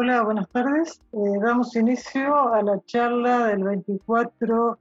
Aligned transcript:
hola, 0.00 0.22
buenas 0.22 0.48
tardes. 0.48 0.98
Eh, 1.12 1.38
damos 1.42 1.76
inicio 1.76 2.54
a 2.54 2.62
la 2.62 2.80
charla 2.86 3.48
del 3.48 3.64
24, 3.64 4.78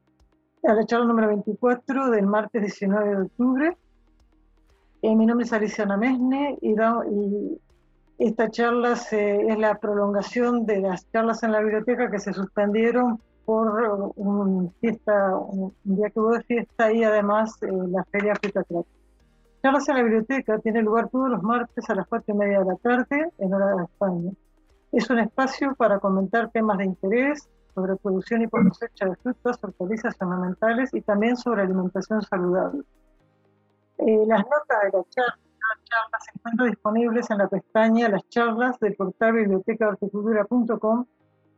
a 0.63 0.73
la 0.73 0.85
charla 0.85 1.07
número 1.07 1.27
24 1.27 2.09
del 2.11 2.25
martes 2.25 2.61
19 2.61 3.09
de 3.09 3.21
octubre. 3.23 3.77
Eh, 5.01 5.13
mi 5.17 5.25
nombre 5.25 5.45
es 5.45 5.51
Alicia 5.51 5.85
Mesne 5.85 6.57
y, 6.61 6.69
y 6.71 7.59
esta 8.17 8.49
charla 8.49 8.93
es 8.93 9.57
la 9.57 9.75
prolongación 9.75 10.65
de 10.65 10.79
las 10.79 11.05
charlas 11.11 11.43
en 11.43 11.51
la 11.51 11.59
biblioteca 11.59 12.09
que 12.09 12.19
se 12.19 12.31
suspendieron 12.31 13.19
por 13.43 14.13
un, 14.15 14.73
fiesta, 14.79 15.35
un 15.35 15.73
día 15.83 16.11
que 16.11 16.19
hubo 16.21 16.31
de 16.31 16.43
fiesta 16.43 16.93
y 16.93 17.03
además 17.03 17.61
eh, 17.61 17.67
la 17.89 18.05
Feria 18.05 18.35
Fruta 18.41 18.63
Charlas 19.61 19.89
en 19.89 19.95
la 19.95 20.03
biblioteca 20.03 20.59
tiene 20.59 20.81
lugar 20.81 21.09
todos 21.09 21.29
los 21.29 21.43
martes 21.43 21.89
a 21.89 21.95
las 21.95 22.07
cuatro 22.07 22.33
y 22.33 22.37
media 22.37 22.59
de 22.59 22.65
la 22.67 22.75
tarde 22.77 23.29
en 23.37 23.53
hora 23.53 23.75
de 23.75 23.83
España. 23.83 24.31
Es 24.91 25.09
un 25.09 25.19
espacio 25.19 25.75
para 25.75 25.99
comentar 25.99 26.49
temas 26.51 26.77
de 26.79 26.85
interés 26.85 27.47
sobre 27.75 27.95
producción 27.95 28.41
y 28.41 28.47
cosecha 28.47 29.05
de 29.05 29.15
frutas, 29.17 29.63
hortalizas 29.63 30.15
ornamentales 30.19 30.93
y 30.93 31.01
también 31.01 31.37
sobre 31.37 31.61
alimentación 31.61 32.21
saludable. 32.21 32.83
Eh, 33.99 34.23
las 34.25 34.39
notas 34.39 34.81
de 34.83 34.97
la 34.97 35.03
charla 35.09 35.39
charlas 35.89 36.23
se 36.23 36.31
encuentran 36.35 36.69
disponibles 36.69 37.31
en 37.31 37.37
la 37.39 37.47
pestaña 37.47 38.09
Las 38.09 38.27
charlas 38.29 38.79
del 38.79 38.95
portal 38.95 39.33
bibliotecaarticultura.com 39.33 41.05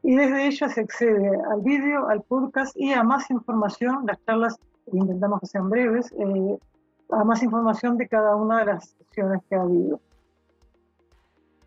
y 0.03 0.15
desde 0.15 0.47
ella 0.47 0.69
se 0.69 0.81
accede 0.81 1.31
al 1.51 1.61
vídeo, 1.61 2.07
al 2.07 2.23
podcast 2.23 2.75
y 2.75 2.91
a 2.91 3.03
más 3.03 3.29
información. 3.29 4.05
Las 4.07 4.23
charlas 4.25 4.57
intentamos 4.91 5.41
que 5.41 5.45
sean 5.45 5.69
breves, 5.69 6.11
eh, 6.13 6.59
a 7.11 7.23
más 7.23 7.43
información 7.43 7.97
de 7.97 8.07
cada 8.07 8.35
una 8.35 8.59
de 8.59 8.65
las 8.65 8.89
sesiones 8.89 9.41
que 9.47 9.55
ha 9.55 9.61
habido. 9.61 9.99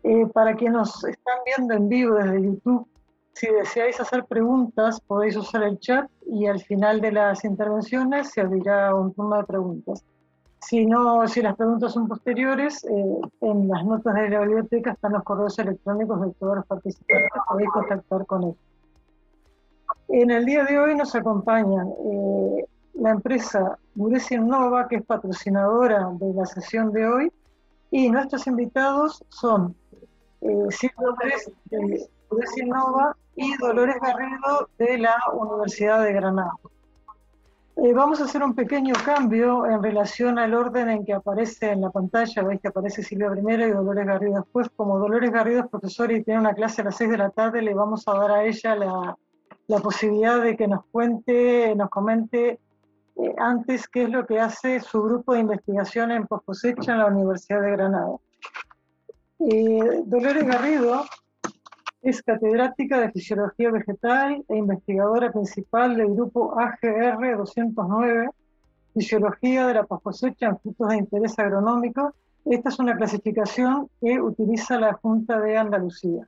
Eh, 0.07 0.27
para 0.27 0.55
quienes 0.55 0.77
nos 0.77 1.03
están 1.03 1.39
viendo 1.43 1.73
en 1.73 1.89
vivo 1.89 2.13
desde 2.13 2.43
YouTube, 2.43 2.87
si 3.33 3.47
deseáis 3.47 3.99
hacer 3.99 4.23
preguntas, 4.25 5.01
podéis 5.01 5.35
usar 5.35 5.63
el 5.63 5.79
chat 5.79 6.07
y 6.27 6.45
al 6.45 6.59
final 6.59 7.01
de 7.01 7.11
las 7.11 7.43
intervenciones 7.43 8.29
se 8.29 8.41
abrirá 8.41 8.93
un 8.93 9.15
turno 9.15 9.37
de 9.37 9.43
preguntas. 9.45 10.05
Si, 10.61 10.85
no, 10.85 11.27
si 11.27 11.41
las 11.41 11.55
preguntas 11.55 11.93
son 11.93 12.07
posteriores, 12.07 12.83
eh, 12.83 13.19
en 13.41 13.67
las 13.67 13.83
notas 13.83 14.13
de 14.13 14.29
la 14.29 14.41
biblioteca 14.41 14.91
están 14.91 15.13
los 15.13 15.23
correos 15.23 15.57
electrónicos 15.57 16.21
de 16.21 16.31
todos 16.33 16.57
los 16.57 16.65
participantes, 16.67 17.31
podéis 17.49 17.69
contactar 17.71 18.25
con 18.27 18.43
ellos. 18.43 18.57
En 20.09 20.29
el 20.29 20.45
día 20.45 20.65
de 20.65 20.77
hoy 20.77 20.95
nos 20.95 21.15
acompañan 21.15 21.87
eh, 21.87 22.65
la 22.93 23.09
empresa 23.09 23.79
Muresi 23.95 24.37
Nova, 24.37 24.87
que 24.87 24.97
es 24.97 25.03
patrocinadora 25.03 26.11
de 26.11 26.31
la 26.31 26.45
sesión 26.45 26.91
de 26.91 27.07
hoy, 27.07 27.31
y 27.91 28.09
nuestros 28.09 28.45
invitados 28.45 29.23
son 29.29 29.75
eh, 30.45 30.71
Silvio 30.71 31.15
de 31.65 32.07
Muresi 32.29 32.65
Nova 32.65 33.15
y 33.35 33.57
Dolores 33.57 33.95
Garrido 34.01 34.69
de 34.77 34.97
la 34.99 35.15
Universidad 35.33 36.03
de 36.03 36.13
Granada. 36.13 36.53
Eh, 37.77 37.93
vamos 37.93 38.21
a 38.21 38.25
hacer 38.25 38.41
un 38.41 38.53
pequeño 38.53 38.93
cambio 39.03 39.65
en 39.65 39.83
relación 39.83 40.39
al 40.39 40.53
orden 40.53 40.89
en 40.89 41.03
que 41.03 41.13
aparece 41.13 41.71
en 41.71 41.81
la 41.81 41.89
pantalla. 41.89 42.43
Veis 42.43 42.61
que 42.61 42.69
aparece 42.69 43.03
Silvia 43.03 43.29
primero 43.31 43.67
y 43.67 43.71
Dolores 43.71 44.05
Garrido 44.05 44.35
después. 44.35 44.69
Como 44.75 44.99
Dolores 44.99 45.31
Garrido 45.31 45.61
es 45.61 45.67
profesora 45.67 46.13
y 46.13 46.23
tiene 46.23 46.39
una 46.39 46.53
clase 46.53 46.81
a 46.81 46.85
las 46.85 46.95
6 46.95 47.09
de 47.09 47.17
la 47.17 47.31
tarde, 47.31 47.61
le 47.61 47.73
vamos 47.73 48.07
a 48.07 48.13
dar 48.13 48.31
a 48.31 48.43
ella 48.45 48.75
la, 48.75 49.17
la 49.67 49.79
posibilidad 49.79 50.41
de 50.41 50.55
que 50.55 50.67
nos 50.67 50.85
cuente, 50.85 51.73
nos 51.75 51.89
comente 51.89 52.59
eh, 53.17 53.35
antes 53.37 53.87
qué 53.87 54.03
es 54.03 54.09
lo 54.09 54.25
que 54.25 54.39
hace 54.39 54.79
su 54.79 55.01
grupo 55.01 55.33
de 55.33 55.39
investigación 55.39 56.11
en 56.11 56.27
poscosecha 56.27 56.93
en 56.93 56.99
la 56.99 57.07
Universidad 57.07 57.61
de 57.61 57.71
Granada. 57.71 58.15
Eh, 59.39 60.01
Dolores 60.05 60.45
Garrido 60.45 61.03
es 62.01 62.23
catedrática 62.23 63.01
de 63.01 63.11
Fisiología 63.11 63.69
Vegetal 63.69 64.45
e 64.47 64.55
investigadora 64.55 65.31
principal 65.31 65.97
del 65.97 66.13
grupo 66.13 66.57
AGR 66.57 67.37
209, 67.37 68.29
Fisiología 68.93 69.67
de 69.67 69.73
la 69.73 69.83
Poscosecha 69.83 70.47
en 70.47 70.59
Frutos 70.59 70.87
de 70.87 70.97
Interés 70.97 71.37
Agronómico. 71.37 72.13
Esta 72.45 72.69
es 72.69 72.79
una 72.79 72.95
clasificación 72.95 73.89
que 73.99 74.21
utiliza 74.21 74.79
la 74.79 74.93
Junta 74.93 75.39
de 75.41 75.57
Andalucía. 75.57 76.27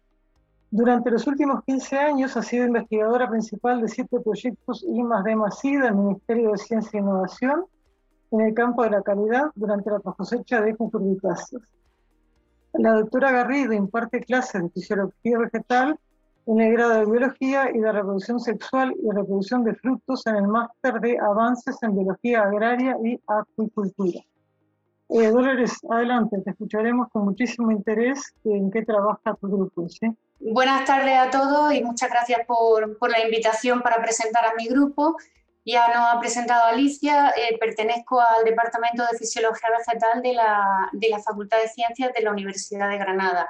Durante 0.70 1.10
los 1.10 1.26
últimos 1.28 1.64
15 1.64 1.98
años 1.98 2.36
ha 2.36 2.44
sido 2.44 2.66
investigadora 2.66 3.30
principal 3.30 3.82
de 3.82 3.88
siete 3.88 4.20
proyectos 4.20 4.84
I 4.84 5.02
D 5.02 5.80
del 5.80 5.96
Ministerio 5.96 6.52
de 6.52 6.58
Ciencia 6.58 6.98
e 6.98 7.02
Innovación 7.02 7.64
en 8.32 8.42
el 8.42 8.54
campo 8.54 8.84
de 8.84 8.90
la 8.90 9.02
calidad 9.02 9.46
durante 9.56 9.90
la 9.92 10.00
cosecha 10.00 10.60
de 10.60 10.76
cucurbitáceas. 10.76 11.64
La 12.78 12.94
doctora 12.94 13.32
Garrido 13.32 13.74
imparte 13.74 14.22
clases 14.22 14.62
de 14.62 14.70
fisiología 14.70 15.40
vegetal 15.40 15.98
en 16.46 16.62
el 16.62 16.74
grado 16.74 16.94
de 16.94 17.06
biología 17.06 17.72
y 17.74 17.80
de 17.80 17.92
reproducción 17.92 18.40
sexual 18.40 18.94
y 19.04 19.10
reproducción 19.10 19.64
de 19.64 19.74
frutos 19.76 20.26
en 20.28 20.36
el 20.36 20.48
máster 20.48 21.00
de 21.02 21.18
avances 21.18 21.76
en 21.82 21.96
biología 21.96 22.44
agraria 22.44 22.96
y 23.04 23.20
acuicultura. 23.28 24.20
Eh, 25.10 25.28
Dolores, 25.30 25.74
adelante, 25.90 26.38
te 26.44 26.52
escucharemos 26.52 27.08
con 27.12 27.26
muchísimo 27.26 27.72
interés 27.72 28.34
en 28.44 28.70
qué 28.70 28.84
trabaja 28.84 29.34
tu 29.42 29.48
grupo. 29.48 29.88
Buenas 30.40 30.86
tardes 30.86 31.18
a 31.18 31.30
todos 31.32 31.74
y 31.74 31.84
muchas 31.84 32.12
gracias 32.12 32.42
por 32.46 33.10
la 33.10 33.24
invitación 33.24 33.82
para 33.82 34.02
presentar 34.02 34.46
a 34.46 34.54
mi 34.56 34.68
grupo. 34.68 35.16
Ya 35.70 35.90
nos 35.90 35.98
ha 35.98 36.18
presentado 36.22 36.64
Alicia, 36.64 37.34
eh, 37.36 37.58
pertenezco 37.60 38.22
al 38.22 38.46
Departamento 38.46 39.04
de 39.04 39.18
Fisiología 39.18 39.68
Vegetal 39.78 40.22
de 40.22 40.32
la, 40.32 40.90
de 40.94 41.10
la, 41.10 41.20
Facultad 41.20 41.58
de 41.58 41.68
Ciencias 41.68 42.14
de 42.14 42.22
la 42.22 42.32
Universidad 42.32 42.88
de 42.90 42.98
Granada 42.98 43.50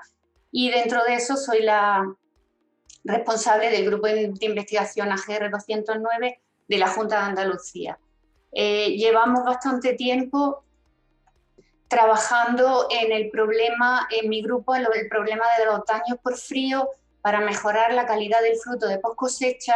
y 0.52 0.72
dentro 0.72 1.04
de 1.04 1.14
eso 1.14 1.38
soy 1.38 1.62
la 1.62 2.12
responsable 3.04 3.70
del 3.70 3.86
Grupo 3.86 4.08
de 4.08 4.34
Investigación 4.42 5.12
AGR 5.12 5.52
209 5.52 6.42
de 6.68 6.78
la 6.80 6.88
Junta 6.88 7.20
de 7.20 7.26
Andalucía. 7.28 8.00
Eh, 8.52 8.96
llevamos 8.98 9.44
bastante 9.46 9.94
tiempo 9.94 10.64
trabajando 11.88 12.88
en 12.90 13.12
el 13.12 13.30
problema, 13.30 14.08
en 14.10 14.28
mi 14.28 14.42
grupo, 14.42 14.76
en 14.76 14.88
el 14.92 15.08
problema 15.08 15.46
de 15.60 15.66
los 15.66 15.86
daños 15.86 16.18
por 16.24 16.36
frío 16.36 16.90
para 17.22 17.42
mejorar 17.42 17.94
la 17.94 18.08
calidad 18.08 18.42
del 18.42 18.58
fruto 18.58 18.88
de 18.88 18.98
post 18.98 19.18
cosecha 19.18 19.76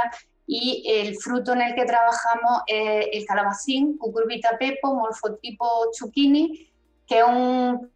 y 0.54 0.84
el 0.86 1.16
fruto 1.16 1.54
en 1.54 1.62
el 1.62 1.76
que 1.76 1.86
trabajamos 1.86 2.64
es 2.68 3.08
el 3.14 3.26
calabacín, 3.26 3.98
cucurbita 3.98 4.58
pepo, 4.58 4.94
morfotipo 4.94 5.66
zucchini, 5.98 6.70
que 7.08 7.20
es 7.20 7.24
un, 7.24 7.90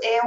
es 0.00 0.20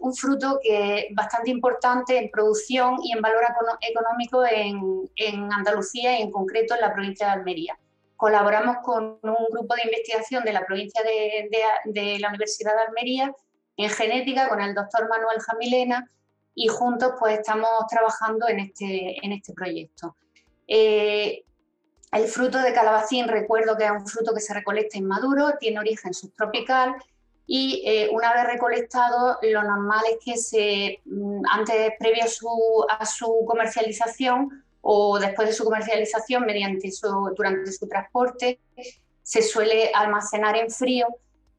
un, 0.00 0.14
fruto 0.14 0.58
que 0.62 0.94
es 0.94 1.04
bastante 1.14 1.50
importante 1.50 2.16
en 2.16 2.30
producción 2.30 3.00
y 3.02 3.12
en 3.12 3.20
valor 3.20 3.42
económico 3.82 4.46
en, 4.46 5.10
en, 5.14 5.52
Andalucía 5.52 6.18
y 6.18 6.22
en 6.22 6.30
concreto 6.30 6.74
en 6.74 6.80
la 6.80 6.94
provincia 6.94 7.26
de 7.26 7.32
Almería. 7.32 7.78
Colaboramos 8.16 8.78
con 8.82 9.18
un 9.22 9.46
grupo 9.50 9.74
de 9.74 9.82
investigación 9.84 10.42
de 10.42 10.54
la 10.54 10.64
provincia 10.64 11.02
de, 11.02 11.50
de, 11.84 12.18
la 12.18 12.30
Universidad 12.30 12.74
de 12.76 12.82
Almería 12.88 13.30
en 13.76 13.90
genética 13.90 14.48
con 14.48 14.62
el 14.62 14.74
doctor 14.74 15.06
Manuel 15.06 15.38
Jamilena 15.40 16.10
y 16.54 16.68
juntos 16.68 17.12
pues 17.18 17.40
estamos 17.40 17.68
trabajando 17.90 18.48
en 18.48 18.60
este, 18.60 19.22
en 19.22 19.32
este 19.32 19.52
proyecto. 19.52 20.16
Eh, 20.72 21.44
el 22.12 22.28
fruto 22.28 22.58
de 22.58 22.72
calabacín, 22.72 23.26
recuerdo 23.26 23.76
que 23.76 23.84
es 23.84 23.90
un 23.90 24.06
fruto 24.06 24.32
que 24.32 24.40
se 24.40 24.54
recolecta 24.54 24.98
inmaduro, 24.98 25.54
tiene 25.58 25.80
origen 25.80 26.14
subtropical 26.14 26.94
y 27.44 27.82
eh, 27.84 28.08
una 28.12 28.32
vez 28.32 28.44
recolectado, 28.44 29.38
lo 29.42 29.64
normal 29.64 30.04
es 30.08 30.18
que 30.24 30.36
se, 30.36 31.00
mm, 31.04 31.42
antes, 31.50 31.92
previo 31.98 32.24
a 32.88 33.04
su, 33.06 33.44
comercialización 33.46 34.64
o 34.80 35.18
después 35.18 35.48
de 35.48 35.54
su 35.54 35.64
comercialización, 35.64 36.46
mediante 36.46 36.92
su, 36.92 37.34
durante 37.36 37.72
su 37.72 37.88
transporte, 37.88 38.60
se 39.22 39.42
suele 39.42 39.90
almacenar 39.92 40.56
en 40.56 40.70
frío 40.70 41.08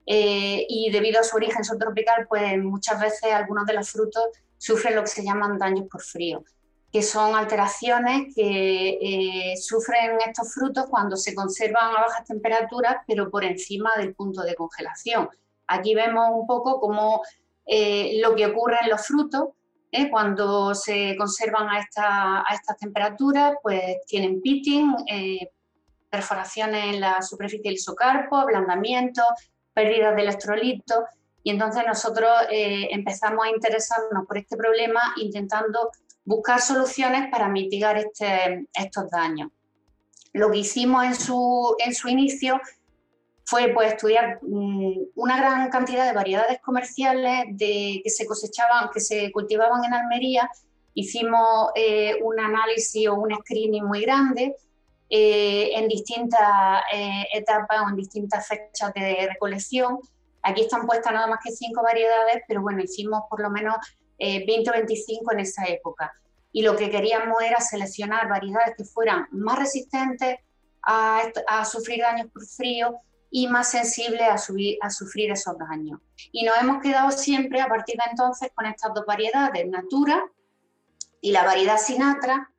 eh, 0.06 0.66
y 0.70 0.90
debido 0.90 1.20
a 1.20 1.24
su 1.24 1.36
origen 1.36 1.66
subtropical, 1.66 2.28
pues 2.28 2.58
muchas 2.58 3.00
veces 3.00 3.34
algunos 3.34 3.66
de 3.66 3.74
los 3.74 3.90
frutos 3.90 4.24
sufren 4.58 4.96
lo 4.96 5.02
que 5.02 5.10
se 5.10 5.24
llaman 5.24 5.58
daños 5.58 5.88
por 5.90 6.02
frío 6.02 6.44
que 6.92 7.02
son 7.02 7.36
alteraciones 7.36 8.36
que 8.36 9.00
eh, 9.02 9.58
sufren 9.58 10.18
estos 10.28 10.54
frutos 10.54 10.88
cuando 10.90 11.16
se 11.16 11.34
conservan 11.34 11.96
a 11.96 12.02
bajas 12.02 12.26
temperaturas, 12.26 12.98
pero 13.08 13.32
por 13.32 13.46
encima 13.46 13.92
del 13.98 14.14
punto 14.14 14.42
de 14.42 14.56
congelación. 14.56 15.30
Aquí 15.68 15.96
vemos 15.96 16.28
un 16.34 16.46
poco 16.46 16.82
cómo 16.82 17.22
eh, 17.66 18.20
lo 18.22 18.36
que 18.36 18.46
ocurre 18.46 18.78
en 18.82 18.90
los 18.90 19.08
frutos, 19.08 19.50
¿eh? 19.90 20.10
cuando 20.10 20.76
se 20.76 21.16
conservan 21.18 21.70
a, 21.70 21.80
estas 21.80 22.78
temperaturas, 22.78 23.54
pues 23.64 23.82
tienen 24.06 24.42
pitting, 24.42 24.94
perforaciones 26.10 26.94
en 26.94 27.00
la 27.00 27.22
superficie 27.22 27.64
del 27.64 27.76
isocarpo, 27.76 28.36
ablandamiento, 28.36 29.24
pérdidas 29.74 30.14
de 30.14 30.24
electrolitos, 30.24 31.06
y 31.42 31.52
entonces 31.52 31.84
nosotros 31.88 32.30
empezamos 32.50 33.46
a 33.46 33.50
interesarnos 33.50 34.28
por 34.28 34.38
este 34.38 34.58
problema 34.58 35.02
intentando 35.16 35.90
buscar 36.32 36.62
soluciones 36.62 37.30
para 37.30 37.48
mitigar 37.48 37.98
este, 37.98 38.66
estos 38.74 39.10
daños. 39.12 39.50
Lo 40.34 40.50
que 40.50 40.60
hicimos 40.60 41.04
en 41.04 41.16
su, 41.16 42.08
inicio 42.08 42.60
fue 43.44 43.70
pues, 43.74 43.94
estudiar 43.94 44.40
mm, 44.42 44.94
una 45.16 45.38
gran 45.38 45.70
cantidad 45.70 46.08
de 46.08 46.14
variedades 46.14 46.60
comerciales 46.62 47.46
que 47.58 48.10
se 48.10 48.26
cosechaban, 48.26 48.90
que 48.94 49.02
se 49.02 49.32
cultivaban 49.32 49.84
en 49.84 49.94
Almería 49.94 50.50
hicimos 50.94 51.70
eh, 51.76 52.20
un 52.22 52.40
análisis 52.40 53.08
o 53.08 53.16
un 53.16 53.34
screening 53.42 53.86
muy 53.86 54.02
grande 54.02 54.56
eh, 55.10 55.72
en 55.76 55.88
distintas 55.88 56.82
eh, 56.94 57.26
etapas 57.34 57.82
o 57.86 57.90
en 57.90 57.96
distintas 57.96 58.48
fechas 58.48 58.94
de 58.94 59.28
recolección. 59.30 60.00
Aquí 60.44 60.62
están 60.62 60.86
puestas 60.86 61.14
nada 61.14 61.28
más 61.28 61.40
que 61.44 61.52
cinco 61.52 61.84
variedades, 61.84 62.44
pero 62.48 62.62
bueno, 62.62 62.82
hicimos 62.82 63.22
por 63.30 63.42
lo 63.42 63.50
menos 63.50 63.76
20 64.18 64.70
o 64.70 64.74
25 64.74 65.34
en 65.34 65.40
esa 65.40 65.66
época. 65.66 66.14
Y 66.52 66.64
lo 66.64 66.76
que 66.76 66.90
queríamos 66.90 67.42
era 67.42 67.60
seleccionar 67.60 68.28
variedades 68.28 68.76
que 68.76 68.84
fueran 68.84 69.28
más 69.32 69.60
resistentes 69.60 70.40
a, 70.84 71.22
a 71.48 71.66
sufrir 71.66 72.02
daños 72.02 72.28
por 72.32 72.46
frío 72.46 73.00
y 73.32 73.48
más 73.48 73.72
sensibles 73.72 74.24
a, 74.24 74.38
subir, 74.38 74.78
a 74.82 74.90
sufrir 74.90 75.32
esos 75.32 75.58
daños. 75.58 76.02
Y 76.34 76.44
nos 76.44 76.58
hemos 76.60 76.82
quedado 76.82 77.12
siempre 77.12 77.62
a 77.62 77.68
partir 77.68 77.96
de 77.96 78.04
entonces 78.12 78.50
con 78.54 78.66
estas 78.66 78.94
dos 78.94 79.06
variedades, 79.06 79.68
Natura 79.68 80.24
y 81.22 81.32
la 81.32 81.46
variedad 81.46 81.78
Sinatra, 81.78 82.52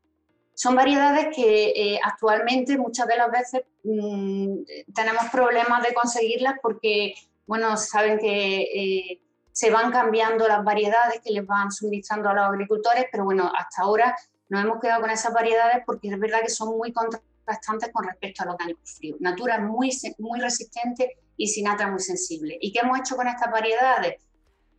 son 0.55 0.75
variedades 0.75 1.35
que 1.35 1.73
eh, 1.77 2.01
actualmente 2.03 2.79
muchas 2.79 3.07
de 3.07 3.17
las 3.17 3.31
veces 3.31 3.63
mm, 3.85 4.93
tenemos 4.95 5.25
problemas 5.31 5.83
de 5.83 5.95
conseguirlas 5.95 6.55
porque, 6.63 7.15
bueno, 7.47 7.77
saben 7.77 8.19
que 8.19 8.63
eh, 8.63 9.23
se 9.53 9.71
van 9.71 9.93
cambiando 9.93 10.49
las 10.49 10.65
variedades 10.65 11.21
que 11.23 11.31
les 11.31 11.47
van 11.47 11.71
suministrando 11.71 12.31
a 12.31 12.35
los 12.35 12.45
agricultores, 12.45 13.07
pero 13.13 13.25
bueno, 13.25 13.53
hasta 13.55 13.83
ahora 13.83 14.17
nos 14.49 14.65
hemos 14.65 14.81
quedado 14.81 15.03
con 15.03 15.11
esas 15.11 15.33
variedades 15.33 15.83
porque 15.87 16.09
es 16.09 16.19
verdad 16.19 16.41
que 16.43 16.49
son 16.49 16.77
muy 16.77 16.93
contrastantes 16.93 17.91
con 17.93 18.07
respecto 18.07 18.43
a 18.43 18.47
los 18.47 18.59
daños 18.59 18.79
por 18.79 18.89
frío. 18.89 19.17
Natura 19.21 19.59
muy, 19.59 19.91
muy 20.19 20.41
resistente 20.41 21.17
y 21.37 21.49
Sinatra 21.49 21.91
muy 21.91 22.01
sensible. 22.01 22.57
¿Y 22.61 22.73
qué 22.73 22.81
hemos 22.81 22.99
hecho 22.99 23.17
con 23.17 23.29
estas 23.29 23.51
variedades? 23.51 24.23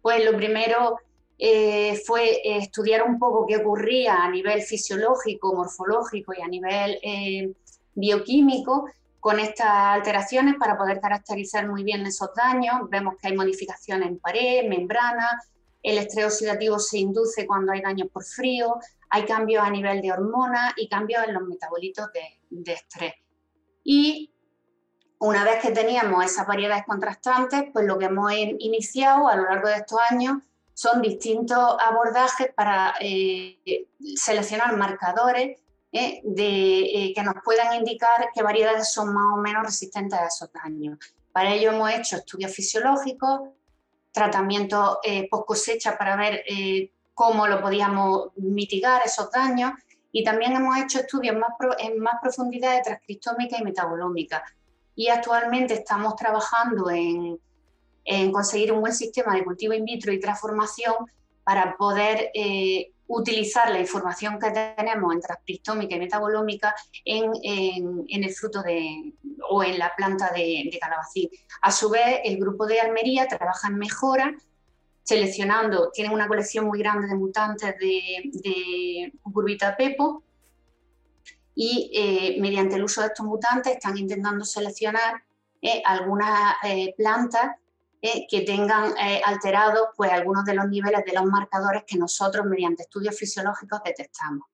Pues 0.02 0.24
lo 0.26 0.36
primero 0.36 0.98
eh, 1.38 2.02
fue 2.06 2.42
estudiar 2.44 3.04
un 3.04 3.20
poco 3.20 3.46
qué 3.48 3.58
ocurría 3.58 4.24
a 4.24 4.30
nivel 4.30 4.62
fisiológico, 4.62 5.56
morfológico 5.56 6.34
y 6.38 6.42
a 6.42 6.48
nivel 6.48 7.00
eh, 7.02 7.54
bioquímico 7.96 8.86
con 9.24 9.40
estas 9.40 9.70
alteraciones 9.70 10.56
para 10.60 10.78
poder 10.78 11.00
caracterizar 11.00 11.66
muy 11.66 11.86
bien 11.86 12.06
esos 12.06 12.32
daños. 12.36 12.90
Vemos 12.90 13.16
que 13.16 13.30
hay 13.30 13.38
modificaciones 13.38 14.10
en 14.10 14.20
pared, 14.20 14.68
membrana, 14.68 15.42
el 15.82 15.98
estrés 15.98 16.26
oxidativo 16.26 16.78
se 16.78 16.98
induce 16.98 17.48
cuando 17.48 17.72
hay 17.72 17.80
daños 17.80 18.10
por 18.12 18.26
frío, 18.26 18.76
hay 19.10 19.24
cambios 19.24 19.64
a 19.64 19.70
nivel 19.70 20.02
de 20.02 20.12
hormonas 20.12 20.74
y 20.76 20.90
cambios 20.90 21.26
en 21.26 21.36
los 21.36 21.44
metabolitos 21.44 22.08
de, 22.12 22.74
estrés. 22.74 23.14
Y 23.86 24.34
una 25.20 25.46
vez 25.46 25.62
que 25.62 25.72
teníamos 25.72 26.26
esas 26.26 26.46
variedades 26.46 26.84
contrastantes, 26.86 27.64
pues 27.72 27.86
lo 27.86 27.98
que 27.98 28.08
hemos 28.08 28.30
iniciado 28.34 29.30
a 29.30 29.38
lo 29.38 29.46
largo 29.46 29.70
de 29.70 29.76
estos 29.76 30.00
años 30.10 30.40
son 30.74 31.02
distintos 31.02 31.78
abordajes 31.80 32.52
para 32.54 32.96
eh, 33.00 33.88
seleccionar 34.18 34.76
marcadores 34.76 35.63
eh, 35.94 36.22
de, 36.24 36.80
eh, 36.80 37.14
que 37.16 37.24
nos 37.24 37.36
puedan 37.44 37.76
indicar 37.76 38.30
qué 38.34 38.44
variedades 38.44 38.92
son 38.92 39.14
más 39.14 39.34
o 39.34 39.38
menos 39.38 39.64
resistentes 39.64 40.20
a 40.20 40.28
esos 40.28 40.52
daños. 40.52 40.98
Para 41.32 41.54
ello 41.54 41.72
hemos 41.72 41.92
hecho 41.92 42.18
estudios 42.18 42.52
fisiológicos, 42.52 43.50
tratamientos 44.12 44.98
post 45.32 45.46
cosecha 45.48 45.98
para 45.98 46.16
ver 46.16 46.44
cómo 47.14 47.48
lo 47.48 47.62
podíamos 47.62 48.30
mitigar 48.36 49.02
esos 49.04 49.32
daños 49.32 49.72
y 50.12 50.24
también 50.24 50.54
hemos 50.54 50.78
hecho 50.78 51.00
estudios 51.00 51.36
más 51.36 51.52
en 51.80 51.98
más 52.00 52.16
profundidad 52.22 52.76
de 52.76 52.82
transcriptómica 52.84 53.58
y 53.58 53.64
metabolómica. 53.64 54.44
Y 54.96 55.08
actualmente 55.08 55.74
estamos 55.74 56.16
trabajando 56.16 56.92
en 56.92 57.40
en 58.06 58.32
conseguir 58.32 58.72
un 58.72 58.82
buen 58.82 58.94
sistema 58.94 59.36
de 59.36 59.44
cultivo 59.44 59.74
in 59.74 59.86
vitro 59.86 60.12
y 60.12 60.20
transformación 60.20 60.96
para 61.44 61.76
poder 61.78 62.32
eh, 62.34 62.92
utilizar 63.16 63.70
la 63.70 63.80
información 63.80 64.40
que 64.40 64.52
tenemos 64.52 65.14
en 65.14 65.22
transcriptómica 65.22 65.96
y 65.96 66.00
metabolómica 66.00 66.76
en, 67.06 67.32
el 68.08 68.34
fruto 68.34 68.64
de, 68.64 69.14
o 69.50 69.64
en 69.64 69.78
la 69.78 69.96
planta 69.96 70.32
de, 70.32 70.70
de, 70.72 70.80
calabacín. 70.80 71.30
A 71.62 71.72
su 71.72 71.90
vez, 71.90 72.22
el 72.24 72.38
grupo 72.38 72.66
de 72.66 72.80
Almería 72.80 73.28
trabaja 73.28 73.68
en 73.68 73.76
mejora, 73.76 74.36
seleccionando, 75.04 75.92
tienen 75.92 76.14
una 76.14 76.28
colección 76.28 76.66
muy 76.66 76.80
grande 76.80 77.08
de 77.08 77.16
mutantes 77.16 77.78
de, 77.78 78.32
de 78.32 79.14
cucurbita 79.22 79.78
pepo 79.78 80.24
y 81.56 81.92
eh, 81.94 82.38
mediante 82.42 82.78
el 82.78 82.84
uso 82.84 83.02
de 83.02 83.08
estos 83.08 83.26
mutantes 83.26 83.74
están 83.74 83.98
intentando 83.98 84.44
seleccionar 84.44 85.24
eh, 85.62 85.84
algunas 85.86 86.56
plantas 86.98 87.58
eh, 88.06 88.28
que 88.30 88.42
tengan 88.42 88.98
eh, 88.98 89.22
alterados 89.24 89.88
pues, 89.96 90.12
algunos 90.12 90.44
de 90.44 90.54
los 90.54 90.68
niveles 90.68 91.06
de 91.06 91.14
los 91.14 91.24
marcadores 91.24 91.86
que 91.88 91.98
nosotros 91.98 92.46
mediante 92.46 92.84
estudios 92.84 93.18
fisiológicos 93.18 93.80
detectamos. 93.82 94.46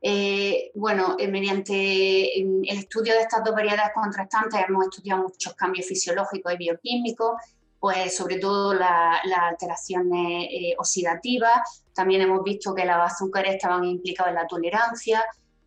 Eh, 0.00 0.70
bueno, 0.76 1.16
mediante 1.18 2.38
el 2.38 2.78
estudio 2.78 3.14
de 3.14 3.22
estas 3.22 3.42
dos 3.42 3.56
variedades 3.56 3.90
contrastantes 3.92 4.60
hemos 4.68 4.84
estudiado 4.84 5.24
muchos 5.24 5.54
cambios 5.54 5.86
fisiológicos 5.86 6.52
y 6.52 6.56
bioquímicos, 6.56 7.32
pues 7.80 8.16
sobre 8.16 8.38
todo 8.38 8.72
las 8.72 9.20
alteraciones 9.36 10.48
oxidativas. 10.78 11.84
También 11.92 12.20
hemos 12.20 12.44
visto 12.44 12.72
que 12.72 12.84
los 12.84 12.98
azúcares 12.98 13.56
estaban 13.56 13.82
implicados 13.84 14.28
en 14.28 14.36
la 14.36 14.46
tolerancia, 14.46 15.24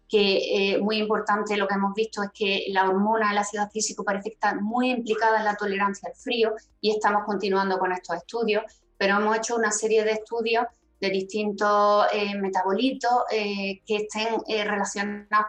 que 0.08 0.74
eh, 0.74 0.78
muy 0.80 0.98
importante 0.98 1.58
lo 1.58 1.68
que 1.68 1.76
hemos 1.76 1.94
visto 1.94 2.24
es 2.24 2.30
que 2.34 2.66
la 2.70 2.88
hormona 2.88 3.32
el 3.32 3.38
ácido 3.38 3.68
físico 3.70 4.04
parece 4.04 4.30
estar 4.30 4.62
muy 4.62 4.92
implicada 4.92 5.40
en 5.40 5.46
la 5.46 5.56
tolerancia 5.56 6.10
al 6.10 6.16
frío 6.16 6.54
y 6.80 6.92
estamos 6.92 7.24
continuando 7.26 7.78
con 7.78 7.92
estos 7.92 8.18
estudios, 8.18 8.64
pero 8.98 9.18
hemos 9.18 9.38
hecho 9.38 9.56
una 9.56 9.72
serie 9.72 10.04
de 10.04 10.12
estudios 10.12 10.66
de 11.00 11.10
distintos 11.10 12.08
eh, 12.12 12.36
metabolitos 12.36 13.12
eh, 13.32 13.82
que 13.86 13.98
estén 13.98 14.40
relacionados 14.48 15.48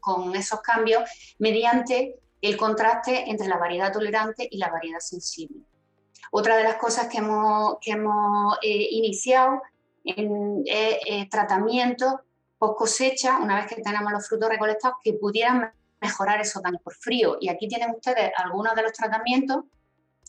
con, 0.00 0.34
esos 0.36 0.60
cambios 0.60 1.04
mediante 1.38 2.16
el 2.42 2.56
contraste 2.56 3.30
entre 3.30 3.48
la 3.48 3.56
variedad 3.56 3.92
tolerante 3.92 4.46
y 4.50 4.58
la 4.58 4.70
variedad 4.70 4.98
sensible. 4.98 5.62
Otra 6.32 6.56
de 6.56 6.64
las 6.64 6.76
cosas 6.76 7.06
que 7.08 7.18
hemos, 7.18 7.78
que 7.80 7.92
hemos 7.92 8.58
iniciado 8.62 9.62
en 10.04 11.28
tratamiento 11.28 12.20
post 12.60 12.78
cosecha, 12.78 13.38
una 13.38 13.56
vez 13.56 13.66
que 13.66 13.82
tenemos 13.82 14.12
los 14.12 14.28
frutos 14.28 14.50
recolectados, 14.50 14.98
que 15.02 15.14
pudieran 15.14 15.72
mejorar 16.00 16.40
esos 16.40 16.62
daños 16.62 16.82
por 16.82 16.94
frío. 16.94 17.38
Y 17.40 17.48
aquí 17.48 17.66
tienen 17.66 17.90
ustedes 17.90 18.30
algunos 18.36 18.74
de 18.74 18.82
los 18.82 18.92
tratamientos 18.92 19.64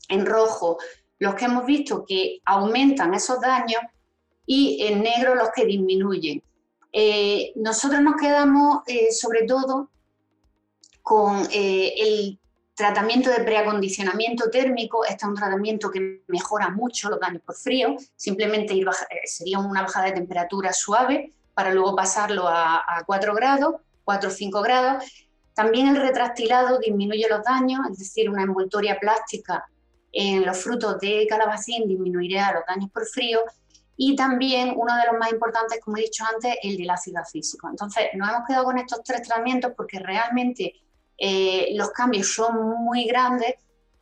en 0.08 0.26
rojo, 0.26 0.78
los 1.20 1.36
que 1.36 1.46
hemos 1.46 1.66
visto 1.66 2.06
que 2.08 2.40
aumentan 2.46 3.14
esos 3.14 3.40
daños 3.42 3.82
y 4.46 4.82
en 4.86 5.04
negro 5.04 5.36
los 5.36 5.50
que 5.54 5.66
disminuyen. 5.66 6.42
Eh, 6.94 7.52
nosotros 7.56 8.02
nos 8.02 8.16
quedamos 8.16 8.80
eh, 8.88 9.12
sobre 9.12 9.44
todo 9.44 9.92
con 11.02 11.48
eh, 11.52 11.94
el 11.98 12.40
tratamiento 12.74 13.30
de 13.30 13.44
preacondicionamiento 13.44 14.50
térmico. 14.50 15.04
Este 15.04 15.26
es 15.26 15.30
un 15.30 15.36
tratamiento 15.36 15.92
que 15.92 16.24
mejora 16.28 16.70
mucho 16.70 17.10
los 17.10 17.20
daños 17.20 17.42
por 17.44 17.56
frío, 17.56 17.98
simplemente 18.16 18.74
sería 19.26 19.60
una 19.60 19.84
bajada 19.84 20.08
de 20.08 20.14
temperatura 20.14 20.72
suave 20.72 21.34
para 21.54 21.74
luego 21.74 21.96
pasarlo 21.96 22.48
a, 22.48 23.04
4 23.06 23.34
grados, 23.36 23.76
4 24.04 24.30
o 24.30 24.32
5 24.32 24.62
grados. 24.62 25.04
También 25.54 25.88
el 25.88 25.98
retractilado 25.98 26.80
disminuye 26.80 27.28
los 27.30 27.44
daños, 27.44 27.82
es 27.92 28.00
decir, 28.00 28.30
una 28.30 28.44
envoltoria 28.44 28.98
plástica 29.00 29.66
en 30.12 30.46
los 30.46 30.58
frutos 30.58 31.00
de 31.00 31.26
calabacín 31.28 31.88
disminuiría 31.88 32.52
los 32.52 32.64
daños 32.68 32.92
por 32.92 33.06
frío 33.06 33.42
y 33.96 34.16
también 34.16 34.74
uno 34.76 34.96
de 34.96 35.04
los 35.10 35.20
más 35.20 35.32
importantes, 35.32 35.80
como 35.84 35.98
he 35.98 36.02
dicho 36.02 36.24
antes, 36.26 36.56
el 36.64 36.78
del 36.78 36.90
ácido 36.90 37.24
físico. 37.24 37.70
Entonces, 37.70 38.06
nos 38.16 38.30
hemos 38.30 38.48
quedado 38.48 38.66
con 38.66 38.78
estos 38.78 39.04
tres 39.04 39.22
tratamientos 39.22 39.74
porque 39.76 40.00
realmente 40.00 40.74
eh, 41.18 41.70
los 41.76 41.92
cambios 41.92 42.34
son 42.34 42.84
muy 42.84 43.06
grandes 43.06 43.56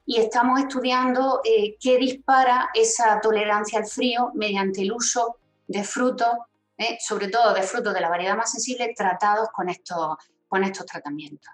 y 0.06 0.18
estamos 0.18 0.60
estudiando 0.60 1.42
eh, 1.44 1.76
qué 1.80 1.98
dispara 1.98 2.70
esa 2.74 3.20
tolerancia 3.22 3.80
al 3.80 3.86
frío 3.86 4.32
mediante 4.34 4.82
el 4.82 4.94
uso 4.94 5.38
de 5.68 5.84
frutos 5.84 6.30
¿eh? 6.80 6.98
sobre 7.00 7.28
todo 7.28 7.54
de 7.54 7.62
frutos 7.62 7.94
de 7.94 8.02
la 8.02 8.10
variedad 8.10 8.36
más 8.36 8.52
sensible, 8.52 8.94
tratados 8.96 9.50
con 9.54 9.70
estos, 9.70 10.18
con 10.48 10.64
estos 10.64 10.86
tratamientos. 10.86 11.52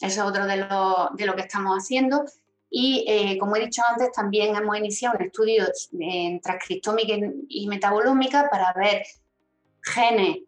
Eso 0.00 0.22
es 0.22 0.28
otro 0.28 0.44
de 0.44 0.56
lo, 0.56 1.10
de 1.14 1.24
lo 1.24 1.34
que 1.34 1.42
estamos 1.42 1.78
haciendo. 1.78 2.24
Y 2.68 3.04
eh, 3.08 3.38
como 3.38 3.56
he 3.56 3.60
dicho 3.60 3.82
antes, 3.88 4.10
también 4.12 4.54
hemos 4.56 4.76
iniciado 4.76 5.16
un 5.16 5.24
estudio 5.24 5.64
en 5.98 6.40
transcriptómica 6.40 7.14
y 7.48 7.66
metabolómica 7.68 8.50
para 8.50 8.72
ver 8.72 9.04
genes 9.80 10.38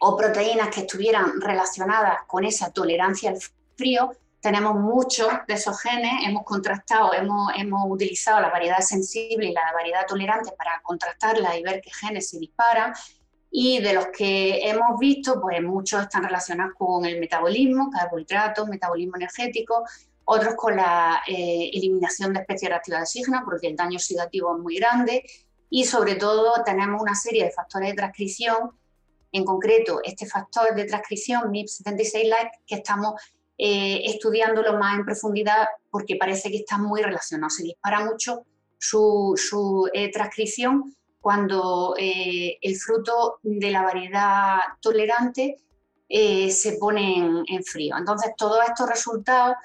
o 0.00 0.16
proteínas 0.16 0.74
que 0.74 0.80
estuvieran 0.80 1.40
relacionadas 1.40 2.18
con 2.26 2.44
esa 2.44 2.72
tolerancia 2.72 3.30
al 3.30 3.38
frío 3.76 4.10
tenemos 4.40 4.74
muchos 4.74 5.28
de 5.46 5.54
esos 5.54 5.80
genes, 5.80 6.26
hemos 6.26 6.44
contrastado, 6.44 7.12
hemos, 7.12 7.52
hemos 7.56 7.82
utilizado 7.88 8.40
la 8.40 8.48
variedad 8.48 8.80
sensible 8.80 9.48
y 9.48 9.52
la 9.52 9.72
variedad 9.74 10.06
tolerante 10.06 10.52
para 10.56 10.80
contrastarla 10.82 11.58
y 11.58 11.62
ver 11.62 11.80
qué 11.82 11.90
genes 11.92 12.30
se 12.30 12.38
disparan. 12.38 12.94
Y 13.50 13.80
de 13.80 13.92
los 13.92 14.06
que 14.06 14.68
hemos 14.68 14.98
visto, 14.98 15.40
pues 15.40 15.62
muchos 15.62 16.02
están 16.02 16.22
relacionados 16.24 16.74
con 16.78 17.04
el 17.04 17.20
metabolismo, 17.20 17.90
carbohidratos, 17.90 18.68
metabolismo 18.68 19.16
energético, 19.16 19.84
otros 20.24 20.54
con 20.54 20.76
la 20.76 21.22
eh, 21.26 21.70
eliminación 21.72 22.32
de 22.32 22.40
especies 22.40 22.70
reactivas 22.70 23.00
de 23.00 23.02
oxígeno, 23.02 23.42
porque 23.44 23.66
el 23.66 23.76
daño 23.76 23.96
oxidativo 23.96 24.54
es 24.56 24.62
muy 24.62 24.76
grande, 24.76 25.24
y 25.68 25.84
sobre 25.84 26.14
todo 26.14 26.62
tenemos 26.64 27.02
una 27.02 27.14
serie 27.14 27.44
de 27.44 27.50
factores 27.50 27.90
de 27.90 27.96
transcripción, 27.96 28.70
en 29.32 29.44
concreto 29.44 30.00
este 30.02 30.26
factor 30.26 30.74
de 30.74 30.84
transcripción 30.84 31.52
MIP76 31.52 32.28
like 32.28 32.50
que 32.66 32.76
estamos 32.76 33.14
eh, 33.62 34.00
estudiándolo 34.06 34.78
más 34.78 34.96
en 34.96 35.04
profundidad 35.04 35.68
porque 35.90 36.16
parece 36.16 36.50
que 36.50 36.56
está 36.56 36.78
muy 36.78 37.02
relacionado, 37.02 37.50
se 37.50 37.62
dispara 37.62 38.06
mucho 38.06 38.46
su, 38.78 39.86
eh, 39.92 40.10
transcripción 40.10 40.96
cuando 41.20 41.94
eh, 41.98 42.56
el 42.62 42.76
fruto 42.76 43.38
de 43.42 43.70
la 43.70 43.82
variedad 43.82 44.60
tolerante 44.80 45.58
se 46.08 46.78
pone 46.80 47.44
en, 47.46 47.62
frío. 47.62 47.96
Entonces, 47.98 48.32
todos 48.34 48.64
estos 48.66 48.88
resultados 48.88 49.56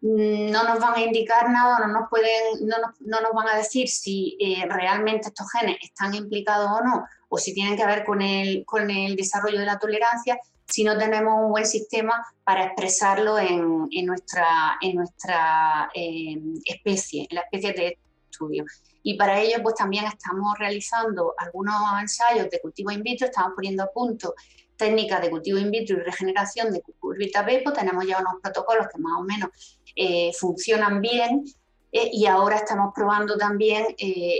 mm, 0.00 0.50
no 0.50 0.64
nos 0.64 0.80
van 0.80 0.94
a 0.94 1.02
indicar 1.02 1.50
nada, 1.50 1.86
no 1.86 2.00
nos, 2.00 2.08
pueden, 2.08 2.66
no 2.66 2.76
no 3.00 3.20
nos 3.20 3.32
van 3.34 3.48
a 3.48 3.58
decir 3.58 3.88
si 3.88 4.38
realmente 4.70 5.28
estos 5.28 5.52
genes 5.52 5.76
están 5.82 6.14
implicados 6.14 6.70
o 6.80 6.82
no, 6.82 7.04
o 7.28 7.36
si 7.36 7.52
tienen 7.52 7.76
que 7.76 7.84
ver 7.84 8.04
con 8.04 8.22
el 8.22 9.16
desarrollo 9.16 9.58
de 9.60 9.66
la 9.66 9.78
tolerancia, 9.78 10.40
si 10.66 10.84
no 10.84 10.96
tenemos 10.96 11.44
un 11.44 11.50
buen 11.50 11.66
sistema 11.66 12.24
para 12.42 12.66
expresarlo 12.66 13.38
en, 13.38 13.88
en 13.90 14.06
nuestra, 14.06 14.76
en 14.80 14.96
nuestra 14.96 15.90
eh, 15.94 16.40
especie, 16.64 17.26
en 17.28 17.34
la 17.36 17.42
especie 17.42 17.72
de 17.72 17.98
estudio. 18.30 18.64
Y 19.02 19.16
para 19.16 19.38
ello, 19.40 19.62
pues 19.62 19.74
también 19.74 20.06
estamos 20.06 20.58
realizando 20.58 21.34
algunos 21.38 21.74
ensayos 22.00 22.48
de 22.50 22.60
cultivo 22.60 22.90
in 22.90 23.02
vitro, 23.02 23.26
estamos 23.26 23.52
poniendo 23.54 23.82
a 23.82 23.92
punto 23.92 24.34
técnicas 24.76 25.20
de 25.22 25.30
cultivo 25.30 25.58
in 25.58 25.70
vitro 25.70 25.96
y 25.96 26.00
regeneración 26.00 26.72
de 26.72 26.80
cucurbita 26.80 27.44
pepo, 27.44 27.72
tenemos 27.72 28.04
ya 28.06 28.18
unos 28.18 28.40
protocolos 28.42 28.88
que 28.92 29.00
más 29.00 29.20
o 29.20 29.22
menos 29.22 29.78
eh, 29.94 30.32
funcionan 30.32 31.00
bien 31.00 31.44
eh, 31.92 32.10
y 32.12 32.26
ahora 32.26 32.56
estamos 32.56 32.92
probando 32.92 33.36
también 33.36 33.86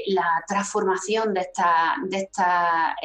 la 0.06 0.42
transformación 0.48 1.32
de 1.34 1.40
esta, 1.42 1.94
de 2.02 2.16
esta 2.16 2.96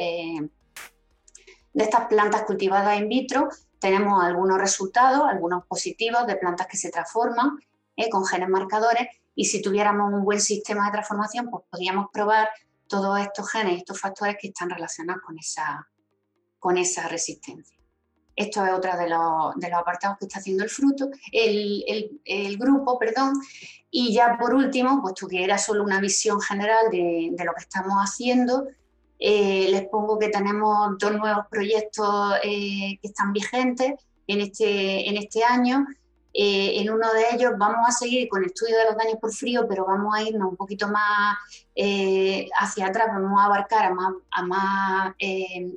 de 1.72 1.84
estas 1.84 2.06
plantas 2.06 2.42
cultivadas 2.42 2.98
in 2.98 3.08
vitro 3.08 3.48
tenemos 3.78 4.22
algunos 4.22 4.58
resultados, 4.58 5.22
algunos 5.28 5.64
positivos 5.66 6.26
de 6.26 6.36
plantas 6.36 6.66
que 6.66 6.76
se 6.76 6.90
transforman 6.90 7.58
eh, 7.96 8.10
con 8.10 8.24
genes 8.26 8.48
marcadores 8.48 9.08
y 9.34 9.46
si 9.46 9.62
tuviéramos 9.62 10.12
un 10.12 10.24
buen 10.24 10.40
sistema 10.40 10.86
de 10.86 10.92
transformación, 10.92 11.48
pues 11.50 11.64
podríamos 11.70 12.08
probar 12.12 12.50
todos 12.86 13.18
estos 13.20 13.50
genes, 13.50 13.78
estos 13.78 13.98
factores 13.98 14.36
que 14.38 14.48
están 14.48 14.68
relacionados 14.68 15.22
con 15.22 15.38
esa, 15.38 15.88
con 16.58 16.76
esa 16.76 17.08
resistencia. 17.08 17.78
Esto 18.36 18.64
es 18.64 18.72
otro 18.72 18.96
de 18.96 19.08
los, 19.08 19.54
de 19.56 19.70
los 19.70 19.80
apartados 19.80 20.18
que 20.18 20.26
está 20.26 20.38
haciendo 20.38 20.64
el 20.64 20.70
fruto, 20.70 21.08
el, 21.32 22.20
el, 22.24 22.58
grupo, 22.58 22.98
perdón. 22.98 23.34
Y 23.90 24.14
ya 24.14 24.36
por 24.38 24.54
último, 24.54 25.00
puesto 25.02 25.26
que 25.26 25.44
era 25.44 25.58
solo 25.58 25.84
una 25.84 26.00
visión 26.00 26.40
general 26.40 26.90
de, 26.90 27.30
de 27.32 27.44
lo 27.44 27.52
que 27.54 27.62
estamos 27.62 27.94
haciendo, 27.98 28.66
eh, 29.22 29.68
les 29.70 29.86
pongo 29.88 30.18
que 30.18 30.30
tenemos 30.30 30.96
dos 30.98 31.12
nuevos 31.12 31.44
proyectos 31.50 32.36
eh, 32.42 32.98
que 33.02 33.08
están 33.08 33.34
vigentes 33.34 33.92
en 34.26 34.40
este, 34.40 35.08
en 35.08 35.18
este 35.18 35.44
año. 35.44 35.86
Eh, 36.32 36.80
en 36.80 36.90
uno 36.90 37.12
de 37.12 37.24
ellos 37.34 37.52
vamos 37.58 37.86
a 37.86 37.92
seguir 37.92 38.28
con 38.28 38.42
el 38.42 38.46
estudio 38.46 38.78
de 38.78 38.86
los 38.86 38.96
daños 38.96 39.18
por 39.20 39.30
frío, 39.30 39.66
pero 39.68 39.84
vamos 39.84 40.14
a 40.16 40.22
irnos 40.22 40.48
un 40.48 40.56
poquito 40.56 40.88
más 40.88 41.36
hacia 42.60 42.86
atrás, 42.86 43.08
vamos 43.08 43.38
a 43.38 43.44
abarcar 43.44 43.86
a 43.86 43.94
más, 43.94 44.14
a 44.30 44.42
más, 44.42 45.14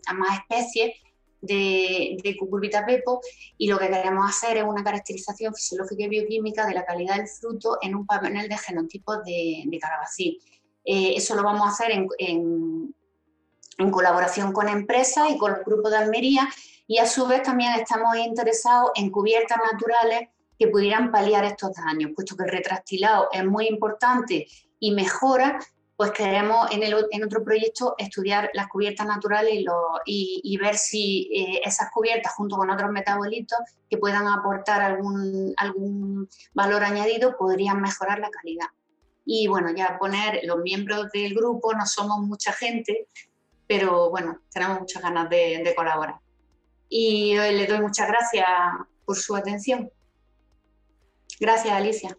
a 0.05 0.13
más 0.13 0.39
especies 0.39 0.95
de, 1.41 2.17
de, 2.23 2.37
cucurbita 2.37 2.85
pepo 2.85 3.19
y 3.57 3.67
lo 3.67 3.77
que 3.77 3.89
queremos 3.89 4.29
hacer 4.29 4.57
es 4.57 4.63
una 4.63 4.83
caracterización 4.83 5.53
fisiológica 5.53 6.03
y 6.03 6.09
bioquímica 6.09 6.65
de 6.65 6.75
la 6.75 6.85
calidad 6.85 7.17
del 7.17 7.27
fruto 7.27 7.79
en 7.81 7.95
un 7.95 8.05
panel 8.05 8.47
de 8.47 8.57
genotipos 8.57 9.23
de, 9.25 9.63
de 9.65 9.79
calabacín. 9.79 10.35
eso 10.85 11.35
lo 11.35 11.43
vamos 11.43 11.67
a 11.67 11.71
hacer 11.71 11.91
en 11.91 12.07
en 12.17 12.93
colaboración 13.91 14.51
con 14.51 14.69
empresas 14.69 15.29
y 15.29 15.37
con 15.37 15.51
los 15.51 15.65
grupos 15.65 15.91
de 15.91 15.97
Almería 15.97 16.49
y 16.87 16.97
a 16.97 17.05
su 17.05 17.25
vez 17.27 17.43
también 17.43 17.73
estamos 17.73 18.15
interesados 18.17 18.91
en 18.95 19.09
cubiertas 19.09 19.57
naturales 19.71 20.29
que 20.59 20.67
pudieran 20.67 21.11
paliar 21.11 21.45
estos 21.45 21.71
daños, 21.73 22.11
puesto 22.15 22.35
que 22.35 22.43
el 22.43 22.51
retractilado 22.51 23.29
es 23.31 23.45
muy 23.45 23.67
importante 23.67 24.47
y 24.79 24.91
mejora, 24.91 25.59
pues 25.95 26.11
queremos 26.11 26.69
en, 26.71 26.83
el, 26.83 27.05
en 27.11 27.23
otro 27.23 27.43
proyecto 27.43 27.95
estudiar 27.97 28.49
las 28.53 28.67
cubiertas 28.67 29.07
naturales 29.07 29.53
y, 30.05 30.41
y, 30.43 30.57
ver 30.57 30.75
si 30.75 31.29
eh, 31.33 31.61
esas 31.63 31.89
cubiertas 31.91 32.33
junto 32.33 32.57
con 32.57 32.69
otros 32.69 32.91
metabolitos 32.91 33.57
que 33.89 33.97
puedan 33.97 34.27
aportar 34.27 34.81
algún, 34.81 35.53
algún 35.57 36.27
valor 36.53 36.83
añadido 36.83 37.37
podrían 37.37 37.81
mejorar 37.81 38.19
la 38.19 38.29
calidad. 38.29 38.67
Y 39.25 39.47
bueno, 39.47 39.71
ya 39.73 39.97
poner 39.97 40.41
los 40.43 40.57
miembros 40.57 41.09
del 41.11 41.33
grupo, 41.33 41.73
no 41.73 41.85
somos 41.85 42.19
mucha 42.19 42.51
gente, 42.51 43.07
pero 43.67 44.09
bueno, 44.09 44.39
tenemos 44.51 44.81
muchas 44.81 45.01
ganas 45.01 45.29
de, 45.29 45.73
colaborar. 45.75 46.15
Y 46.89 47.37
hoy 47.37 47.55
le 47.55 47.65
doy 47.65 47.81
muchas 47.81 48.07
gracias 48.07 48.47
por 49.05 49.15
su 49.15 49.35
atención. 49.35 49.89
Gracias, 51.39 51.73
Alicia. 51.73 52.17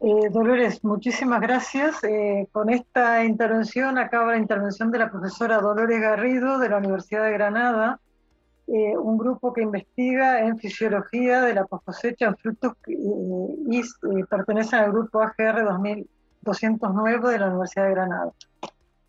Eh, 0.00 0.28
Dolores, 0.30 0.82
muchísimas 0.82 1.40
gracias. 1.40 2.02
Eh, 2.02 2.48
con 2.50 2.70
esta 2.70 3.24
intervención 3.24 3.98
acaba 3.98 4.32
la 4.32 4.38
intervención 4.38 4.90
de 4.90 4.98
la 4.98 5.10
profesora 5.10 5.60
Dolores 5.60 6.00
Garrido 6.00 6.58
de 6.58 6.68
la 6.68 6.78
Universidad 6.78 7.24
de 7.24 7.32
Granada, 7.32 8.00
eh, 8.66 8.96
un 8.96 9.16
grupo 9.16 9.52
que 9.52 9.62
investiga 9.62 10.40
en 10.40 10.58
fisiología 10.58 11.42
de 11.42 11.54
la 11.54 11.64
cosecha 11.66 12.26
en 12.26 12.36
frutos 12.36 12.74
y 12.86 13.82
pertenece 14.28 14.74
al 14.74 14.90
grupo 14.90 15.20
AGR 15.20 15.64
2209 16.42 17.30
de 17.30 17.38
la 17.38 17.46
Universidad 17.46 17.84
de 17.84 17.90
Granada. 17.90 18.32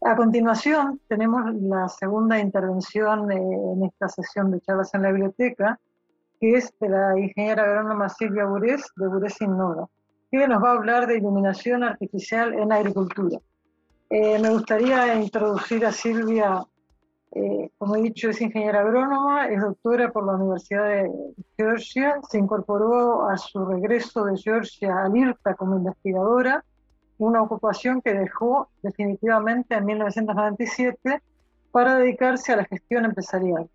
A 0.06 0.18
continuación, 0.18 1.00
tenemos 1.08 1.54
la 1.62 1.88
segunda 1.88 2.38
intervención 2.38 3.32
eh, 3.32 3.36
en 3.38 3.86
esta 3.86 4.10
sesión 4.10 4.52
de 4.52 4.60
charlas 4.60 4.94
en 4.94 5.04
la 5.04 5.12
biblioteca, 5.12 5.80
que 6.42 6.56
es 6.58 6.74
de 6.82 6.90
la 6.90 7.18
ingeniera 7.18 7.64
agrónoma 7.64 8.10
Silvia 8.10 8.44
Burés, 8.44 8.84
de 8.98 9.08
Burés 9.08 9.40
Innova, 9.40 9.88
que 10.30 10.46
nos 10.46 10.62
va 10.62 10.72
a 10.72 10.74
hablar 10.74 11.08
de 11.08 11.18
iluminación 11.18 11.84
artificial 11.84 12.54
en 12.54 12.74
agricultura. 12.74 13.40
Eh, 14.10 14.40
me 14.40 14.50
gustaría 14.50 15.16
introducir 15.16 15.86
a 15.86 15.94
Silvia, 15.94 16.62
eh, 17.32 17.70
como 17.78 17.96
he 17.96 18.02
dicho, 18.02 18.30
es 18.30 18.42
ingeniera 18.42 18.82
agrónoma, 18.82 19.48
es 19.48 19.62
doctora 19.62 20.12
por 20.12 20.26
la 20.26 20.34
Universidad 20.34 20.86
de 20.86 21.12
Georgia, 21.56 22.20
se 22.30 22.40
incorporó 22.40 23.30
a 23.30 23.38
su 23.38 23.64
regreso 23.64 24.26
de 24.26 24.38
Georgia 24.38 25.06
al 25.06 25.16
IRTA 25.16 25.56
como 25.56 25.78
investigadora, 25.78 26.64
una 27.18 27.42
ocupación 27.42 28.02
que 28.02 28.14
dejó 28.14 28.70
definitivamente 28.82 29.76
en 29.76 29.86
1997 29.86 31.22
para 31.72 31.96
dedicarse 31.96 32.54
a 32.54 32.58
la 32.58 32.66
gestión 32.66 33.06
empresarial. 33.06 33.70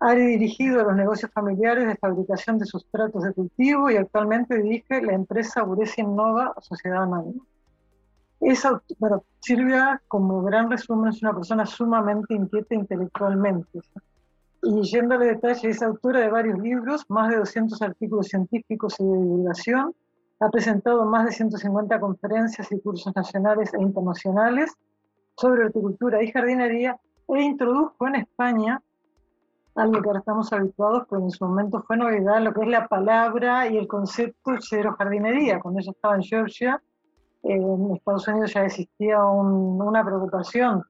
Ha 0.00 0.14
dirigido 0.14 0.82
los 0.82 0.96
negocios 0.96 1.30
familiares 1.32 1.86
de 1.86 1.96
fabricación 1.96 2.58
de 2.58 2.66
sustratos 2.66 3.22
de 3.22 3.32
cultivo 3.32 3.90
y 3.90 3.96
actualmente 3.96 4.56
dirige 4.56 5.02
la 5.02 5.12
empresa 5.12 5.62
Buresi 5.62 6.00
Innova 6.00 6.54
Sociedad 6.60 7.02
Anónima. 7.02 7.44
bueno, 8.98 9.24
Silvia, 9.40 10.00
como 10.08 10.42
gran 10.42 10.70
resumen, 10.70 11.10
es 11.10 11.22
una 11.22 11.34
persona 11.34 11.66
sumamente 11.66 12.34
inquieta 12.34 12.74
intelectualmente. 12.74 13.80
Y 14.62 14.82
yendo 14.82 15.14
al 15.14 15.20
detalle, 15.20 15.68
es 15.68 15.82
autora 15.82 16.20
de 16.20 16.30
varios 16.30 16.58
libros, 16.58 17.04
más 17.08 17.30
de 17.30 17.36
200 17.36 17.80
artículos 17.82 18.28
científicos 18.28 18.94
y 19.00 19.04
de 19.04 19.18
divulgación, 19.18 19.94
ha 20.40 20.48
presentado 20.48 21.04
más 21.04 21.26
de 21.26 21.32
150 21.32 22.00
conferencias 22.00 22.72
y 22.72 22.80
cursos 22.80 23.14
nacionales 23.14 23.72
e 23.74 23.80
internacionales 23.80 24.72
sobre 25.36 25.66
horticultura 25.66 26.22
y 26.22 26.32
jardinería 26.32 26.98
e 27.28 27.42
introdujo 27.42 28.06
en 28.08 28.16
España 28.16 28.82
algo 29.76 30.02
que 30.02 30.08
ahora 30.08 30.18
estamos 30.18 30.52
habituados, 30.52 31.04
pero 31.08 31.22
en 31.22 31.30
su 31.30 31.44
momento 31.44 31.82
fue 31.82 31.96
novedad, 31.96 32.42
lo 32.42 32.52
que 32.52 32.62
es 32.62 32.68
la 32.68 32.88
palabra 32.88 33.68
y 33.68 33.76
el 33.76 33.86
concepto 33.86 34.52
cero 34.60 34.94
jardinería. 34.98 35.60
Cuando 35.60 35.80
ella 35.80 35.92
estaba 35.92 36.16
en 36.16 36.22
Georgia, 36.22 36.82
en 37.42 37.94
Estados 37.94 38.28
Unidos 38.28 38.52
ya 38.52 38.64
existía 38.64 39.24
una 39.24 40.04
preocupación 40.04 40.82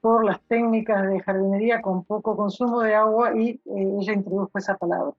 por 0.00 0.24
las 0.24 0.42
técnicas 0.48 1.08
de 1.08 1.20
jardinería 1.20 1.80
con 1.80 2.04
poco 2.04 2.36
consumo 2.36 2.80
de 2.80 2.94
agua 2.94 3.34
y 3.34 3.50
eh, 3.50 3.96
ella 4.00 4.12
introdujo 4.12 4.50
esa 4.54 4.76
palabra. 4.76 5.14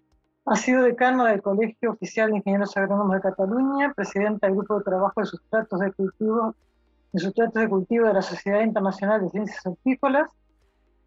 Ha 0.48 0.56
sido 0.56 0.84
decano 0.84 1.26
del 1.26 1.42
Colegio 1.42 1.94
Oficial 1.94 2.30
de 2.30 2.38
Ingenieros 2.38 2.78
Agrónomos 2.78 3.16
de 3.16 3.22
Cataluña, 3.22 3.92
presidenta 3.96 4.46
del 4.46 4.56
Grupo 4.56 4.78
de 4.78 4.84
Trabajo 4.84 5.20
de 5.20 5.26
Sustratos 5.26 5.80
de 5.80 5.92
Cultivo, 5.92 6.54
de 7.14 7.20
Sustratos 7.20 7.64
de 7.64 7.68
Cultivo 7.68 8.06
de 8.06 8.14
la 8.14 8.22
Sociedad 8.22 8.62
Internacional 8.62 9.22
de 9.22 9.32
Ciencias 9.32 9.66
Hortícolas, 9.66 10.30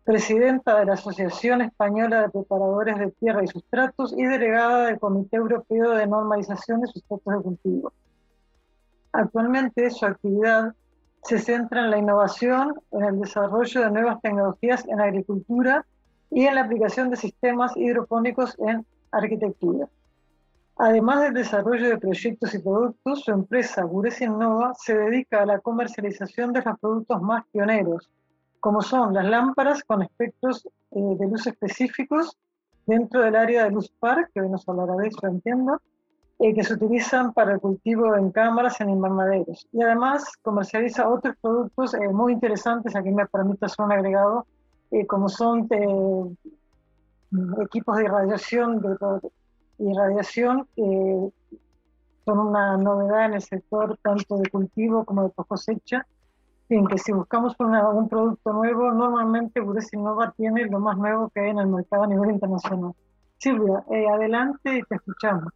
presidenta 0.02 0.76
de 0.80 0.86
la 0.86 0.94
Asociación 0.94 1.62
Española 1.62 2.22
de 2.22 2.30
Preparadores 2.30 2.98
de 2.98 3.12
Tierra 3.12 3.44
y 3.44 3.46
Sustratos 3.46 4.12
y 4.16 4.24
delegada 4.24 4.86
del 4.86 4.98
Comité 4.98 5.36
Europeo 5.36 5.90
de 5.92 6.08
Normalización 6.08 6.80
de 6.80 6.88
Sustratos 6.88 7.36
de 7.36 7.42
Cultivo. 7.42 7.92
Actualmente 9.12 9.88
su 9.90 10.04
actividad 10.04 10.74
se 11.22 11.38
centra 11.38 11.84
en 11.84 11.92
la 11.92 11.98
innovación, 11.98 12.74
en 12.90 13.04
el 13.04 13.20
desarrollo 13.20 13.82
de 13.82 13.90
nuevas 13.92 14.20
tecnologías 14.20 14.84
en 14.88 15.00
agricultura 15.00 15.86
y 16.28 16.46
en 16.46 16.56
la 16.56 16.62
aplicación 16.62 17.08
de 17.10 17.16
sistemas 17.16 17.76
hidropónicos 17.76 18.58
en 18.58 18.84
arquitectura. 19.10 19.88
Además 20.80 21.22
del 21.22 21.34
desarrollo 21.34 21.88
de 21.88 21.98
proyectos 21.98 22.54
y 22.54 22.60
productos, 22.60 23.22
su 23.24 23.32
empresa 23.32 23.82
Gures 23.82 24.20
Innova 24.20 24.74
se 24.74 24.96
dedica 24.96 25.42
a 25.42 25.46
la 25.46 25.58
comercialización 25.58 26.52
de 26.52 26.62
los 26.62 26.78
productos 26.78 27.20
más 27.20 27.44
pioneros, 27.50 28.08
como 28.60 28.80
son 28.80 29.12
las 29.12 29.24
lámparas 29.24 29.82
con 29.82 30.02
espectros 30.02 30.68
eh, 30.92 31.00
de 31.18 31.26
luz 31.26 31.48
específicos 31.48 32.36
dentro 32.86 33.22
del 33.22 33.34
área 33.34 33.64
de 33.64 33.72
luz 33.72 33.90
par, 33.98 34.30
que 34.32 34.40
hoy 34.40 34.48
nos 34.48 34.68
hablará 34.68 34.94
de 34.94 35.08
eso, 35.08 35.26
entiendo, 35.26 35.82
eh, 36.38 36.54
que 36.54 36.62
se 36.62 36.74
utilizan 36.74 37.32
para 37.32 37.54
el 37.54 37.60
cultivo 37.60 38.14
en 38.14 38.30
cámaras 38.30 38.80
en 38.80 38.90
invernaderos. 38.90 39.66
Y 39.72 39.82
además 39.82 40.36
comercializa 40.42 41.08
otros 41.08 41.34
productos 41.42 41.94
eh, 41.94 42.08
muy 42.08 42.34
interesantes, 42.34 42.94
aquí 42.94 43.10
me 43.10 43.26
permite 43.26 43.66
hacer 43.66 43.84
un 43.84 43.92
agregado, 43.92 44.46
como 45.06 45.28
son 45.28 45.68
equipos 47.62 47.96
de 47.96 48.04
irradiación, 48.04 48.80
de, 48.80 48.96
irradiación, 49.78 50.66
que 50.74 51.30
son 52.24 52.38
una 52.38 52.76
novedad 52.76 53.26
en 53.26 53.34
el 53.34 53.42
sector 53.42 53.98
tanto 54.02 54.38
de 54.38 54.50
cultivo 54.50 55.04
como 55.04 55.24
de 55.24 55.32
cosecha, 55.46 56.06
en 56.68 56.86
que 56.86 56.98
si 56.98 57.12
buscamos 57.12 57.56
un 57.58 58.08
producto 58.08 58.52
nuevo, 58.52 58.92
normalmente 58.92 59.60
Bures 59.60 59.92
Innova 59.92 60.32
tiene 60.36 60.66
lo 60.66 60.80
más 60.80 60.98
nuevo 60.98 61.30
que 61.30 61.40
hay 61.40 61.50
en 61.50 61.58
el 61.58 61.68
mercado 61.68 62.02
a 62.04 62.06
nivel 62.06 62.30
internacional. 62.30 62.92
Silvia, 63.38 63.84
eh, 63.90 64.06
adelante 64.06 64.78
y 64.78 64.82
te 64.82 64.96
escuchamos. 64.96 65.52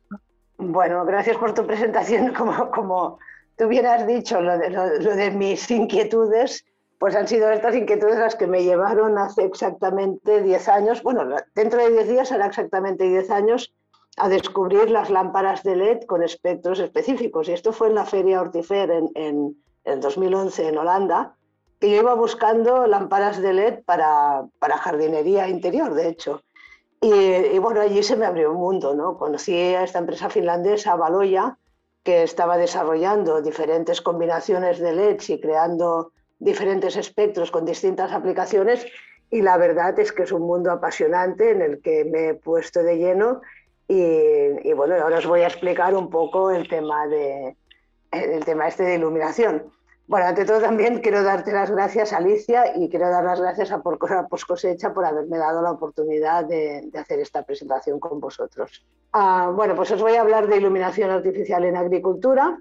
Bueno, 0.59 1.05
gracias 1.05 1.37
por 1.37 1.53
tu 1.53 1.67
presentación. 1.67 2.33
Como, 2.37 2.71
como 2.71 3.19
tú 3.57 3.69
bien 3.69 3.87
has 3.87 4.07
dicho, 4.07 4.41
lo 4.41 4.57
de, 4.57 4.71
lo, 4.71 4.87
de 4.87 5.31
mis 5.33 5.71
inquietudes, 5.71 6.65
pues 7.03 7.17
han 7.17 7.27
sido 7.27 7.51
estas 7.51 7.75
inquietudes 7.75 8.17
las 8.17 8.37
que 8.37 8.47
me 8.47 8.63
llevaron 8.63 9.19
hace 9.19 9.43
exactamente 9.43 10.41
10 10.41 10.69
años, 10.69 11.03
bueno, 11.03 11.25
dentro 11.53 11.83
de 11.83 11.91
10 11.91 12.09
días 12.09 12.29
será 12.29 12.47
exactamente 12.47 13.09
10 13.09 13.29
años, 13.33 13.75
a 14.17 14.29
descubrir 14.29 14.89
las 14.89 15.11
lámparas 15.11 15.65
de 15.65 15.75
LED 15.75 16.03
con 16.05 16.23
espectros 16.23 16.79
específicos. 16.79 17.49
Y 17.49 17.55
esto 17.55 17.73
fue 17.73 17.89
en 17.89 17.97
la 17.97 18.05
Feria 18.05 18.41
Hortifer 18.41 18.91
en, 18.91 19.11
en 19.17 19.57
en 19.85 20.01
2011 20.01 20.69
en 20.69 20.79
Holanda, 20.79 21.35
que 21.81 21.91
yo 21.91 22.03
iba 22.03 22.15
buscando 22.15 22.87
lámparas 22.87 23.41
de 23.43 23.53
LED 23.53 23.85
para, 23.85 24.45
para 24.61 24.79
jardinería 24.79 25.49
interior, 25.49 25.95
de 25.95 26.09
hecho. 26.09 26.43
Y, 27.01 27.59
bueno, 27.59 27.81
allí 27.81 28.01
se 28.05 28.15
me 28.15 28.27
abrió 28.27 28.53
un 28.53 28.59
mundo, 28.59 28.95
¿no? 28.95 29.19
Conocí 29.19 29.53
a 29.53 29.83
esta 29.83 29.99
empresa 29.99 30.31
finlandesa, 30.31 30.95
Valoya, 30.95 31.59
que 32.05 32.23
estaba 32.23 32.57
desarrollando 32.57 33.43
diferentes 33.43 34.01
combinaciones 34.01 34.79
de 34.79 34.93
LEDs 34.93 35.31
y 35.31 35.41
creando 35.41 36.13
diferentes 36.43 36.97
espectros 36.97 37.51
con 37.51 37.65
distintas 37.65 38.13
aplicaciones. 38.13 38.87
Y 39.31 39.43
la 39.43 39.57
verdad 39.57 39.99
es 39.99 40.13
que 40.13 40.25
es 40.25 40.33
un 40.33 40.43
mundo 40.43 40.71
apasionante 40.71 41.51
en 41.51 41.63
el 41.63 41.81
que 41.81 42.05
me 42.05 42.29
he 42.29 42.35
puesto 42.35 42.83
de 42.83 42.97
lleno. 42.99 43.41
Y, 43.89 44.69
y 44.69 44.73
bueno, 44.75 44.95
ahora 44.97 45.19
os 45.19 45.27
voy 45.27 45.41
a 45.41 45.49
explicar 45.49 45.95
un 45.95 46.11
poco 46.11 46.51
el 46.51 46.69
tema 46.69 47.07
de, 47.07 47.57
el 48.11 48.45
tema 48.45 48.69
este 48.69 48.85
de 48.85 48.95
iluminación. 48.97 49.73
Bueno, 50.07 50.27
ante 50.27 50.45
todo 50.45 50.61
también 50.61 51.01
quiero 51.01 51.23
darte 51.23 51.53
las 51.53 51.71
gracias, 51.71 52.13
Alicia, 52.13 52.77
y 52.77 52.89
quiero 52.89 53.09
dar 53.09 53.25
las 53.25 53.41
gracias 53.41 53.71
a 53.71 53.81
por 53.81 53.99
Cosecha 53.99 54.93
por 54.93 55.05
haberme 55.05 55.39
dado 55.39 55.63
la 55.63 55.71
oportunidad 55.71 56.45
de, 56.45 56.91
hacer 56.99 57.21
esta 57.21 57.43
presentación 57.45 57.99
con 57.99 58.21
vosotros. 58.21 58.85
Ah, 59.13 59.51
bueno, 59.55 59.75
pues 59.75 59.91
os 59.93 60.03
voy 60.03 60.15
a 60.17 60.21
hablar 60.21 60.49
de 60.49 60.57
iluminación 60.57 61.11
artificial 61.11 61.65
en 61.65 61.77
agricultura. 61.77 62.61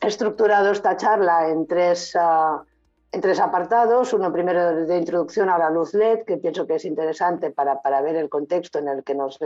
He 0.00 0.06
estructurado 0.06 0.70
esta 0.70 0.96
charla 0.96 1.48
en 1.48 1.66
tres, 1.66 2.16
ah, 2.18 2.62
en 3.12 3.20
tres 3.20 3.40
apartados. 3.40 4.12
Uno 4.12 4.32
primero 4.32 4.86
de 4.86 4.96
introducción 4.96 5.48
a 5.48 5.58
la 5.58 5.70
luz 5.70 5.94
LED, 5.94 6.24
que 6.24 6.38
pienso 6.38 6.66
que 6.66 6.76
es 6.76 6.84
interesante 6.84 7.50
para, 7.50 7.82
para 7.82 8.00
ver 8.00 8.16
el 8.16 8.28
contexto 8.28 8.78
en 8.78 8.88
el 8.88 9.04
que 9.04 9.14
nos, 9.14 9.38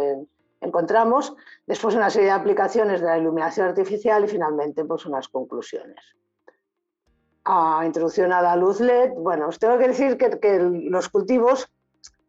encontramos, 0.65 1.35
después 1.67 1.95
una 1.95 2.11
serie 2.11 2.29
de 2.29 2.35
aplicaciones 2.35 3.01
de 3.01 3.07
la 3.07 3.19
iluminación 3.19 3.69
artificial 3.69 4.25
y 4.25 4.29
finalmente 4.29 4.85
pues 4.85 5.07
unas 5.07 5.29
conclusiones. 5.29 6.01
A 7.45 7.83
introducción 7.85 8.33
a 8.33 8.41
la 8.41 8.57
luz 8.57 8.81
LED, 8.81 9.13
bueno, 9.17 9.49
os 9.49 9.59
tengo 9.59 9.79
que 9.79 9.89
decir 9.89 10.17
que, 10.17 10.59
los 10.59 11.09
cultivos 11.11 11.71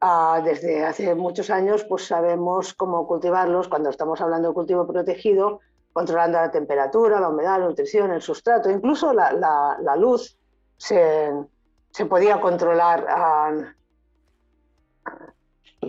ah, 0.02 0.41
desde 0.43 0.84
hace 0.84 1.15
muchos 1.15 1.50
años 1.50 1.86
pues 1.86 2.06
sabemos 2.06 2.74
cómo 2.74 3.08
cultivarlos 3.08 3.69
cuando 3.69 3.89
estamos 3.89 4.19
hablando 4.19 4.50
de 4.50 4.54
cultivo 4.54 4.86
protegido, 4.86 5.62
controlando 5.93 6.38
la 6.38 6.52
temperatura, 6.52 7.21
la 7.21 7.30
humedad, 7.30 7.60
la 7.60 7.67
nutrición, 7.67 8.12
el 8.12 8.21
sustrato, 8.21 8.69
incluso 8.69 9.13
la, 9.13 9.95
luz 9.98 10.38
se, 10.78 11.32
podía 12.08 12.40
controlar. 12.40 13.06
Ah, 13.10 13.74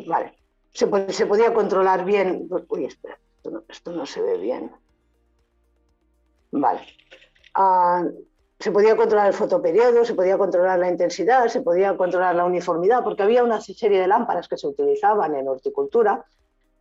vale 0.06 0.36
se, 0.76 1.26
podía 1.26 1.54
controlar 1.54 2.04
bien. 2.04 2.48
Uy, 2.68 2.84
espera, 2.84 3.18
esto 3.68 3.92
no, 3.92 4.04
se 4.04 4.20
ve 4.20 4.36
bien. 4.36 4.70
Vale. 6.52 6.80
Ah, 7.54 8.04
se 8.58 8.70
podía 8.70 8.96
controlar 8.96 9.28
el 9.28 9.32
fotoperiodo, 9.32 10.04
se 10.04 10.14
podía 10.14 10.36
controlar 10.36 10.78
la 10.78 10.90
intensidad, 10.90 11.48
se 11.48 11.62
podía 11.62 11.96
controlar 11.96 12.34
la 12.34 12.44
uniformidad, 12.44 13.02
porque 13.02 13.22
había 13.22 13.42
una 13.42 13.60
serie 13.60 14.00
de 14.00 14.06
lámparas 14.06 14.48
que 14.48 14.58
se 14.58 14.66
utilizaban 14.66 15.34
en 15.34 15.48
horticultura, 15.48 16.24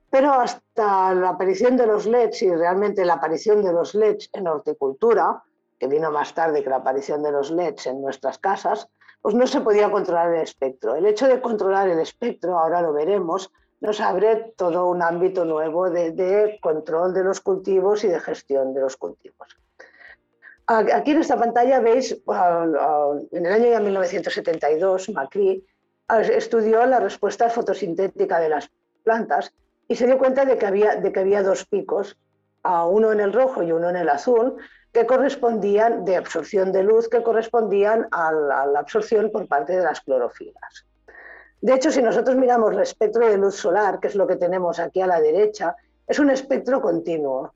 pero 0.10 0.34
hasta 0.34 1.13
la 1.13 1.30
aparición 1.30 1.78
de 1.78 1.88
los 1.88 2.06
LEDs 2.06 2.41
y 2.44 2.54
realmente 2.54 3.06
la 3.06 3.13
aparición 3.13 3.63
de 3.63 3.74
los 3.74 3.96
LEDs 3.96 4.30
en 4.34 4.48
horticultura, 4.48 5.44
que 5.80 5.88
vino 5.88 6.12
más 6.12 6.34
tarde 6.34 6.64
que 6.64 6.70
la 6.70 6.78
aparición 6.78 7.24
de 7.24 7.32
los 7.32 7.52
LEDs 7.52 7.88
en 7.88 8.02
nuestras 8.02 8.38
casas, 8.40 8.90
pues 9.22 9.36
no 9.36 9.48
se 9.48 9.62
podía 9.62 9.92
controlar 9.92 10.34
el 10.34 10.42
espectro. 10.42 10.96
El 10.96 11.06
hecho 11.06 11.28
de 11.28 11.42
controlar 11.42 11.90
el 11.90 12.00
espectro, 12.00 12.60
ahora 12.60 12.82
lo 12.82 12.94
veremos, 12.94 13.52
nos 13.82 14.00
abre 14.00 14.54
todo 14.56 14.88
un 14.88 15.02
ámbito 15.02 15.46
nuevo 15.46 15.90
de, 15.90 16.60
control 16.62 17.14
de 17.14 17.24
los 17.24 17.42
cultivos 17.42 18.04
y 18.04 18.08
de 18.08 18.20
gestión 18.20 18.74
de 18.74 18.82
los 18.82 18.98
cultivos. 18.98 19.58
Aquí 20.68 21.12
en 21.12 21.22
esta 21.22 21.38
pantalla 21.38 21.80
veis, 21.80 22.12
en 22.12 23.46
el 23.46 23.52
año 23.52 23.80
1972, 23.82 25.10
Macri 25.10 25.64
estudió 26.10 26.86
la 26.86 27.00
respuesta 27.00 27.50
fotosintética 27.50 28.40
de 28.40 28.50
las 28.50 28.72
plantas 29.04 29.54
y 29.88 29.96
se 29.96 30.08
dio 30.08 30.18
cuenta 30.18 30.46
de 30.46 30.58
que 30.58 30.66
había, 30.66 30.96
de 30.96 31.12
que 31.12 31.20
había 31.20 31.44
dos 31.44 31.66
picos, 31.66 32.18
uno 32.64 33.12
en 33.12 33.20
el 33.20 33.34
rojo 33.34 33.62
y 33.62 33.72
uno 33.72 33.90
en 33.90 33.96
el 33.96 34.10
azul, 34.10 34.58
que 34.95 35.05
correspondían 35.05 36.05
de 36.05 36.15
absorción 36.15 36.71
de 36.71 36.81
luz, 36.81 37.10
que 37.10 37.21
correspondían 37.21 38.08
a 38.12 38.31
la 38.31 38.79
absorción 38.79 39.29
por 39.29 39.45
parte 39.45 39.75
de 39.75 39.84
las 39.84 39.99
clorofilas. 39.99 40.86
De 41.60 41.73
hecho, 41.73 41.91
si 41.91 42.01
nosotros 42.01 42.38
miramos 42.38 42.71
el 42.71 42.79
espectro 42.79 43.27
de 43.27 43.38
luz 43.38 43.55
solar, 43.55 43.99
que 43.99 44.08
es 44.08 44.15
lo 44.15 44.25
que 44.25 44.38
tenemos 44.38 44.79
aquí 44.79 45.01
a 45.01 45.08
la 45.08 45.19
derecha, 45.19 45.75
es 46.08 46.17
un 46.17 46.29
espectro 46.29 46.81
continuo. 46.81 47.53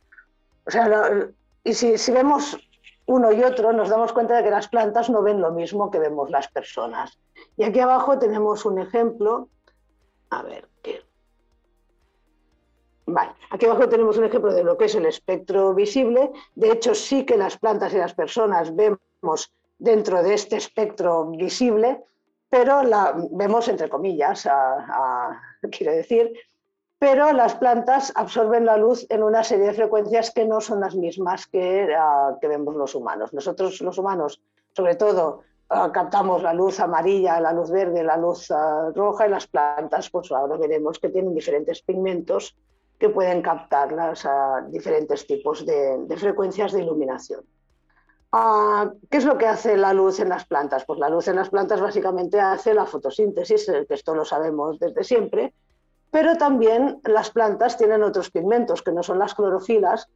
O 0.67 0.69
sea, 0.69 1.30
y 1.63 1.73
si, 1.73 2.12
vemos 2.12 2.58
uno 3.06 3.32
y 3.32 3.41
otro, 3.41 3.71
nos 3.71 3.88
damos 3.88 4.12
cuenta 4.12 4.36
de 4.36 4.43
que 4.43 4.52
las 4.52 4.67
plantas 4.67 5.10
no 5.10 5.21
ven 5.21 5.39
lo 5.39 5.52
mismo 5.52 5.89
que 5.89 5.99
vemos 5.99 6.30
las 6.30 6.49
personas. 6.49 7.17
Y 7.56 7.63
aquí 7.63 7.80
abajo 7.80 8.19
tenemos 8.19 8.65
un 8.65 8.80
ejemplo. 8.80 9.47
A 10.30 10.43
ver. 10.43 10.69
Vale, 13.12 13.32
aquí 13.50 13.65
abajo 13.65 13.89
tenemos 13.89 14.17
un 14.17 14.26
ejemplo 14.26 14.54
de 14.54 14.63
lo 14.63 14.78
que 14.78 14.86
es 14.86 14.95
el 14.95 15.06
espectro 15.06 15.74
visible. 15.74 16.32
De 16.54 16.72
hecho, 16.72 16.93
sí 16.93 17.26
que 17.26 17.38
las 17.38 17.58
plantas 17.58 17.93
y 17.93 17.98
las 17.98 18.13
personas 18.13 18.76
vemos 18.76 19.52
dentro 19.80 20.22
de 20.22 20.36
este 20.36 20.58
espectro 20.58 21.26
visible, 21.26 22.04
pero 22.50 22.84
la 22.84 23.15
vemos 23.32 23.67
entre 23.67 23.89
comillas, 23.89 24.48
quiero 25.72 25.93
decir, 25.93 26.34
pero 27.00 27.32
las 27.32 27.56
plantas 27.56 28.12
absorben 28.15 28.65
la 28.65 28.78
luz 28.78 29.08
en 29.10 29.24
una 29.24 29.43
serie 29.43 29.67
de 29.67 29.74
frecuencias 29.74 30.32
que 30.32 30.45
no 30.45 30.62
son 30.62 30.82
las 30.82 30.95
mismas 30.95 31.48
que, 31.48 31.88
que 32.41 32.48
vemos 32.48 32.76
los 32.76 32.93
humanos. 32.93 33.34
Nosotros 33.34 33.82
los 33.82 33.98
humanos, 33.98 34.41
sobre 34.74 34.95
todo, 34.95 35.43
captamos 35.67 36.43
la 36.43 36.54
luz 36.54 36.80
amarilla, 36.80 37.39
la 37.39 37.54
luz 37.54 37.72
verde, 37.72 38.04
la 38.04 38.17
luz 38.17 38.50
roja 38.93 39.28
y 39.28 39.30
las 39.30 39.48
plantas, 39.48 40.10
pues 40.10 40.32
ahora 40.32 40.58
veremos 40.58 41.00
que 41.00 41.10
tienen 41.10 41.34
diferentes 41.34 41.82
pigmentos 41.82 42.56
que 43.00 43.10
pueden 43.10 43.42
captar 43.42 43.92
las, 43.92 44.28
diferentes 44.70 45.26
tipos 45.26 45.66
de 45.66 46.16
frecuencias 46.18 46.74
de 46.74 46.82
iluminación. 46.82 47.44
Ah, 48.32 48.92
¿Qué 49.10 49.18
es 49.18 49.26
lo 49.26 49.38
que 49.40 49.48
hace 49.48 49.76
la 49.76 49.92
luz 49.92 50.20
en 50.20 50.30
las 50.30 50.46
plantas? 50.46 50.86
Pues 50.86 51.00
la 51.00 51.10
luz 51.10 51.28
en 51.28 51.36
las 51.36 51.50
plantas 51.50 51.82
básicamente 51.82 52.40
hace 52.40 52.76
la 52.76 52.86
fotosíntesis, 52.86 53.68
eh, 53.70 53.86
que 53.88 53.96
esto 53.96 54.14
lo 54.14 54.24
sabemos 54.24 54.78
desde 54.78 55.04
siempre, 55.04 55.54
pero 56.12 56.38
también 56.38 57.00
las 57.06 57.32
plantas 57.32 57.78
tienen 57.78 58.04
otros 58.04 58.30
pigmentos 58.30 58.84
que 58.84 58.92
no 58.92 59.02
son 59.02 59.18
las 59.18 59.34
clorofilas 59.34 60.10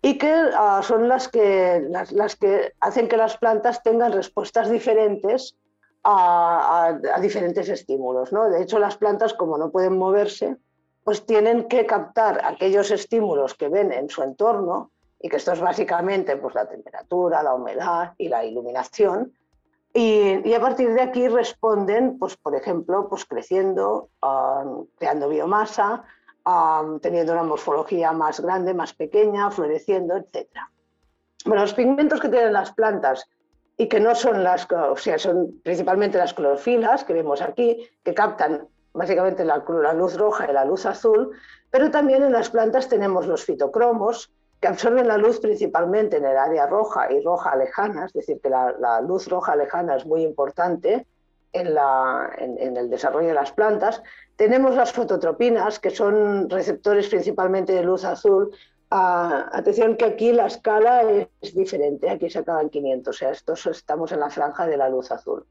y 0.00 0.18
que 0.18 0.32
ah, 0.32 0.80
son 0.82 1.08
las 1.08 1.28
que, 1.28 1.86
las, 1.88 2.34
que 2.34 2.72
hacen 2.80 3.06
que 3.06 3.16
las 3.16 3.36
plantas 3.36 3.80
tengan 3.84 4.12
respuestas 4.12 4.68
diferentes 4.68 5.56
a, 6.02 6.98
diferentes 7.20 7.68
estímulos. 7.68 8.32
¿no? 8.32 8.50
De 8.50 8.60
hecho, 8.60 8.80
las 8.80 8.96
plantas, 8.96 9.34
como 9.34 9.56
no 9.56 9.70
pueden 9.70 9.96
moverse, 9.96 10.56
pues 11.04 11.26
tienen 11.26 11.68
que 11.68 11.86
captar 11.86 12.40
aquellos 12.44 12.90
estímulos 12.90 13.54
que 13.54 13.68
ven 13.68 13.92
en 13.92 14.08
su 14.08 14.22
entorno 14.22 14.90
y 15.20 15.28
que 15.28 15.36
esto 15.36 15.52
es 15.52 15.60
básicamente 15.60 16.36
pues, 16.36 16.54
la 16.54 16.68
temperatura, 16.68 17.42
la 17.42 17.54
humedad 17.54 18.14
y 18.18 18.28
la 18.28 18.44
iluminación. 18.44 19.32
Y, 19.94 20.52
a 20.54 20.60
partir 20.60 20.94
de 20.94 21.02
aquí 21.02 21.28
responden, 21.28 22.18
pues, 22.18 22.36
por 22.36 22.54
ejemplo, 22.54 23.08
pues, 23.08 23.24
creciendo, 23.26 24.08
creando 24.98 25.28
biomasa, 25.28 26.02
teniendo 27.00 27.32
una 27.32 27.42
morfología 27.42 28.12
más 28.12 28.40
grande, 28.40 28.74
más 28.74 28.94
pequeña, 28.94 29.50
floreciendo, 29.50 30.16
etc. 30.16 30.48
Bueno, 31.44 31.62
los 31.62 31.74
pigmentos 31.74 32.20
que 32.20 32.28
tienen 32.28 32.52
las 32.52 32.72
plantas 32.72 33.28
y 33.76 33.86
que 33.88 34.00
no 34.00 34.14
son 34.14 34.42
las, 34.42 34.66
o 34.70 34.96
sea, 34.96 35.18
son 35.18 35.60
principalmente 35.62 36.18
las 36.18 36.34
clorofilas 36.34 37.04
que 37.04 37.12
vemos 37.12 37.42
aquí, 37.42 37.88
que 38.02 38.14
captan 38.14 38.66
básicamente 38.92 39.44
la, 39.44 39.62
luz 39.94 40.16
roja 40.16 40.50
y 40.50 40.52
la 40.52 40.64
luz 40.64 40.86
azul, 40.86 41.30
pero 41.70 41.90
también 41.90 42.22
en 42.22 42.32
las 42.32 42.50
plantas 42.50 42.88
tenemos 42.88 43.26
los 43.26 43.44
fitocromos, 43.44 44.30
que 44.60 44.68
absorben 44.68 45.08
la 45.08 45.16
luz 45.16 45.40
principalmente 45.40 46.18
en 46.18 46.24
el 46.24 46.36
área 46.36 46.66
roja 46.66 47.10
y 47.12 47.20
roja 47.22 47.56
lejana, 47.56 48.06
es 48.06 48.12
decir, 48.12 48.40
que 48.40 48.48
la, 48.48 49.00
luz 49.00 49.26
roja 49.26 49.56
lejana 49.56 49.96
es 49.96 50.06
muy 50.06 50.22
importante 50.22 51.06
en, 51.52 51.66
el 52.76 52.88
desarrollo 52.88 53.28
de 53.28 53.34
las 53.34 53.50
plantas. 53.50 54.02
Tenemos 54.36 54.76
las 54.76 54.92
fototropinas, 54.92 55.80
que 55.80 55.90
son 55.90 56.48
receptores 56.48 57.08
principalmente 57.08 57.72
de 57.72 57.82
luz 57.82 58.04
azul. 58.04 58.54
Ah, 58.90 59.48
atención 59.52 59.96
que 59.96 60.04
aquí 60.04 60.32
la 60.32 60.46
escala 60.46 61.02
es 61.40 61.54
diferente, 61.54 62.08
aquí 62.08 62.30
se 62.30 62.38
acaba 62.38 62.62
en 62.62 62.70
500, 62.70 63.16
o 63.16 63.18
sea, 63.18 63.30
estos 63.30 63.66
estamos 63.66 64.12
en 64.12 64.20
la 64.20 64.30
franja 64.30 64.66
de 64.66 64.76
la 64.76 64.88
luz 64.88 65.10
azul. 65.10 65.44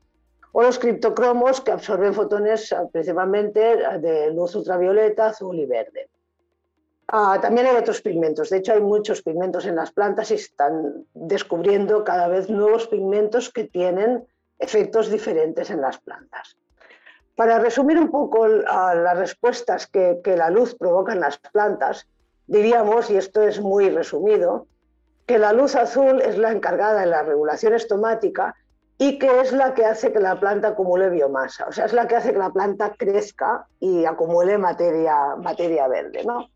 O 0.54 0.62
los 0.62 0.80
criptocromos, 0.80 1.62
que 1.62 1.72
absorben 1.72 2.14
fotones 2.14 2.72
ah, 2.74 2.88
principalmente 2.92 3.60
de 4.00 4.32
luz 4.32 4.56
ultravioleta, 4.56 5.28
azul 5.28 5.58
y 5.60 5.66
verde. 5.66 6.10
Ah, 7.08 7.40
también 7.42 7.68
hay 7.68 7.76
otros 7.76 8.02
pigmentos, 8.02 8.50
de 8.50 8.58
hecho 8.58 8.72
hay 8.72 8.80
muchos 8.82 9.22
pigmentos 9.22 9.66
en 9.66 9.76
las 9.76 9.92
plantas 9.92 10.32
y 10.32 10.36
están 10.36 11.06
descubriendo 11.14 12.06
cada 12.06 12.30
vez 12.30 12.50
nuevos 12.50 12.88
pigmentos 12.88 13.50
que 13.50 13.66
tienen 13.66 14.26
efectos 14.60 15.12
diferentes 15.12 15.70
en 15.70 15.82
las 15.82 16.00
plantas. 16.00 16.58
Para 17.36 17.60
resumir 17.60 17.98
un 18.00 18.12
poco 18.12 18.48
las 18.48 19.18
respuestas 19.18 19.88
que, 19.88 20.22
que 20.24 20.38
la 20.38 20.50
luz 20.50 20.76
provoca 20.76 21.12
en 21.12 21.20
las 21.20 21.38
plantas, 21.38 22.08
diríamos, 22.48 23.10
y 23.10 23.18
esto 23.18 23.42
es 23.42 23.60
muy 23.60 23.90
resumido, 23.90 24.68
que 25.26 25.38
la 25.38 25.52
luz 25.52 25.76
azul 25.76 26.22
es 26.22 26.38
la 26.38 26.52
encargada 26.52 27.02
de 27.02 27.08
la 27.08 27.24
regulación 27.24 27.74
estomática 27.74 28.56
y 29.02 29.18
que 29.18 29.42
es 29.42 29.52
la 29.52 29.74
que 29.74 29.84
hace 29.84 30.14
que 30.14 30.20
la 30.20 30.40
planta 30.40 30.68
acumule 30.68 31.10
biomasa, 31.10 31.66
o 31.68 31.72
sea, 31.72 31.86
es 31.86 31.94
la 31.94 32.08
que 32.08 32.18
hace 32.18 32.34
que 32.34 32.38
la 32.38 32.52
planta 32.52 32.94
crezca 32.96 33.66
y 33.80 34.06
acumule 34.06 34.60
materia, 34.60 35.36
materia 35.38 35.88
verde. 35.88 36.24
¿no? 36.24 36.52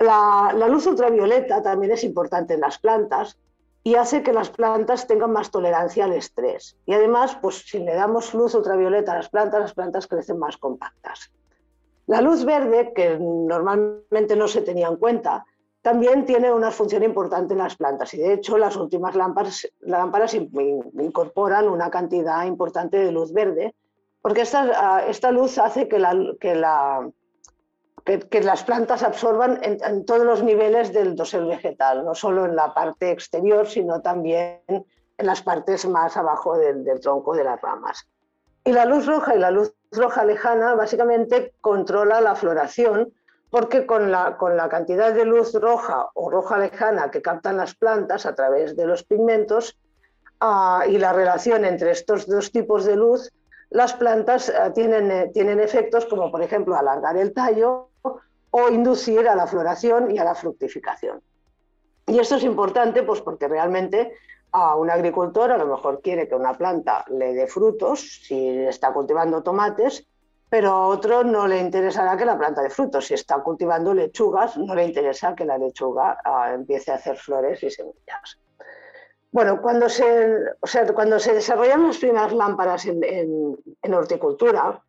La, 0.00 0.52
luz 0.68 0.88
ultravioleta 0.88 1.62
también 1.62 1.92
es 1.92 2.02
importante 2.02 2.54
en 2.54 2.62
las 2.62 2.80
plantas 2.80 3.38
y 3.84 3.94
hace 3.94 4.24
que 4.24 4.32
las 4.32 4.50
plantas 4.50 5.06
tengan 5.06 5.30
más 5.30 5.52
tolerancia 5.52 6.06
al 6.06 6.14
estrés. 6.14 6.76
Y 6.84 6.94
además, 6.94 7.38
pues 7.40 7.58
si 7.68 7.78
le 7.78 7.94
damos 7.94 8.34
luz 8.34 8.56
ultravioleta 8.56 9.12
a 9.12 9.18
las 9.18 9.28
plantas, 9.28 9.60
las 9.60 9.74
plantas 9.74 10.08
crecen 10.08 10.40
más 10.40 10.56
compactas. 10.56 11.30
La 12.08 12.20
luz 12.20 12.44
verde, 12.44 12.92
que 12.92 13.20
normalmente 13.20 14.34
no 14.34 14.48
se 14.48 14.62
tenía 14.62 14.88
en 14.88 14.96
cuenta, 14.96 15.44
también 15.88 16.26
tiene 16.26 16.52
una 16.52 16.70
función 16.70 17.02
importante 17.02 17.54
en 17.54 17.60
las 17.60 17.74
plantas 17.76 18.12
y 18.12 18.18
de 18.18 18.34
hecho 18.34 18.58
las 18.58 18.76
últimas 18.76 19.14
lámparas, 19.14 19.66
lámparas 19.80 20.34
incorporan 20.34 21.66
una 21.66 21.88
cantidad 21.88 22.44
importante 22.44 22.98
de 22.98 23.10
luz 23.10 23.32
verde 23.32 23.74
porque 24.20 24.42
esta, 24.42 25.30
luz 25.30 25.56
hace 25.56 25.88
que 25.88 25.98
la, 25.98 26.14
que 26.38 26.54
la, 26.54 27.08
que, 28.04 28.42
las 28.42 28.64
plantas 28.64 29.02
absorban 29.02 29.60
en, 29.62 30.04
todos 30.04 30.26
los 30.26 30.42
niveles 30.42 30.92
del 30.92 31.16
dosel 31.16 31.46
vegetal, 31.46 32.04
no 32.04 32.14
solo 32.14 32.44
en 32.44 32.54
la 32.54 32.74
parte 32.74 33.10
exterior, 33.10 33.66
sino 33.66 34.02
también 34.02 34.60
en 34.68 35.26
las 35.26 35.40
partes 35.40 35.88
más 35.88 36.18
abajo 36.18 36.58
del, 36.58 36.84
tronco 37.00 37.34
de 37.34 37.44
las 37.44 37.58
ramas. 37.62 38.06
Y 38.62 38.72
la 38.72 38.84
luz 38.84 39.06
roja 39.06 39.34
y 39.34 39.38
la 39.38 39.50
luz 39.50 39.72
roja 39.90 40.22
lejana 40.26 40.74
básicamente 40.74 41.54
controla 41.62 42.20
la 42.20 42.34
floración 42.34 43.10
porque 43.50 43.86
con 43.86 44.10
la, 44.10 44.36
con 44.36 44.56
la 44.56 44.68
cantidad 44.68 45.12
de 45.12 45.24
luz 45.24 45.54
roja 45.54 46.08
o 46.14 46.30
roja 46.30 46.58
lejana 46.58 47.10
que 47.10 47.22
captan 47.22 47.56
las 47.56 47.74
plantas 47.74 48.26
a 48.26 48.34
través 48.34 48.76
de 48.76 48.86
los 48.86 49.04
pigmentos 49.04 49.78
ah, 50.40 50.84
y 50.88 50.98
la 50.98 51.12
relación 51.12 51.64
entre 51.64 51.92
estos 51.92 52.26
dos 52.26 52.52
tipos 52.52 52.84
de 52.84 52.96
luz, 52.96 53.32
las 53.70 53.94
plantas 53.94 54.50
ah, 54.50 54.72
tienen, 54.72 55.10
eh, 55.10 55.30
tienen 55.32 55.60
efectos 55.60 56.06
como 56.06 56.30
por 56.30 56.42
ejemplo 56.42 56.76
alargar 56.76 57.16
el 57.16 57.32
tallo 57.32 57.88
o 58.50 58.68
inducir 58.68 59.28
a 59.28 59.34
la 59.34 59.46
floración 59.46 60.10
y 60.10 60.18
a 60.18 60.24
la 60.24 60.34
fructificación. 60.34 61.22
Y 62.06 62.18
esto 62.18 62.36
es 62.36 62.44
importante 62.44 63.02
pues, 63.02 63.20
porque 63.20 63.48
realmente 63.48 64.14
a 64.52 64.76
un 64.76 64.90
agricultor 64.90 65.52
a 65.52 65.58
lo 65.58 65.66
mejor 65.66 66.00
quiere 66.00 66.26
que 66.26 66.34
una 66.34 66.54
planta 66.54 67.04
le 67.10 67.34
dé 67.34 67.46
frutos 67.46 68.22
si 68.26 68.60
está 68.60 68.92
cultivando 68.92 69.42
tomates, 69.42 70.06
pero 70.50 70.70
a 70.70 70.86
otro 70.86 71.24
no 71.24 71.46
le 71.46 71.58
interesará 71.58 72.16
que 72.16 72.24
la 72.24 72.38
planta 72.38 72.62
dé 72.62 72.70
frutos. 72.70 73.06
Si 73.06 73.14
está 73.14 73.42
cultivando 73.42 73.92
lechugas, 73.92 74.56
no 74.56 74.74
le 74.74 74.84
interesa 74.84 75.34
que 75.34 75.44
la 75.44 75.58
lechuga 75.58 76.18
ah, 76.24 76.52
empiece 76.54 76.90
a 76.90 76.94
hacer 76.94 77.16
flores 77.16 77.62
y 77.62 77.70
semillas. 77.70 78.38
Bueno, 79.30 79.60
cuando 79.60 79.88
se, 79.88 80.38
o 80.60 80.66
sea, 80.66 80.86
cuando 80.94 81.18
se 81.18 81.34
desarrollaron 81.34 81.88
las 81.88 81.98
primeras 81.98 82.32
lámparas 82.32 82.86
en, 82.86 83.02
en 83.02 83.94
horticultura, 83.94 84.82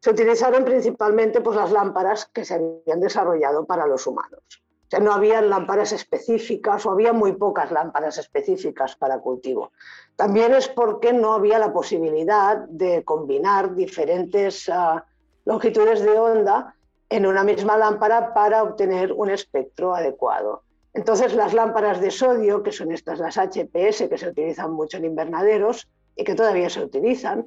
se 0.00 0.10
utilizaron 0.10 0.64
principalmente 0.64 1.40
pues, 1.40 1.56
las 1.56 1.72
lámparas 1.72 2.26
que 2.26 2.44
se 2.44 2.54
habían 2.54 3.00
desarrollado 3.00 3.64
para 3.64 3.86
los 3.86 4.06
humanos. 4.06 4.65
No 5.00 5.12
había 5.12 5.40
lámparas 5.42 5.92
específicas 5.92 6.86
o 6.86 6.90
había 6.90 7.12
muy 7.12 7.32
pocas 7.32 7.70
lámparas 7.70 8.18
específicas 8.18 8.96
para 8.96 9.18
cultivo. 9.18 9.72
También 10.14 10.54
es 10.54 10.68
porque 10.68 11.12
no 11.12 11.34
había 11.34 11.58
la 11.58 11.72
posibilidad 11.72 12.58
de 12.68 13.04
combinar 13.04 13.74
diferentes 13.74 14.68
ah, 14.68 15.04
longitudes 15.44 16.00
de 16.00 16.18
onda 16.18 16.74
en 17.08 17.26
una 17.26 17.44
misma 17.44 17.76
lámpara 17.76 18.32
para 18.32 18.62
obtener 18.62 19.12
un 19.12 19.30
espectro 19.30 19.94
adecuado. 19.94 20.62
Entonces 20.94 21.34
las 21.34 21.52
lámparas 21.52 22.00
de 22.00 22.10
sodio, 22.10 22.62
que 22.62 22.72
son 22.72 22.92
estas 22.92 23.18
las 23.18 23.36
HPS 23.36 24.08
que 24.08 24.18
se 24.18 24.28
utilizan 24.28 24.72
mucho 24.72 24.96
en 24.96 25.04
invernaderos 25.04 25.88
y 26.14 26.24
que 26.24 26.34
todavía 26.34 26.70
se 26.70 26.82
utilizan, 26.82 27.46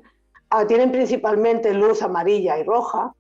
Ah, 0.51 0.65
tienen 0.65 0.91
principalmente 0.91 1.73
luz 1.73 2.01
amarilla 2.01 2.57
y 2.57 2.63
roja. 2.63 3.13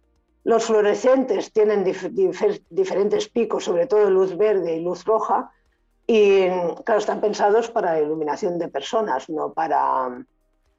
Los 0.43 0.65
fluorescentes 0.65 1.51
tienen 1.51 1.83
diferentes 1.83 3.29
picos, 3.29 3.65
sobre 3.65 3.87
todo 3.87 4.09
luz 4.09 4.37
verde 4.37 4.75
y 4.75 4.83
luz 4.83 5.03
roja. 5.05 5.51
Y 6.07 6.47
claro, 6.85 6.99
están 6.99 7.21
pensados 7.21 7.69
para 7.69 7.99
iluminación 7.99 8.57
de 8.57 8.67
personas, 8.67 9.29
no 9.29 9.53
para, 9.53 10.25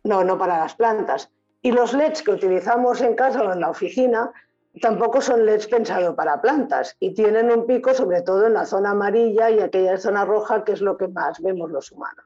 no, 0.05 0.25
no 0.25 0.39
para 0.39 0.59
las 0.59 0.75
plantas. 0.75 1.31
Y 1.63 1.73
los 1.73 1.93
LEDs 1.93 2.23
que 2.23 2.33
utilizamos 2.33 3.01
en 3.03 3.15
casa 3.15 3.43
o 3.43 3.53
en 3.53 3.61
la 3.61 3.71
oficina 3.71 4.33
tampoco 4.81 5.21
son 5.21 5.45
LEDs 5.45 5.67
pensados 5.67 6.15
para 6.15 6.41
plantas 6.41 6.97
y 7.01 7.13
tienen 7.13 7.51
un 7.51 7.67
pico 7.67 7.93
sobre 7.93 8.23
todo 8.23 8.47
en 8.47 8.55
la 8.55 8.65
zona 8.65 8.91
amarilla 8.91 9.51
y 9.51 9.61
aquella 9.61 9.99
zona 9.99 10.25
roja 10.25 10.65
que 10.65 10.73
es 10.73 10.81
lo 10.81 10.97
que 10.97 11.09
más 11.09 11.41
vemos 11.41 11.71
los 11.71 11.93
humanos. 11.93 12.25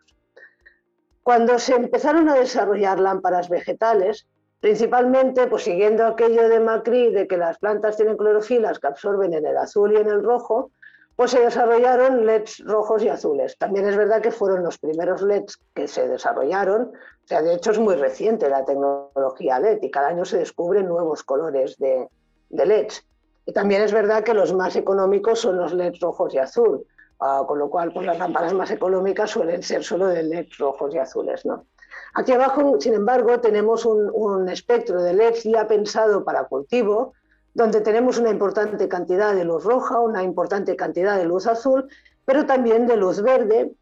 Cuando 1.22 1.58
se 1.58 1.74
empezaron 1.74 2.28
a 2.28 2.34
desarrollar 2.34 3.00
lámparas 3.00 3.48
vegetales, 3.48 4.26
principalmente 4.64 5.46
pues, 5.46 5.64
siguiendo 5.64 6.06
aquello 6.06 6.48
de 6.48 6.58
Macri 6.58 7.12
de 7.12 7.28
que 7.28 7.36
las 7.36 7.58
plantas 7.58 7.98
tienen 7.98 8.16
clorofilas 8.16 8.78
que 8.78 8.86
absorben 8.86 9.34
en 9.34 9.44
el 9.44 9.58
azul 9.58 9.92
y 9.92 9.96
en 9.96 10.08
el 10.08 10.24
rojo, 10.24 10.70
pues 11.16 11.32
se 11.32 11.40
desarrollaron 11.40 12.24
LEDs 12.24 12.64
rojos 12.64 13.02
y 13.02 13.10
azules. 13.10 13.58
También 13.58 13.86
es 13.86 13.94
verdad 13.94 14.22
que 14.22 14.30
fueron 14.30 14.64
los 14.64 14.78
primeros 14.78 15.20
LEDs 15.20 15.60
que 15.74 15.86
se 15.86 16.08
desarrollaron, 16.08 16.92
o 16.94 17.26
sea, 17.26 17.42
de 17.42 17.52
hecho 17.52 17.72
es 17.72 17.78
muy 17.78 17.94
reciente 17.96 18.48
la 18.48 18.64
tecnología 18.64 19.58
LED 19.58 19.82
y 19.82 19.90
cada 19.90 20.08
año 20.08 20.24
se 20.24 20.38
descubren 20.38 20.88
nuevos 20.88 21.22
colores 21.24 21.76
de, 21.76 22.08
LEDs. 22.48 23.04
Y 23.44 23.52
también 23.52 23.82
es 23.82 23.92
verdad 23.92 24.24
que 24.24 24.32
los 24.32 24.54
más 24.54 24.76
económicos 24.76 25.40
son 25.40 25.58
los 25.58 25.74
LEDs 25.74 26.00
rojos 26.00 26.32
y 26.32 26.38
azul. 26.38 26.86
Ah, 27.20 27.44
con 27.46 27.58
lo 27.58 27.68
cual 27.68 27.92
pues, 27.92 28.06
las 28.06 28.18
lámparas 28.18 28.54
más 28.54 28.70
económicas 28.70 29.30
suelen 29.30 29.62
ser 29.62 29.84
solo 29.84 30.06
de 30.06 30.22
LEDs 30.22 30.56
rojos 30.56 30.94
y 30.94 30.98
azules. 30.98 31.44
¿no? 31.44 31.66
Aquí 32.14 32.30
abajo, 32.32 32.80
sin 32.80 32.94
embargo, 32.94 33.40
tenemos 33.40 33.84
un, 33.84 34.48
espectro 34.48 35.02
de 35.02 35.14
LEDs 35.14 35.42
ya 35.42 35.66
pensado 35.66 36.24
para 36.24 36.44
cultivo, 36.44 37.14
donde 37.54 37.80
tenemos 37.80 38.18
una 38.18 38.30
importante 38.30 38.88
cantidad 38.88 39.34
de 39.34 39.44
luz 39.44 39.64
roja, 39.64 39.98
una 39.98 40.22
importante 40.22 40.76
cantidad 40.76 41.16
de 41.16 41.24
luz 41.24 41.46
azul, 41.48 41.88
pero 42.24 42.46
también 42.46 42.86
de 42.86 42.96
luz 42.96 43.20
verde 43.20 43.72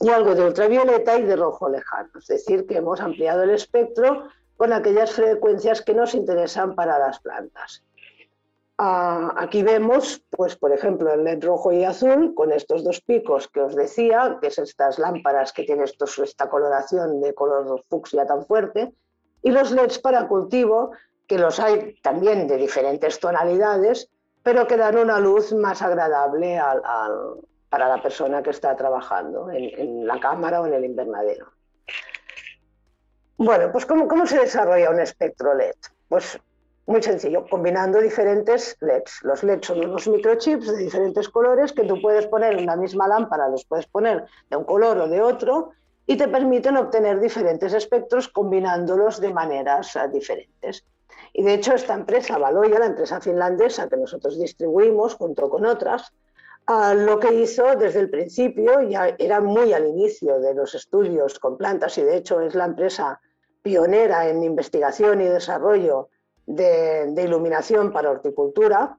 y 0.00 0.10
algo 0.10 0.34
de 0.34 0.44
ultravioleta 0.44 1.18
y 1.18 1.22
de 1.22 1.36
rojo 1.36 1.68
lejano. 1.70 2.10
Es 2.18 2.26
decir, 2.26 2.66
que 2.66 2.76
hemos 2.76 3.00
ampliado 3.00 3.42
el 3.42 3.50
espectro 3.50 4.28
con 4.56 4.72
aquellas 4.72 5.12
frecuencias 5.12 5.80
que 5.80 5.94
nos 5.94 6.14
interesan 6.14 6.74
para 6.74 6.98
las 6.98 7.20
plantas 7.20 7.82
aquí 8.78 9.62
vemos, 9.62 10.22
pues, 10.30 10.56
por 10.56 10.72
ejemplo, 10.72 11.12
el 11.12 11.24
LED 11.24 11.44
rojo 11.44 11.72
y 11.72 11.84
azul 11.84 12.34
con 12.34 12.52
estos 12.52 12.82
dos 12.84 13.00
picos 13.00 13.48
que 13.48 13.60
os 13.60 13.76
decía, 13.76 14.38
que 14.40 14.50
son 14.50 14.64
estas 14.64 14.98
lámparas 14.98 15.52
que 15.52 15.64
tienen 15.64 15.84
esta 15.84 16.48
coloración 16.48 17.20
de 17.20 17.34
color 17.34 17.82
fucsia 17.88 18.26
tan 18.26 18.44
fuerte, 18.44 18.92
y 19.42 19.50
los 19.50 19.72
LEDs 19.72 19.98
para 19.98 20.28
cultivo, 20.28 20.92
que 21.26 21.38
los 21.38 21.60
hay 21.60 21.94
también 22.02 22.46
de 22.46 22.56
diferentes 22.56 23.18
tonalidades, 23.20 24.08
pero 24.42 24.66
que 24.66 24.76
dan 24.76 24.98
una 24.98 25.20
luz 25.20 25.52
más 25.52 25.82
agradable 25.82 26.60
para 27.68 27.88
la 27.88 28.02
persona 28.02 28.42
que 28.42 28.50
está 28.50 28.76
trabajando 28.76 29.50
en, 29.50 29.78
en, 29.78 30.06
la 30.06 30.18
cámara 30.18 30.60
o 30.60 30.66
en 30.66 30.74
el 30.74 30.84
invernadero. 30.84 31.52
Bueno, 33.36 33.70
pues 33.72 33.86
¿cómo, 33.86 34.06
¿cómo 34.08 34.26
se 34.26 34.38
desarrolla 34.38 34.90
un 34.90 35.00
espectro 35.00 35.54
LED? 35.54 35.74
Pues 36.08 36.38
Muy 36.86 37.00
sencillo, 37.00 37.46
combinando 37.48 38.00
diferentes 38.00 38.76
LEDs. 38.80 39.22
Los 39.22 39.44
LEDs 39.44 39.66
son 39.66 39.84
unos 39.84 40.08
microchips 40.08 40.66
de 40.66 40.78
diferentes 40.78 41.28
colores 41.28 41.72
que 41.72 41.84
tú 41.84 42.00
puedes 42.02 42.26
poner 42.26 42.58
en 42.58 42.66
la 42.66 42.76
misma 42.76 43.06
lámpara, 43.06 43.48
los 43.48 43.64
puedes 43.64 43.86
poner 43.86 44.26
de 44.50 44.56
un 44.56 44.64
color 44.64 44.98
o 44.98 45.08
de 45.08 45.22
otro 45.22 45.70
y 46.06 46.16
te 46.16 46.26
permiten 46.26 46.76
obtener 46.76 47.20
diferentes 47.20 47.72
espectros 47.72 48.28
combinándolos 48.28 49.20
de 49.20 49.32
maneras 49.32 49.94
eh, 49.94 50.08
diferentes. 50.12 50.84
Y 51.32 51.44
de 51.44 51.54
hecho 51.54 51.74
esta 51.74 51.94
empresa, 51.94 52.36
Valoya, 52.36 52.80
la 52.80 52.86
empresa 52.86 53.20
finlandesa 53.20 53.88
que 53.88 53.96
nosotros 53.96 54.36
distribuimos 54.38 55.14
junto 55.14 55.48
con 55.48 55.64
otras, 55.64 56.12
ah, 56.66 56.94
lo 56.94 57.20
que 57.20 57.32
hizo 57.32 57.76
desde 57.76 58.00
el 58.00 58.10
principio, 58.10 58.82
ya 58.82 59.14
era 59.18 59.40
muy 59.40 59.72
al 59.72 59.86
inicio 59.86 60.40
de 60.40 60.52
los 60.54 60.74
estudios 60.74 61.38
con 61.38 61.56
plantas 61.56 61.96
y 61.98 62.02
de 62.02 62.16
hecho 62.16 62.40
es 62.40 62.56
la 62.56 62.64
empresa 62.64 63.20
pionera 63.62 64.28
en 64.28 64.42
investigación 64.42 65.20
y 65.20 65.26
desarrollo 65.26 66.08
de, 66.46 67.12
iluminación 67.22 67.92
para 67.92 68.10
horticultura, 68.10 68.98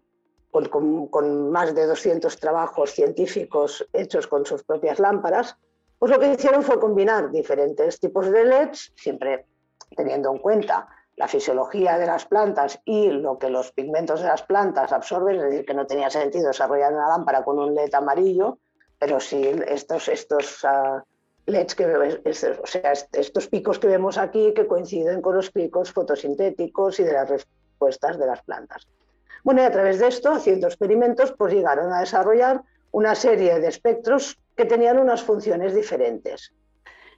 con, 0.51 1.51
más 1.51 1.73
de 1.73 1.87
200 1.87 2.37
trabajos 2.39 2.91
científicos 2.91 3.87
hechos 3.91 4.27
con 4.27 4.45
sus 4.45 4.63
propias 4.63 4.99
lámparas, 4.99 5.57
pues 5.97 6.11
lo 6.11 6.19
que 6.19 6.31
hicieron 6.31 6.63
fue 6.63 6.79
combinar 6.79 7.31
diferentes 7.31 7.99
tipos 7.99 8.29
de 8.29 8.45
LEDs, 8.45 8.93
siempre 8.95 9.45
teniendo 9.95 10.31
en 10.31 10.39
cuenta 10.39 10.87
la 11.15 11.27
fisiología 11.27 11.97
de 11.97 12.07
las 12.07 12.25
plantas 12.25 12.79
y 12.85 13.09
lo 13.09 13.37
que 13.37 13.49
los 13.49 13.71
pigmentos 13.71 14.21
de 14.21 14.27
las 14.27 14.41
plantas 14.43 14.91
absorben, 14.91 15.37
es 15.37 15.43
decir, 15.43 15.65
que 15.65 15.73
no 15.73 15.85
tenía 15.85 16.09
sentido 16.09 16.47
desarrollar 16.47 16.93
una 16.93 17.07
lámpara 17.07 17.43
con 17.43 17.59
un 17.59 17.73
LED 17.75 17.93
amarillo, 17.93 18.57
pero 18.99 19.19
sí 19.19 19.41
estos, 19.67 20.07
estos 20.07 20.65
ah, 20.65 21.03
LEDs 21.45 21.75
que 21.75 21.85
o 21.85 22.67
sea, 22.67 22.93
estos 22.93 23.47
picos 23.47 23.79
que 23.79 23.87
vemos 23.87 24.17
aquí 24.17 24.53
que 24.53 24.67
coinciden 24.67 25.21
con 25.21 25.35
los 25.35 25.51
picos 25.51 25.91
fotosintéticos 25.91 26.99
y 26.99 27.03
de 27.03 27.13
las 27.13 27.29
respuestas 27.29 28.17
de 28.17 28.25
las 28.25 28.41
plantas. 28.43 28.87
Bueno, 29.43 29.61
y 29.61 29.65
a 29.65 29.71
través 29.71 29.99
de 29.99 30.07
esto, 30.07 30.31
haciendo 30.31 30.67
experimentos, 30.67 31.33
pues 31.37 31.53
llegaron 31.53 31.91
a 31.91 31.99
desarrollar 31.99 32.61
una 32.91 33.13
serie 33.15 33.59
de 33.59 33.67
espectros 33.67 34.37
que 34.55 34.65
tenían 34.65 34.99
unas 34.99 35.21
funciones 35.21 35.75
diferentes. 35.75 36.53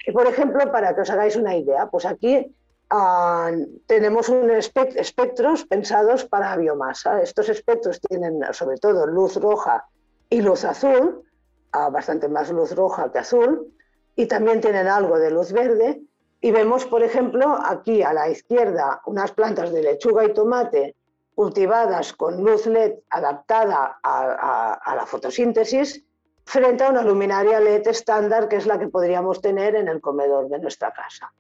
Y, 0.08 0.12
por 0.12 0.26
ejemplo, 0.26 0.72
para 0.72 0.96
que 0.96 1.02
os 1.02 1.10
hagáis 1.10 1.36
una 1.36 1.56
idea, 1.56 1.88
pues 1.88 2.06
aquí 2.06 2.52
Ah, 2.90 3.52
tenemos 3.88 4.30
unos 4.30 4.72
espectros 4.96 5.66
pensados 5.66 6.26
para 6.26 6.56
biomasa. 6.56 7.22
Estos 7.22 7.50
espectros 7.50 8.00
tienen 8.00 8.42
sobre 8.54 8.78
todo 8.78 9.08
luz 9.08 9.36
roja 9.38 9.86
y 10.30 10.42
luz 10.42 10.64
azul, 10.66 11.24
ah, 11.72 11.90
bastante 11.90 12.28
más 12.28 12.52
luz 12.52 12.76
roja 12.76 13.12
que 13.12 13.20
azul, 13.20 13.74
y 14.16 14.26
también 14.28 14.62
tienen 14.62 14.88
algo 14.88 15.20
de 15.20 15.32
luz 15.32 15.52
verde. 15.52 16.02
Y 16.42 16.52
vemos, 16.52 16.86
por 16.86 17.04
ejemplo, 17.04 17.58
aquí 17.64 18.04
a 18.04 18.14
la 18.14 18.30
izquierda 18.30 19.02
unas 19.06 19.32
plantas 19.32 19.72
de 19.72 19.82
lechuga 19.82 20.26
y 20.26 20.34
tomate 20.34 20.96
cultivadas 21.34 22.14
con 22.14 22.44
luz 22.44 22.66
LED 22.66 23.00
adaptada 23.10 24.00
a 24.02 24.96
la 24.96 25.06
fotosíntesis 25.06 26.06
frente 26.46 26.84
a 26.84 26.90
una 26.90 27.02
luminaria 27.02 27.60
LED 27.60 27.88
estándar 27.88 28.48
que 28.48 28.58
es 28.58 28.66
la 28.68 28.80
que 28.80 28.88
podríamos 28.88 29.42
tener 29.42 29.76
en 29.76 29.88
el 29.88 30.00
comedor 30.00 30.48
de 30.48 30.60
nuestra 30.60 30.94
casa. 30.94 31.34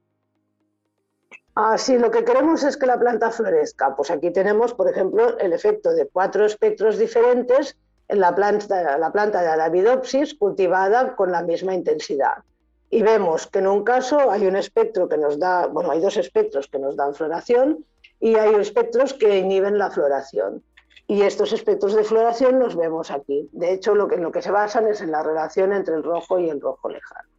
Ah, 1.57 1.77
sí, 1.77 1.97
lo 1.97 2.11
que 2.11 2.25
queremos 2.25 2.63
es 2.63 2.75
que 2.75 2.85
la 2.85 2.99
planta 2.99 3.31
florezca. 3.31 3.95
Pues 3.95 4.11
aquí 4.11 4.31
tenemos, 4.31 4.73
por 4.73 4.89
ejemplo, 4.89 5.37
el 5.37 5.53
efecto 5.53 5.93
de 5.93 6.07
cuatro 6.07 6.45
espectros 6.45 6.97
diferentes 6.97 7.77
en 8.09 8.19
la 8.19 8.35
planta, 8.35 8.97
la 8.97 9.11
planta 9.11 9.41
de 9.41 9.47
Arabidopsis 9.47 10.33
cultivada 10.33 11.15
con 11.15 11.31
la 11.31 11.43
misma 11.43 11.73
intensidad. 11.73 12.43
Y 12.89 13.01
vemos 13.01 13.47
que 13.47 13.59
en 13.59 13.67
un 13.67 13.83
caso 13.83 14.29
hay 14.31 14.45
un 14.47 14.55
espectro 14.55 15.09
que 15.09 15.17
nos 15.17 15.39
da, 15.39 15.67
bueno, 15.67 15.91
hay 15.91 15.99
dos 15.99 16.17
espectros 16.17 16.67
que 16.67 16.79
nos 16.79 16.95
dan 16.95 17.13
floración 17.13 17.85
y 18.19 18.35
hay 18.35 18.55
espectros 18.55 19.13
que 19.13 19.37
inhiben 19.37 19.77
la 19.77 19.91
floración. 19.91 20.63
Y 21.07 21.21
estos 21.21 21.53
espectros 21.53 21.93
de 21.95 22.03
floración 22.03 22.59
los 22.59 22.75
vemos 22.75 23.11
aquí. 23.11 23.47
De 23.51 23.73
hecho, 23.73 23.93
lo 23.93 24.07
que, 24.07 24.15
en 24.15 24.23
lo 24.23 24.31
que 24.31 24.41
se 24.41 24.51
basan 24.51 24.87
es 24.87 25.01
en 25.01 25.11
la 25.11 25.21
relación 25.21 25.71
entre 25.73 25.95
el 25.95 26.03
rojo 26.03 26.39
y 26.39 26.49
el 26.49 26.59
rojo 26.59 26.89
lejano. 26.89 27.29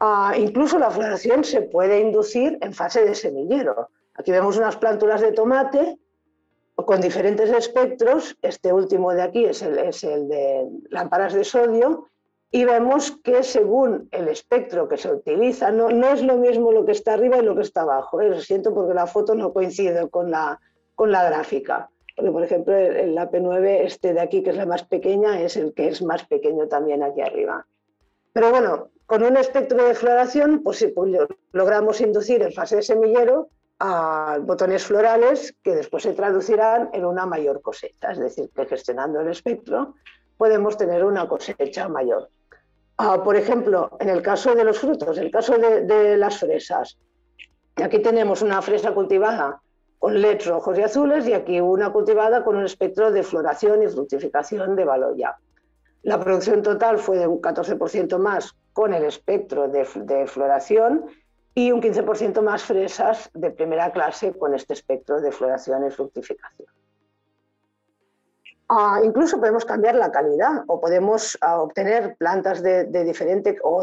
Ah, 0.00 0.34
incluso 0.38 0.78
la 0.78 0.90
floración 0.90 1.44
se 1.44 1.62
puede 1.62 2.00
inducir 2.00 2.56
en 2.60 2.72
fase 2.72 3.04
de 3.04 3.14
semillero. 3.14 3.90
Aquí 4.14 4.30
vemos 4.30 4.56
unas 4.56 4.76
plántulas 4.76 5.20
de 5.20 5.32
tomate 5.32 5.98
con 6.76 7.00
diferentes 7.00 7.50
espectros. 7.50 8.36
Este 8.42 8.72
último 8.72 9.12
de 9.12 9.22
aquí 9.22 9.44
es 9.44 9.62
el, 9.62 9.78
es 9.78 10.04
el 10.04 10.28
de 10.28 10.68
lámparas 10.90 11.34
de 11.34 11.44
sodio. 11.44 12.08
Y 12.50 12.64
vemos 12.64 13.18
que 13.22 13.42
según 13.42 14.08
el 14.10 14.28
espectro 14.28 14.88
que 14.88 14.96
se 14.96 15.12
utiliza, 15.12 15.70
no, 15.70 15.90
no 15.90 16.08
es 16.08 16.22
lo 16.22 16.36
mismo 16.36 16.72
lo 16.72 16.84
que 16.86 16.92
está 16.92 17.14
arriba 17.14 17.38
y 17.38 17.42
lo 17.42 17.54
que 17.54 17.62
está 17.62 17.82
abajo. 17.82 18.20
¿eh? 18.20 18.30
Lo 18.30 18.40
siento 18.40 18.74
porque 18.74 18.94
la 18.94 19.06
foto 19.06 19.34
no 19.34 19.52
coincide 19.52 20.08
con 20.08 20.30
la, 20.30 20.58
con 20.94 21.12
la 21.12 21.24
gráfica. 21.24 21.90
Porque, 22.16 22.32
por 22.32 22.42
ejemplo, 22.42 22.74
el, 22.74 22.96
el 22.96 23.16
AP9, 23.18 23.84
este 23.84 24.14
de 24.14 24.20
aquí, 24.20 24.42
que 24.42 24.50
es 24.50 24.56
la 24.56 24.66
más 24.66 24.84
pequeña, 24.84 25.40
es 25.40 25.56
el 25.56 25.74
que 25.74 25.88
es 25.88 26.02
más 26.02 26.24
pequeño 26.26 26.68
también 26.68 27.02
aquí 27.02 27.20
arriba. 27.20 27.66
Pero 28.32 28.50
bueno, 28.50 28.90
con 29.04 29.22
un 29.22 29.36
espectro 29.36 29.86
de 29.86 29.94
floración, 29.94 30.62
pues, 30.62 30.86
pues 30.94 31.16
logramos 31.52 32.00
inducir 32.00 32.42
en 32.42 32.52
fase 32.52 32.76
de 32.76 32.82
semillero 32.82 33.48
a 33.78 34.38
botones 34.40 34.84
florales 34.84 35.54
que 35.62 35.74
después 35.74 36.02
se 36.02 36.12
traducirán 36.12 36.90
en 36.92 37.04
una 37.04 37.26
mayor 37.26 37.62
cosecha. 37.62 38.12
Es 38.12 38.18
decir, 38.18 38.50
que 38.54 38.66
gestionando 38.66 39.20
el 39.20 39.28
espectro 39.28 39.94
podemos 40.36 40.76
tener 40.76 41.04
una 41.04 41.28
cosecha 41.28 41.88
mayor. 41.88 42.28
Ah, 43.00 43.22
por 43.22 43.36
ejemplo, 43.36 43.96
en 44.00 44.08
el 44.08 44.22
caso 44.22 44.56
de 44.56 44.64
los 44.64 44.80
frutos, 44.80 45.18
en 45.18 45.26
el 45.26 45.30
caso 45.30 45.56
de, 45.56 46.16
las 46.16 46.38
fresas, 46.38 46.98
aquí 47.76 48.00
tenemos 48.00 48.42
una 48.42 48.60
fresa 48.60 48.92
cultivada 48.92 49.62
con 50.00 50.20
LEDs 50.20 50.46
rojos 50.46 50.76
y 50.76 50.82
azules 50.82 51.28
y 51.28 51.32
aquí 51.32 51.60
una 51.60 51.92
cultivada 51.92 52.42
con 52.42 52.56
un 52.56 52.64
espectro 52.64 53.12
de 53.12 53.22
floración 53.22 53.84
y 53.84 53.86
fructificación 53.86 54.74
de 54.74 54.84
baloya. 54.84 55.36
La 56.02 56.18
producción 56.18 56.60
total 56.60 56.98
fue 56.98 57.18
de 57.18 57.28
un 57.28 57.40
14% 57.40 58.18
más 58.18 58.56
con 58.72 58.92
el 58.92 59.04
espectro 59.04 59.68
de, 59.68 59.84
floración 60.26 61.06
y 61.54 61.70
un 61.70 61.80
15% 61.80 62.42
más 62.42 62.64
fresas 62.64 63.30
de 63.32 63.52
primera 63.52 63.92
clase 63.92 64.32
con 64.32 64.54
este 64.54 64.72
espectro 64.72 65.20
de 65.20 65.30
floración 65.30 65.86
y 65.86 65.90
fructificación. 65.90 66.68
Ah, 68.68 69.00
incluso 69.02 69.40
podemos 69.40 69.64
cambiar 69.64 69.94
la 69.94 70.12
calidad 70.12 70.64
o 70.66 70.78
podemos 70.78 71.38
ah, 71.40 71.62
obtener 71.62 72.16
plantas 72.16 72.62
de, 72.62 72.84
diferente 73.04 73.56
o, 73.62 73.82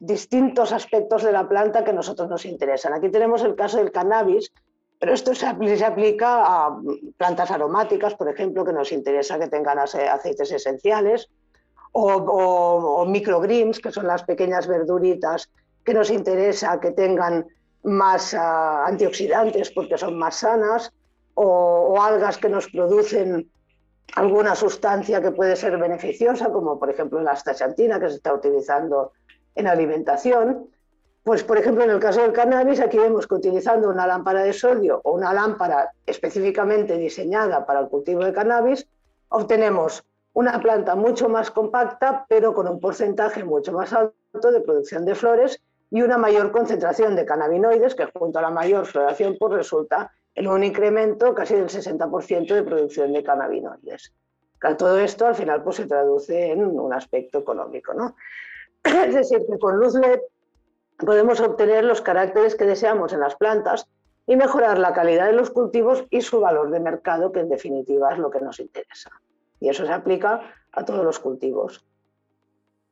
distintos 0.00 0.72
aspectos 0.72 1.22
de 1.22 1.32
la 1.32 1.46
planta 1.46 1.84
que 1.84 1.90
a 1.90 1.94
nosotros 1.94 2.30
nos 2.30 2.46
interesan. 2.46 2.94
Aquí 2.94 3.10
tenemos 3.10 3.42
el 3.42 3.54
caso 3.56 3.76
del 3.76 3.92
cannabis, 3.92 4.50
pero 4.98 5.12
esto 5.12 5.34
se, 5.34 5.46
aplica 5.46 6.44
a 6.46 6.78
plantas 7.18 7.50
aromáticas, 7.50 8.14
por 8.14 8.28
ejemplo, 8.28 8.64
que 8.64 8.72
nos 8.72 8.90
interesa 8.90 9.38
que 9.38 9.48
tengan 9.48 9.78
aceites 9.78 10.50
esenciales, 10.50 11.28
o, 11.92 13.04
microgreens, 13.06 13.80
que 13.80 13.92
son 13.92 14.06
las 14.06 14.24
pequeñas 14.24 14.66
verduritas 14.66 15.50
que 15.84 15.92
nos 15.92 16.10
interesa 16.10 16.80
que 16.80 16.92
tengan 16.92 17.46
más 17.82 18.32
ah, 18.32 18.86
antioxidantes 18.86 19.70
porque 19.70 19.98
son 19.98 20.16
más 20.16 20.36
sanas, 20.36 20.90
o, 21.34 22.00
algas 22.00 22.38
que 22.38 22.48
nos 22.48 22.68
producen 22.68 23.50
alguna 24.14 24.54
sustancia 24.54 25.20
que 25.20 25.32
puede 25.32 25.56
ser 25.56 25.76
beneficiosa, 25.78 26.50
como 26.50 26.78
por 26.78 26.90
ejemplo 26.90 27.20
la 27.20 27.32
astaxantina 27.32 27.98
que 27.98 28.08
se 28.08 28.16
está 28.16 28.32
utilizando 28.32 29.12
en 29.54 29.66
alimentación. 29.66 30.68
Pues, 31.22 31.42
por 31.42 31.56
ejemplo, 31.56 31.84
en 31.84 31.90
el 31.90 32.00
caso 32.00 32.20
del 32.20 32.32
cannabis, 32.32 32.80
aquí 32.80 32.98
vemos 32.98 33.26
que 33.26 33.36
utilizando 33.36 33.88
una 33.88 34.06
lámpara 34.06 34.42
de 34.42 34.52
sodio 34.52 35.00
o 35.04 35.12
una 35.12 35.32
lámpara 35.32 35.92
específicamente 36.04 36.98
diseñada 36.98 37.64
para 37.64 37.80
el 37.80 37.88
cultivo 37.88 38.24
de 38.24 38.32
cannabis, 38.32 38.86
obtenemos 39.30 40.04
una 40.34 40.60
planta 40.60 40.94
mucho 40.96 41.28
más 41.28 41.50
compacta, 41.50 42.26
pero 42.28 42.52
con 42.52 42.68
un 42.68 42.78
porcentaje 42.78 43.42
mucho 43.42 43.72
más 43.72 43.92
alto 43.92 44.52
de 44.52 44.60
producción 44.60 45.06
de 45.06 45.14
flores 45.14 45.62
y 45.90 46.02
una 46.02 46.18
mayor 46.18 46.50
concentración 46.50 47.16
de 47.16 47.24
cannabinoides, 47.24 47.94
que 47.94 48.06
junto 48.12 48.38
a 48.38 48.42
la 48.42 48.50
mayor 48.50 48.84
floración 48.84 49.36
pues 49.38 49.54
resulta 49.54 50.12
un 50.36 50.64
incremento 50.64 51.34
casi 51.34 51.54
del 51.54 51.68
60% 51.68 52.54
de 52.54 52.62
producción 52.62 53.12
de 53.12 53.22
cannabinoides. 53.22 54.12
Todo 54.78 54.98
esto 54.98 55.26
al 55.26 55.34
final 55.34 55.62
pues, 55.62 55.76
se 55.76 55.86
traduce 55.86 56.52
en 56.52 56.64
un 56.64 56.92
aspecto 56.92 57.38
económico. 57.38 57.92
¿no? 57.94 58.16
Es 58.84 59.14
decir, 59.14 59.44
que 59.46 59.58
con 59.58 59.76
luz 59.76 59.94
LED 59.94 60.20
podemos 60.98 61.40
obtener 61.40 61.84
los 61.84 62.00
caracteres 62.00 62.54
que 62.54 62.64
deseamos 62.64 63.12
en 63.12 63.20
las 63.20 63.36
plantas 63.36 63.88
y 64.26 64.36
mejorar 64.36 64.78
la 64.78 64.92
calidad 64.92 65.26
de 65.26 65.34
los 65.34 65.50
cultivos 65.50 66.06
y 66.10 66.22
su 66.22 66.40
valor 66.40 66.70
de 66.70 66.80
mercado, 66.80 67.30
que 67.30 67.40
en 67.40 67.48
definitiva 67.48 68.12
es 68.12 68.18
lo 68.18 68.30
que 68.30 68.40
nos 68.40 68.58
interesa 68.58 69.10
y 69.64 69.70
eso 69.70 69.86
se 69.86 69.92
aplica 69.92 70.42
a 70.72 70.84
todos 70.84 71.02
los 71.02 71.18
cultivos. 71.18 71.86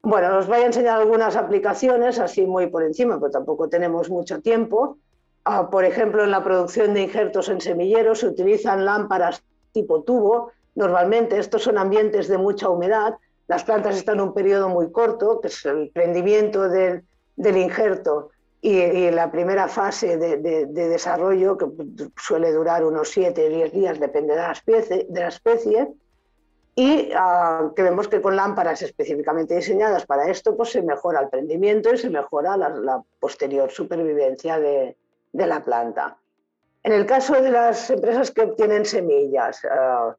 Bueno, 0.00 0.38
os 0.38 0.46
voy 0.46 0.59
a 0.59 0.66
enseñar 0.66 0.98
algunas 0.98 1.37
aplicaciones, 1.37 2.18
así 2.18 2.46
muy 2.46 2.68
por 2.68 2.83
encima, 2.83 3.20
pero 3.20 3.31
tampoco 3.31 3.68
tenemos 3.68 4.09
mucho 4.09 4.40
tiempo. 4.40 4.96
Ah, 5.44 5.70
por 5.70 5.85
ejemplo, 5.85 6.24
en 6.24 6.31
la 6.31 6.44
producción 6.44 6.94
de 6.94 7.02
injertos 7.02 7.48
en 7.48 7.61
semilleros 7.61 8.20
se 8.20 8.28
utilizan 8.28 8.85
lámparas 8.85 9.42
tipo 9.72 10.02
tubo. 10.02 10.52
Normalmente 10.74 11.38
estos 11.38 11.62
son 11.62 11.78
ambientes 11.78 12.28
de 12.28 12.38
mucha 12.38 12.68
humedad. 12.68 13.14
Las 13.48 13.64
plantas 13.64 13.96
están 13.96 14.16
en 14.16 14.22
un 14.22 14.35
periodo 14.35 14.68
muy 14.68 14.92
corto, 14.92 15.40
que 15.40 15.48
es 15.48 15.64
el 15.66 15.90
prendimiento 15.90 16.68
del, 16.68 17.05
del 17.37 17.57
injerto 17.57 18.31
y, 18.64 19.11
la 19.11 19.31
primera 19.31 19.66
fase 19.66 20.16
de, 20.16 20.66
desarrollo, 20.66 21.59
que 21.59 21.66
suele 22.16 22.52
durar 22.52 22.85
unos 22.85 23.09
7 23.11 23.46
o 23.46 23.48
10 23.48 23.72
días, 23.72 23.98
depende 23.98 24.35
de 24.35 24.40
la 24.40 24.52
especie, 24.52 25.07
de 25.09 25.20
la 25.20 25.28
especie 25.28 25.88
y 26.74 27.11
ah, 27.14 27.70
que 27.74 27.83
vemos 27.83 28.09
que 28.09 28.22
con 28.22 28.37
lámparas 28.37 28.81
específicamente 28.83 29.57
diseñadas 29.57 30.07
para 30.07 30.31
esto, 30.31 30.57
pues 30.57 30.70
se 30.70 30.81
mejora 30.81 31.20
el 31.20 31.28
prendimiento 31.28 31.92
y 31.92 31.98
se 31.98 32.09
mejora 32.09 32.57
la, 32.57 33.02
posterior 33.18 33.70
supervivencia 33.70 34.59
de, 34.61 34.96
la 35.33 35.62
planta. 35.62 36.16
En 36.83 36.92
el 36.92 37.07
caso 37.07 37.40
de 37.40 37.51
las 37.51 37.90
empresas 37.90 38.31
que 38.31 38.42
obtienen 38.42 38.85
semillas, 38.85 39.64
ah, 39.71 40.16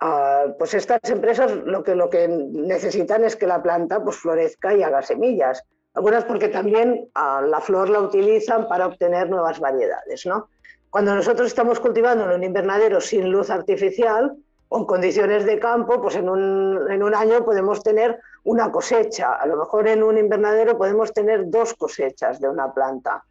ah, 0.00 0.46
pues 0.58 0.74
estas 0.74 1.00
empresas 1.04 1.52
lo 1.52 1.82
que, 1.84 1.94
lo 1.94 2.10
que 2.10 2.26
necesitan 2.28 3.24
es 3.24 3.36
que 3.36 3.46
la 3.46 3.62
planta 3.62 4.02
pues, 4.02 4.16
florezca 4.16 4.74
y 4.74 4.82
haga 4.82 5.02
semillas. 5.02 5.62
Algunas 5.94 6.24
porque 6.24 6.48
también 6.48 7.08
la 7.14 7.60
flor 7.60 7.88
la 7.90 8.00
utilizan 8.00 8.68
para 8.68 8.86
obtener 8.86 9.28
nuevas 9.28 9.58
variedades. 9.58 10.24
¿no? 10.24 10.48
Cuando 10.88 11.14
nosotros 11.14 11.48
estamos 11.48 11.80
cultivando 11.80 12.24
en 12.24 12.30
un 12.30 12.44
invernadero 12.44 13.00
sin 13.00 13.30
luz 13.30 13.50
artificial, 13.50 14.36
o 14.70 14.78
en 14.78 14.84
condiciones 14.84 15.44
de 15.46 15.58
campo, 15.58 16.00
pues 16.00 16.14
en 16.14 16.28
un, 16.28 16.90
en 16.90 17.02
un, 17.02 17.12
año 17.12 17.44
podemos 17.44 17.82
tener 17.82 18.20
una 18.44 18.70
cosecha. 18.70 19.34
A 19.34 19.44
lo 19.46 19.56
mejor 19.56 19.88
en 19.88 20.02
un 20.02 20.16
invernadero 20.16 20.78
podemos 20.78 21.12
tener 21.12 21.50
dos 21.50 21.74
cosechas 21.74 22.40
de 22.40 22.48
una 22.48 22.72
planta. 22.72 23.24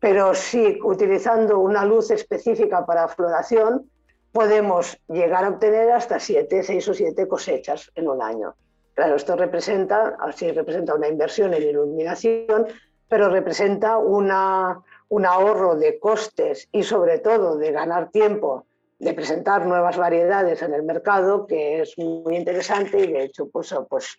Pero 0.00 0.34
sí, 0.34 0.78
utilizando 0.82 1.58
una 1.58 1.84
luz 1.84 2.10
específica 2.10 2.86
para 2.86 3.06
floración, 3.08 3.90
podemos 4.32 4.98
llegar 5.08 5.44
a 5.44 5.50
obtener 5.50 5.92
hasta 5.92 6.18
siete, 6.18 6.62
seis 6.62 6.88
o 6.88 6.94
siete 6.94 7.28
cosechas 7.28 7.90
en 7.94 8.08
un 8.08 8.22
año. 8.22 8.54
Claro, 8.94 9.16
esto 9.16 9.36
representa, 9.36 10.16
así 10.20 10.50
representa 10.52 10.94
una 10.94 11.08
inversión 11.08 11.54
en 11.54 11.62
iluminación, 11.62 12.66
pero 13.08 13.28
representa 13.28 13.98
una, 13.98 14.80
un 15.08 15.26
ahorro 15.26 15.76
de 15.76 15.98
costes 15.98 16.68
y 16.72 16.82
sobre 16.82 17.18
todo 17.18 17.56
de 17.56 17.72
ganar 17.72 18.10
tiempo 18.10 18.66
de 18.98 19.14
presentar 19.14 19.66
nuevas 19.66 19.96
variedades 19.96 20.62
en 20.62 20.74
el 20.74 20.82
mercado, 20.82 21.46
que 21.46 21.80
es 21.80 21.96
muy 21.98 22.36
interesante 22.36 23.00
y 23.00 23.12
de 23.12 23.24
hecho 23.24 23.48
pues, 23.48 23.74
pues 23.88 24.18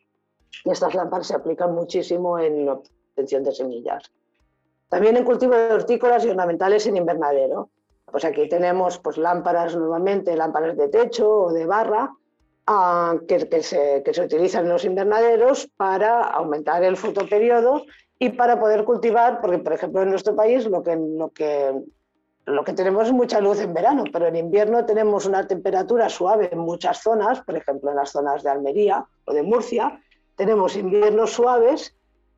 estas 0.66 0.94
lámparas 0.96 1.28
se 1.28 1.36
aplican 1.36 1.74
muchísimo 1.74 2.40
en 2.40 2.66
la 2.66 2.74
obtención 2.74 3.44
de 3.44 3.54
semillas. 3.54 4.12
También 4.92 5.16
en 5.16 5.24
cultivo 5.24 5.56
de 5.56 5.74
hortícolas 5.74 6.26
y 6.26 6.30
ornamentales 6.30 6.86
en 6.86 6.98
invernadero. 6.98 7.70
Pues 8.12 8.26
aquí 8.26 8.50
tenemos 8.50 9.00
pues, 9.00 9.18
lámparas 9.18 9.74
normalmente, 9.74 10.36
lámparas 10.36 10.76
de 10.76 10.90
techo 10.90 11.30
o 11.30 11.54
de 11.54 11.66
barra, 11.66 12.12
ah, 12.68 13.16
que, 13.26 13.40
se, 13.64 14.04
utilizan 14.22 14.66
en 14.66 14.70
los 14.74 14.84
invernaderos 14.84 15.70
para 15.78 16.24
aumentar 16.24 16.84
el 16.84 16.98
fotoperiodo 16.98 17.86
y 18.20 18.32
para 18.32 18.60
poder 18.60 18.84
cultivar, 18.84 19.40
porque 19.40 19.60
por 19.60 19.72
ejemplo 19.72 20.02
en 20.02 20.10
nuestro 20.10 20.36
país 20.36 20.66
lo 20.66 20.84
que, 20.84 20.98
lo 20.98 21.30
que 21.30 21.74
lo 22.46 22.64
que 22.66 22.74
tenemos 22.74 23.08
es 23.08 23.14
mucha 23.14 23.40
luz 23.40 23.62
en 23.62 23.74
verano, 23.74 24.04
pero 24.12 24.28
en 24.28 24.36
invierno 24.36 24.86
tenemos 24.86 25.26
una 25.26 25.48
temperatura 25.48 26.10
suave 26.10 26.50
en 26.52 26.60
muchas 26.60 27.02
zonas, 27.02 27.40
por 27.42 27.56
ejemplo 27.56 27.92
en 27.92 27.96
las 27.96 28.12
zonas 28.12 28.44
de 28.44 28.50
Almería 28.50 29.06
o 29.24 29.34
de 29.34 29.44
Murcia, 29.44 30.02
tenemos 30.36 30.76
inviernos 30.76 31.32
suaves, 31.32 31.96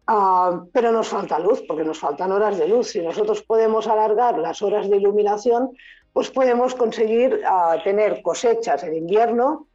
ah, 0.07 0.63
pero 0.71 0.91
nos 0.91 1.07
falta 1.07 1.39
luz, 1.39 1.63
porque 1.67 1.83
nos 1.83 1.99
faltan 1.99 2.31
horas 2.31 2.57
de 2.57 2.67
luz. 2.67 2.91
Si 2.91 3.01
nosotros 3.01 3.43
podemos 3.43 3.87
alargar 3.87 4.37
las 4.37 4.61
horas 4.61 4.89
de 4.89 4.97
iluminación, 4.97 5.75
pues 6.13 6.29
podemos 6.29 6.75
conseguir 6.75 7.41
ah, 7.45 7.77
tener 7.83 8.21
cosechas 8.21 8.83
en 8.83 8.95
invierno 8.95 9.67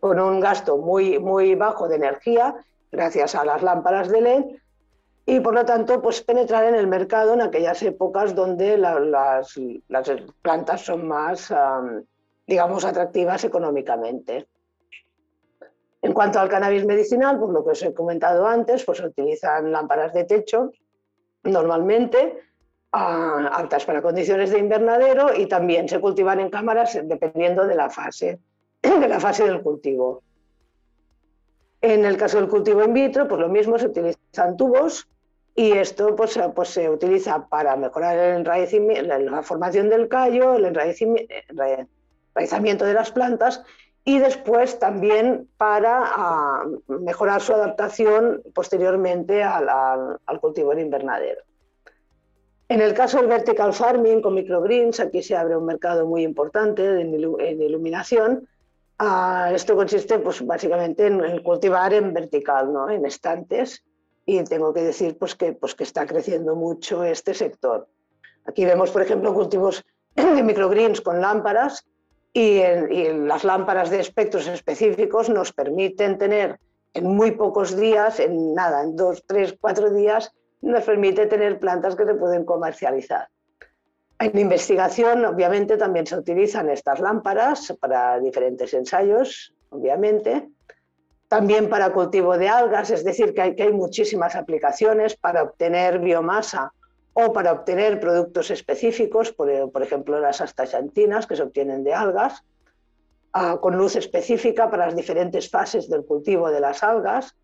con 0.00 0.18
un 0.20 0.40
gasto 0.40 0.76
muy, 0.76 1.18
muy 1.18 1.54
bajo 1.54 1.88
de 1.88 1.96
energía, 1.96 2.54
gracias 2.90 3.34
a 3.34 3.44
las 3.44 3.62
lámparas 3.62 4.08
de 4.08 4.20
LED, 4.20 4.44
y 5.26 5.40
por 5.40 5.54
lo 5.54 5.64
tanto 5.64 6.02
pues 6.02 6.22
penetrar 6.22 6.64
en 6.64 6.74
el 6.74 6.86
mercado 6.86 7.34
en 7.34 7.40
aquellas 7.40 7.82
épocas 7.82 8.34
donde 8.34 8.76
las, 8.76 9.58
plantas 10.42 10.82
son 10.82 11.08
más, 11.08 11.52
digamos, 12.46 12.84
atractivas 12.84 13.44
económicamente. 13.44 14.46
En 16.04 16.12
cuanto 16.12 16.38
al 16.38 16.48
cannabis 16.50 16.84
medicinal, 16.84 17.38
pues 17.38 17.50
lo 17.50 17.64
que 17.64 17.70
os 17.70 17.82
he 17.82 17.94
comentado 17.94 18.46
antes, 18.46 18.84
pues 18.84 18.98
se 18.98 19.06
utilizan 19.06 19.72
lámparas 19.72 20.12
de 20.12 20.24
techo 20.24 20.70
normalmente, 21.44 22.42
aptas 22.92 23.86
para 23.86 24.02
condiciones 24.02 24.50
de 24.50 24.58
invernadero 24.58 25.34
y 25.34 25.46
también 25.46 25.88
se 25.88 26.02
cultivan 26.02 26.40
en 26.40 26.50
cámaras 26.50 27.00
dependiendo 27.04 27.66
de 27.66 27.74
la 27.74 27.88
fase, 27.88 28.38
de 28.82 29.08
la 29.08 29.18
fase 29.18 29.44
del 29.44 29.62
cultivo. 29.62 30.22
En 31.80 32.04
el 32.04 32.18
caso 32.18 32.36
del 32.36 32.50
cultivo 32.50 32.84
in 32.84 32.92
vitro, 32.92 33.26
pues 33.26 33.40
lo 33.40 33.48
mismo, 33.48 33.78
se 33.78 33.86
utilizan 33.86 34.58
tubos 34.58 35.08
y 35.54 35.72
esto 35.72 36.14
pues, 36.14 36.38
pues, 36.54 36.68
se 36.68 36.90
utiliza 36.90 37.48
para 37.48 37.76
mejorar 37.76 38.18
el 38.18 38.44
la 38.44 39.42
formación 39.42 39.88
del 39.88 40.08
callo, 40.08 40.56
el 40.56 40.66
enraizamiento 40.66 42.84
de 42.84 42.92
las 42.92 43.10
plantas 43.10 43.64
y 44.04 44.18
después 44.18 44.78
también 44.78 45.48
para 45.56 46.02
ah, 46.04 46.64
mejorar 46.88 47.40
su 47.40 47.54
adaptación 47.54 48.42
posteriormente 48.54 49.42
al, 49.42 50.18
cultivo 50.40 50.72
en 50.72 50.80
invernadero. 50.80 51.42
En 52.68 52.80
el 52.82 52.92
caso 52.92 53.18
del 53.18 53.28
vertical 53.28 53.72
farming 53.72 54.20
con 54.20 54.34
microgreens, 54.34 55.00
aquí 55.00 55.22
se 55.22 55.36
abre 55.36 55.56
un 55.56 55.64
mercado 55.64 56.06
muy 56.06 56.22
importante 56.22 57.00
en, 57.00 57.14
iluminación. 57.14 58.46
Ah, 58.98 59.50
esto 59.54 59.74
consiste 59.74 60.18
pues, 60.18 60.44
básicamente 60.44 61.06
en, 61.06 61.42
cultivar 61.42 61.94
en 61.94 62.12
vertical, 62.12 62.72
¿no? 62.72 62.90
en 62.90 63.06
estantes, 63.06 63.84
y 64.26 64.42
tengo 64.44 64.72
que 64.74 64.82
decir 64.82 65.16
pues, 65.18 65.34
que, 65.34 65.52
pues, 65.54 65.74
que 65.74 65.84
está 65.84 66.06
creciendo 66.06 66.54
mucho 66.54 67.04
este 67.04 67.32
sector. 67.32 67.88
Aquí 68.46 68.66
vemos, 68.66 68.90
por 68.90 69.00
ejemplo, 69.00 69.32
cultivos 69.32 69.82
de 70.14 70.42
microgreens 70.42 71.00
con 71.00 71.20
lámparas 71.22 71.86
y, 72.34 72.60
las 73.26 73.44
lámparas 73.44 73.90
de 73.90 74.00
espectros 74.00 74.48
específicos 74.48 75.30
nos 75.30 75.52
permiten 75.52 76.18
tener 76.18 76.58
en 76.92 77.06
muy 77.06 77.30
pocos 77.30 77.76
días, 77.76 78.20
en 78.20 78.54
nada, 78.54 78.82
en 78.82 78.96
dos, 78.96 79.24
tres, 79.26 79.56
cuatro 79.58 79.90
días, 79.90 80.32
nos 80.60 80.84
permite 80.84 81.26
tener 81.26 81.58
plantas 81.58 81.94
que 81.94 82.04
se 82.04 82.14
pueden 82.14 82.44
comercializar. 82.44 83.28
En 84.18 84.38
investigación, 84.38 85.24
obviamente, 85.24 85.76
también 85.76 86.06
se 86.06 86.16
utilizan 86.16 86.70
estas 86.70 87.00
lámparas 87.00 87.72
para 87.80 88.18
diferentes 88.20 88.72
ensayos, 88.74 89.54
obviamente, 89.70 90.48
también 91.28 91.68
para 91.68 91.92
cultivo 91.92 92.36
de 92.38 92.48
algas, 92.48 92.90
es 92.90 93.04
decir, 93.04 93.34
que 93.34 93.42
hay, 93.42 93.72
muchísimas 93.72 94.36
aplicaciones 94.36 95.16
para 95.16 95.42
obtener 95.42 95.98
biomasa 95.98 96.72
o 97.14 97.32
para 97.32 97.52
obtener 97.52 98.00
productos 98.00 98.50
específicos, 98.50 99.32
por, 99.32 99.48
ejemplo 99.82 100.18
las 100.18 100.40
astaxantinas 100.40 101.26
que 101.26 101.36
se 101.36 101.44
obtienen 101.44 101.84
de 101.84 101.94
algas, 101.94 102.42
ah, 103.32 103.58
con 103.60 103.76
luz 103.76 103.96
específica 103.96 104.68
para 104.68 104.86
las 104.86 104.96
diferentes 104.96 105.48
fases 105.48 105.88
del 105.88 106.04
cultivo 106.04 106.50
de 106.50 106.60
las 106.60 106.82
algas. 106.82 107.36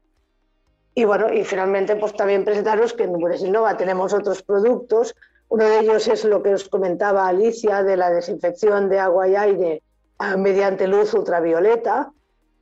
Y 0.95 1.05
bueno, 1.05 1.33
y 1.33 1.45
finalmente 1.45 1.95
pues 1.95 2.15
también 2.15 2.45
presentaros 2.45 2.93
que 2.93 3.05
en 3.05 3.13
Buresinova 3.13 3.77
tenemos 3.77 4.13
otros 4.13 4.43
productos. 4.43 5.15
Uno 5.49 5.65
de 5.65 5.79
ellos 5.79 6.09
es 6.09 6.25
lo 6.25 6.43
que 6.43 6.55
os 6.55 6.69
comentaba 6.69 7.29
Alicia 7.29 7.85
de 7.85 7.97
la 7.97 8.11
desinfección 8.11 8.89
de 8.89 8.99
agua 8.99 9.29
y 9.29 9.37
aire 9.37 9.83
ah, 10.19 10.37
mediante 10.37 10.89
luz 10.89 11.15
ultravioleta, 11.15 12.13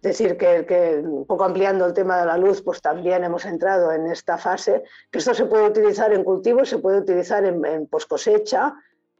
decir 0.09 0.37
que, 0.37 1.03
un 1.05 1.27
poco 1.27 1.45
ampliando 1.45 1.87
el 1.87 1.93
tema 1.93 2.19
de 2.21 2.27
la 2.27 2.37
luz, 2.37 2.63
pues 2.63 2.81
también 2.81 3.25
hemos 3.25 3.45
entrado 3.45 3.93
en 3.93 4.07
esta 4.07 4.37
fase, 4.37 4.83
que 5.11 5.19
esto 5.19 5.35
se 5.35 5.47
puede 5.47 5.69
utilizar 5.69 6.13
en 6.13 6.25
cultivo, 6.25 6.65
se 6.65 6.79
puede 6.79 6.99
utilizar 6.99 7.45
en, 7.45 7.65
en 7.65 7.87
post 7.87 8.09
cosecha 8.09 8.75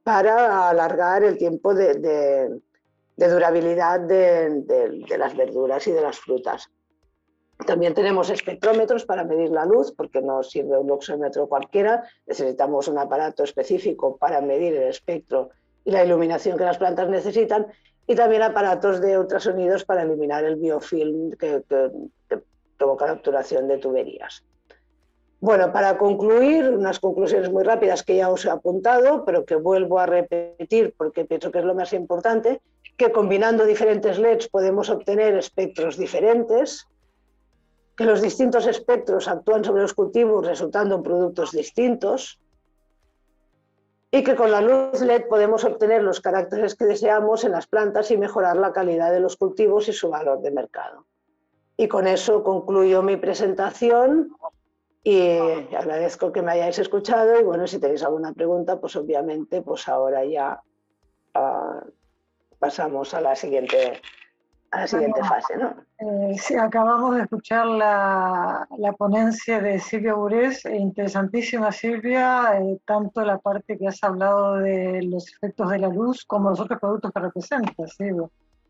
para 0.09 0.71
alargar 0.71 1.23
el 1.23 1.37
tiempo 1.37 1.75
de, 1.75 2.63
durabilidad 3.15 4.01
de, 4.01 5.05
las 5.19 5.37
verduras 5.37 5.87
y 5.87 5.93
de 5.93 6.01
las 6.01 6.19
frutas. 6.19 6.71
También 7.67 7.93
tenemos 7.93 8.31
espectrómetros 8.31 9.05
para 9.05 9.25
medir 9.25 9.51
la 9.51 9.67
luz, 9.67 9.93
porque 9.95 10.23
no 10.23 10.43
sirve 10.43 10.79
un 10.79 10.87
luxómetro 10.87 11.47
cualquiera, 11.47 12.05
necesitamos 12.27 12.89
un 12.89 12.97
aparato 12.97 13.45
específico 13.45 14.17
para 14.17 14.41
medir 14.41 14.77
el 14.77 14.85
espectro 14.85 15.51
y 15.85 15.91
la 15.91 16.03
iluminación 16.03 16.57
que 16.57 16.65
las 16.65 16.79
plantas 16.79 17.11
necesitan 17.11 17.67
y 18.09 18.15
también 18.15 18.43
aparatos 18.43 19.03
de 19.03 19.19
ultrasonidos 19.19 19.85
para 19.85 20.03
eliminar 20.03 20.43
el 20.43 20.57
biofilm 20.57 21.33
que, 21.33 21.63
provoca 22.79 23.07
la 23.07 23.13
obturación 23.13 23.69
de 23.69 23.77
tuberías. 23.79 24.45
Bueno, 25.41 25.73
para 25.73 25.99
concluir, 25.99 26.71
unas 26.71 27.01
conclusiones 27.01 27.51
muy 27.51 27.65
rápidas 27.65 28.03
que 28.03 28.17
ya 28.17 28.31
os 28.31 28.45
he 28.47 28.51
apuntado, 28.51 29.25
pero 29.25 29.45
que 29.45 29.57
vuelvo 29.57 29.99
a 29.99 30.07
repetir 30.07 30.95
porque 30.97 31.25
pienso 31.25 31.51
que 31.51 31.59
es 31.59 31.65
lo 31.65 31.75
más 31.75 31.93
importante, 31.93 32.63
que 32.97 33.13
combinando 33.13 33.67
diferentes 33.67 34.19
LEDs 34.19 34.49
podemos 34.49 34.89
obtener 34.91 35.37
espectros 35.37 35.99
diferentes, 35.99 36.87
que 37.95 38.05
los 38.05 38.23
distintos 38.23 38.67
espectros 38.67 39.29
actúan 39.29 39.65
sobre 39.65 39.83
los 39.83 39.93
cultivos 39.93 40.47
resultando 40.47 40.97
en 40.97 41.03
productos 41.03 41.53
distintos, 41.53 42.41
y 44.11 44.25
que 44.25 44.35
con 44.37 44.51
la 44.51 44.61
luz 44.61 45.01
LED 45.01 45.29
podemos 45.29 45.65
obtener 45.65 46.03
los 46.03 46.21
caracteres 46.21 46.75
que 46.75 46.87
deseamos 46.87 47.45
en 47.45 47.53
las 47.53 47.67
plantas 47.67 48.11
y 48.11 48.17
mejorar 48.17 48.57
la 48.57 48.73
calidad 48.73 49.13
de 49.13 49.21
los 49.21 49.37
cultivos 49.37 49.89
y 49.89 49.93
su 49.93 50.09
valor 50.09 50.41
de 50.41 50.51
mercado. 50.51 51.07
Y 51.77 51.89
con 51.89 52.07
eso 52.07 52.43
concluyo 52.43 53.03
mi 53.03 53.17
presentación 53.17 54.33
Y 55.05 55.39
agradezco 55.75 56.33
que 56.33 56.43
me 56.43 56.53
hayáis 56.53 56.79
escuchado 56.79 57.41
y 57.41 57.45
bueno, 57.45 57.67
si 57.67 57.79
tenéis 57.79 58.03
alguna 58.03 58.33
pregunta, 58.33 58.81
pues 58.81 58.95
obviamente, 58.97 59.63
pues 59.63 59.89
ahora 59.89 60.25
ya 60.25 60.61
uh, 61.35 61.89
pasamos 62.59 63.15
a 63.15 63.21
la 63.21 63.35
siguiente 63.37 64.03
a 64.71 64.81
la 64.81 64.87
siguiente 64.87 65.23
fase, 65.25 65.57
¿no? 65.57 65.75
Eh, 65.99 66.37
sí, 66.39 66.55
acabamos 66.55 67.17
de 67.17 67.23
escuchar 67.23 67.67
la, 67.67 68.69
la 68.79 68.93
ponencia 68.93 69.61
de 69.61 69.79
Silvia 69.79 70.15
Burés, 70.15 70.65
e 70.65 70.77
interesantísima 70.77 71.73
Silvia, 71.73 72.59
eh, 72.59 72.79
tanto 72.85 73.23
la 73.23 73.39
parte 73.39 73.79
que 73.79 73.89
has 73.89 74.03
hablado 74.05 74.57
de 74.57 75.03
los 75.03 75.29
efectos 75.33 75.71
de 75.71 75.79
la 75.79 75.89
luz 75.89 76.25
como 76.25 76.51
los 76.51 76.61
otros 76.61 76.79
productos 76.79 77.13
que 77.13 77.21
representas, 77.21 77.95
¿sí? 77.97 78.11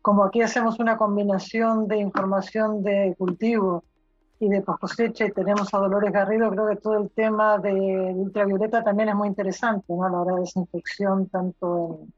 como 0.01 0.23
aquí 0.23 0.41
hacemos 0.41 0.79
una 0.79 0.97
combinación 0.97 1.87
de 1.87 1.97
información 1.97 2.81
de 2.83 3.15
cultivo 3.17 3.83
y 4.39 4.47
de 4.47 4.61
post 4.61 4.79
cosecha 4.79 5.25
y 5.25 5.31
tenemos 5.31 5.73
a 5.73 5.79
Dolores 5.79 6.13
Garrido, 6.13 6.49
creo 6.49 6.69
que 6.69 6.77
todo 6.77 6.97
el 6.97 7.09
tema 7.11 7.57
de, 7.57 8.13
ultravioleta 8.15 8.83
también 8.83 9.09
es 9.09 9.15
muy 9.15 9.27
interesante, 9.27 9.93
¿no? 9.93 10.05
A 10.05 10.09
la 10.09 10.21
hora 10.21 10.35
de 10.35 10.41
desinfección, 10.41 11.27
tanto 11.27 11.99
en, 12.01 12.13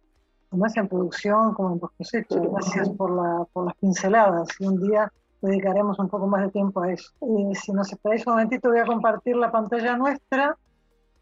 como 0.51 0.65
en 0.75 0.87
producción 0.87 1.53
como 1.53 1.73
en 1.73 1.79
post 1.79 1.97
cosecha. 1.97 2.35
Gracias 2.39 2.89
por, 2.89 3.11
la, 3.11 3.45
por 3.53 3.65
las 3.65 3.75
pinceladas 3.77 4.49
y 4.59 4.67
un 4.67 4.81
día 4.81 5.11
dedicaremos 5.41 5.97
un 5.97 6.09
poco 6.09 6.27
más 6.27 6.41
de 6.41 6.51
tiempo 6.51 6.81
a 6.81 6.91
eso. 6.91 7.11
Y 7.21 7.55
si 7.55 7.71
nos 7.71 7.91
esperáis 7.91 8.27
un 8.27 8.33
momentito, 8.33 8.69
voy 8.69 8.79
a 8.79 8.85
compartir 8.85 9.37
la 9.37 9.51
pantalla 9.51 9.95
nuestra 9.95 10.57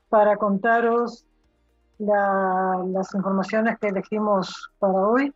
para 0.10 0.36
contaros 0.36 1.26
las 2.00 3.14
informaciones 3.14 3.78
que 3.80 3.90
elegimos 3.90 4.72
para 4.80 4.94
hoy. 4.94 5.34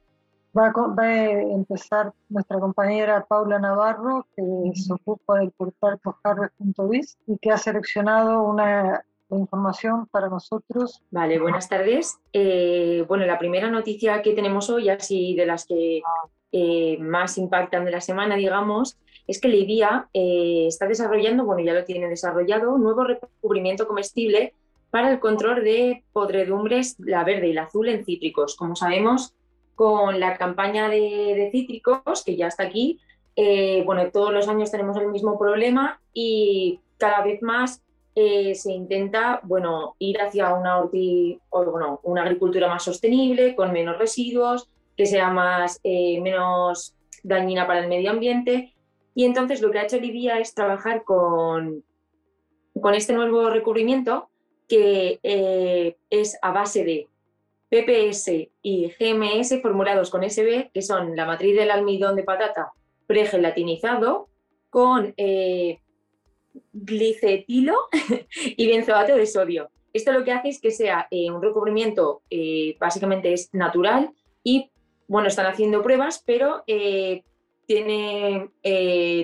Va 0.57 0.67
a, 0.67 1.31
empezar 1.31 2.13
nuestra 2.29 2.59
compañera 2.59 3.25
Paula 3.25 3.59
Navarro, 3.59 4.25
que 4.35 4.71
se 4.75 4.93
ocupa 4.93 5.39
del 5.39 5.51
portal 5.51 5.99
cojarves.biz 6.03 7.17
y 7.27 7.37
que 7.37 7.51
ha 7.51 7.57
seleccionado 7.57 8.43
una 8.43 9.03
información 9.37 10.07
para 10.07 10.29
nosotros. 10.29 11.01
Vale, 11.11 11.39
buenas 11.39 11.69
tardes. 11.69 12.17
Eh, 12.33 13.05
bueno, 13.07 13.25
la 13.25 13.39
primera 13.39 13.69
noticia 13.69 14.21
que 14.21 14.33
tenemos 14.33 14.69
hoy, 14.69 14.89
así 14.89 15.35
de 15.35 15.45
las 15.45 15.65
que 15.65 16.01
eh, 16.51 16.97
más 16.99 17.37
impactan 17.37 17.85
de 17.85 17.91
la 17.91 18.01
semana, 18.01 18.35
digamos, 18.35 18.97
es 19.27 19.39
que 19.39 19.47
Libia 19.47 20.09
eh, 20.13 20.65
está 20.67 20.85
desarrollando, 20.85 21.45
bueno, 21.45 21.63
ya 21.63 21.73
lo 21.73 21.85
tiene 21.85 22.07
desarrollado, 22.07 22.77
nuevo 22.77 23.03
recubrimiento 23.03 23.87
comestible 23.87 24.53
para 24.91 25.11
el 25.11 25.19
control 25.19 25.63
de 25.63 26.03
podredumbres, 26.13 26.95
la 26.99 27.23
verde 27.23 27.47
y 27.47 27.53
la 27.53 27.63
azul 27.63 27.89
en 27.89 28.05
cítricos. 28.05 28.55
Como 28.55 28.75
sabemos, 28.75 29.33
con 29.75 30.19
la 30.19 30.37
campaña 30.37 30.89
de, 30.89 31.49
cítricos, 31.51 32.23
que 32.23 32.35
ya 32.35 32.47
está 32.47 32.63
aquí. 32.63 32.99
Eh, 33.35 33.81
bueno, 33.85 34.11
todos 34.11 34.31
los 34.31 34.47
años 34.47 34.69
tenemos 34.69 34.95
el 34.97 35.07
mismo 35.07 35.39
problema 35.39 35.99
y 36.13 36.79
cada 36.97 37.23
vez 37.23 37.41
más 37.41 37.81
eh, 38.15 38.55
se 38.55 38.71
intenta 38.71 39.39
bueno, 39.43 39.95
ir 39.99 40.21
hacia 40.21 40.53
una, 40.53 40.81
bueno, 40.81 41.99
una 42.03 42.23
agricultura 42.23 42.67
más 42.67 42.83
sostenible, 42.83 43.55
con 43.55 43.71
menos 43.71 43.97
residuos, 43.97 44.69
que 44.95 45.05
sea 45.05 45.29
más, 45.29 45.79
eh, 45.83 46.19
menos 46.21 46.95
dañina 47.23 47.65
para 47.67 47.81
el 47.81 47.89
medio 47.89 48.11
ambiente. 48.11 48.73
Y 49.15 49.25
entonces 49.25 49.61
lo 49.61 49.71
que 49.71 49.79
ha 49.79 49.83
hecho 49.83 49.99
Libia 49.99 50.39
es 50.39 50.53
trabajar 50.53 51.03
con, 51.03 51.83
con 52.79 52.93
este 52.93 53.13
nuevo 53.13 53.49
recubrimiento 53.49 54.29
que 54.67 55.19
es 56.09 56.37
a 56.41 56.51
base 56.51 56.83
de 56.83 57.07
PPS 57.73 58.49
y 58.61 58.93
GMS 58.99 59.59
formulados 59.61 60.11
con 60.11 60.27
SB, 60.27 60.69
que 60.71 60.81
son 60.83 61.15
la 61.15 61.25
matriz 61.25 61.55
del 61.55 61.71
almidón 61.71 62.15
de 62.15 62.23
patata 62.23 62.71
pregelatinizado 63.07 64.29
con 64.69 65.13
eh, 65.17 65.79
glicetilo 66.71 67.75
y 68.57 68.67
benzoato 68.67 69.15
de 69.15 69.25
sodio. 69.25 69.69
Esto 69.91 70.11
lo 70.11 70.23
que 70.23 70.31
hace 70.31 70.49
es 70.49 70.59
que 70.59 70.71
sea 70.71 71.07
eh, 71.11 71.29
un 71.29 71.41
recubrimiento, 71.41 72.23
eh, 72.29 72.75
básicamente 72.79 73.31
es 73.31 73.53
natural 73.53 74.11
y, 74.43 74.71
bueno, 75.07 75.27
están 75.27 75.45
haciendo 75.45 75.81
pruebas, 75.83 76.23
pero 76.25 76.63
tiene 77.65 78.49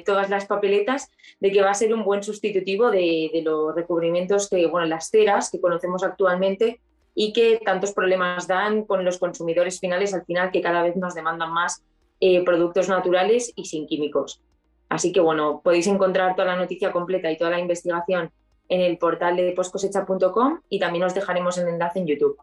todas 0.06 0.30
las 0.30 0.46
papeletas 0.46 1.12
de 1.40 1.52
que 1.52 1.62
va 1.62 1.72
a 1.72 1.74
ser 1.74 1.94
un 1.94 2.04
buen 2.04 2.24
sustitutivo 2.24 2.90
de, 2.90 3.30
de, 3.34 3.42
los 3.42 3.76
recubrimientos 3.76 4.50
que, 4.50 4.66
bueno, 4.68 4.88
las 4.88 5.10
ceras 5.10 5.50
que 5.52 5.60
conocemos 5.60 6.04
actualmente 6.04 6.80
y 7.16 7.34
que 7.34 7.60
tantos 7.66 7.92
problemas 7.92 8.48
dan 8.48 8.86
con 8.86 9.04
los 9.04 9.18
consumidores 9.18 9.80
finales 9.80 10.14
al 10.14 10.24
final 10.24 10.52
que 10.52 10.62
cada 10.62 10.84
vez 10.84 10.96
nos 10.96 11.16
demandan 11.16 11.52
más 11.52 11.84
eh, 12.22 12.44
productos 12.44 12.90
naturales 12.90 13.52
y 13.56 13.66
sin 13.66 13.88
químicos. 13.88 14.42
Así 14.90 15.12
que 15.12 15.22
bueno, 15.22 15.62
podéis 15.64 15.88
encontrar 15.88 16.36
toda 16.36 16.50
la 16.50 16.56
noticia 16.56 16.92
completa 16.92 17.32
y 17.32 17.38
toda 17.38 17.52
la 17.52 17.60
investigación 17.60 18.32
en 18.68 18.82
el 18.82 18.98
portal 18.98 19.36
de 19.36 19.54
postcosecha.com 19.56 20.60
y 20.70 20.80
también 20.80 21.04
os 21.04 21.14
dejaremos 21.14 21.58
el 21.58 21.68
enlace 21.68 22.00
en 22.00 22.08
YouTube. 22.08 22.38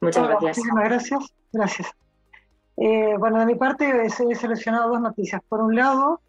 Muchas 0.00 0.28
gracias. 0.28 0.58
Muchísimas 0.58 0.84
gracias. 0.84 1.34
Gracias. 1.52 1.88
Eh, 2.76 3.16
bueno, 3.18 3.40
de 3.40 3.46
mi 3.46 3.56
parte 3.56 4.04
he 4.04 4.34
seleccionado 4.34 4.90
dos 4.90 5.00
noticias. 5.00 5.42
Por 5.48 5.60
un 5.60 5.74
lado, 5.74 6.20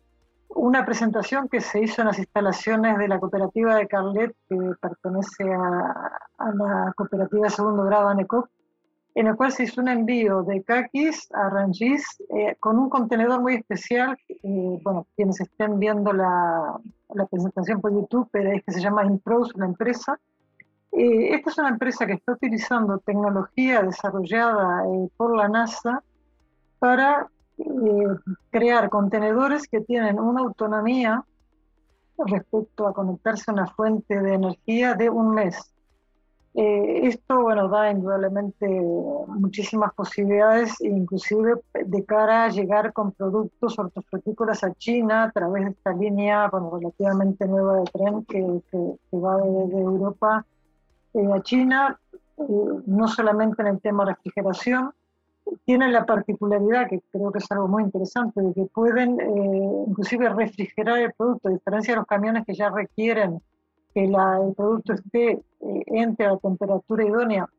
una 0.49 0.85
presentación 0.85 1.47
que 1.47 1.61
se 1.61 1.83
hizo 1.83 2.01
en 2.01 2.07
las 2.07 2.17
instalaciones 2.17 2.97
de 2.97 3.07
la 3.07 3.19
cooperativa 3.19 3.75
de 3.75 3.87
Carlet, 3.87 4.35
que 4.49 4.57
pertenece 4.81 5.43
a, 5.43 6.53
la 6.55 6.93
cooperativa 6.95 7.49
segundo 7.49 7.83
grado 7.83 8.07
ANECOP, 8.07 8.47
en 9.15 9.27
el 9.27 9.35
cual 9.35 9.51
se 9.51 9.63
hizo 9.63 9.81
un 9.81 9.89
envío 9.89 10.43
de 10.43 10.63
caquis 10.63 11.29
a 11.33 11.49
Rangis 11.49 12.03
eh, 12.29 12.55
con 12.59 12.77
un 12.77 12.89
contenedor 12.89 13.41
muy 13.41 13.55
especial. 13.55 14.17
Eh, 14.29 14.79
bueno, 14.83 15.07
quienes 15.15 15.41
estén 15.41 15.79
viendo 15.79 16.13
la, 16.13 16.79
la, 17.13 17.25
presentación 17.25 17.81
por 17.81 17.91
YouTube, 17.91 18.29
pero 18.31 18.51
es 18.51 18.63
que 18.63 18.71
se 18.71 18.81
llama 18.81 19.05
Impros, 19.05 19.51
la 19.55 19.65
empresa. 19.65 20.19
Eh, 20.91 21.35
esta 21.35 21.49
es 21.49 21.57
una 21.57 21.69
empresa 21.69 22.05
que 22.05 22.13
está 22.13 22.33
utilizando 22.33 22.97
tecnología 22.99 23.81
desarrollada 23.81 24.83
por 25.17 25.35
la 25.35 25.47
NASA 25.47 26.03
para 26.79 27.27
eh, 27.59 28.07
crear 28.51 28.89
contenedores 28.89 29.67
que 29.67 29.81
tienen 29.81 30.17
una 30.17 30.41
autonomía 30.41 31.25
respecto 32.17 32.87
a 32.87 32.93
conectarse 32.93 33.51
a 33.51 33.53
una 33.53 33.67
fuente 33.67 34.19
de 34.19 34.33
energía 34.33 34.93
de 34.93 35.09
un 35.09 35.31
mes. 35.31 35.73
Eh, 36.55 37.07
esto, 37.07 37.41
bueno, 37.41 37.69
da 37.69 37.91
indudablemente 37.91 38.67
muchísimas 39.27 39.93
posibilidades, 39.93 40.81
inclusive 40.81 41.61
de 41.73 42.05
cara 42.05 42.45
a 42.45 42.49
llegar 42.49 42.91
con 42.91 43.11
productos 43.11 43.77
hortofrutícolas 43.77 44.63
a 44.63 44.73
China 44.73 45.23
a 45.23 45.31
través 45.31 45.65
de 45.65 45.71
esta 45.71 45.93
línea, 45.93 46.49
bueno, 46.49 46.71
relativamente 46.75 47.45
nueva 47.47 47.77
de 47.77 47.83
tren 47.85 48.25
que, 48.25 48.61
que, 48.71 49.17
va 49.17 49.37
desde 49.37 49.79
Europa 49.79 50.45
eh, 51.13 51.29
a 51.33 51.41
China, 51.43 51.99
no 52.85 53.07
solamente 53.07 53.61
en 53.61 53.67
el 53.67 53.81
tema 53.81 54.05
refrigeración, 54.05 54.91
tienen 55.65 55.93
la 55.93 56.05
particularidad, 56.05 56.89
que 56.89 57.01
creo 57.11 57.31
que 57.31 57.39
es 57.39 57.51
algo 57.51 57.67
muy 57.67 57.83
interesante, 57.83 58.41
de 58.41 58.53
que 58.53 58.65
pueden 58.65 59.19
eh, 59.19 59.85
inclusive 59.87 60.29
refrigerar 60.29 60.99
el 60.99 61.13
producto, 61.13 61.49
a 61.49 61.51
diferencia 61.51 61.93
de 61.93 61.97
los 61.97 62.07
camiones 62.07 62.45
que 62.45 62.53
ya 62.53 62.69
requieren 62.69 63.41
que 63.93 64.05
el 64.05 64.53
producto 64.55 64.93
esté 64.93 65.31
eh, 65.31 65.43
entre 65.87 66.25
a 66.25 66.31
la 66.33 66.37
temperatura 66.37 67.05
idónea, 67.05 67.49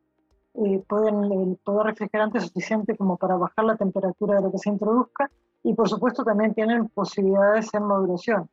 eh, 0.54 0.82
pueden 0.88 1.24
el 1.24 1.56
poder 1.64 1.86
refrigerante 1.86 2.40
suficiente 2.40 2.96
como 2.96 3.16
para 3.16 3.36
bajar 3.36 3.64
la 3.64 3.76
temperatura 3.76 4.36
de 4.36 4.42
lo 4.42 4.52
que 4.52 4.58
se 4.58 4.70
introduzca 4.70 5.30
y 5.62 5.74
por 5.74 5.88
supuesto 5.88 6.24
también 6.24 6.54
tienen 6.54 6.88
posibilidades 6.88 7.72
en 7.74 7.84
modulación. 7.84 8.48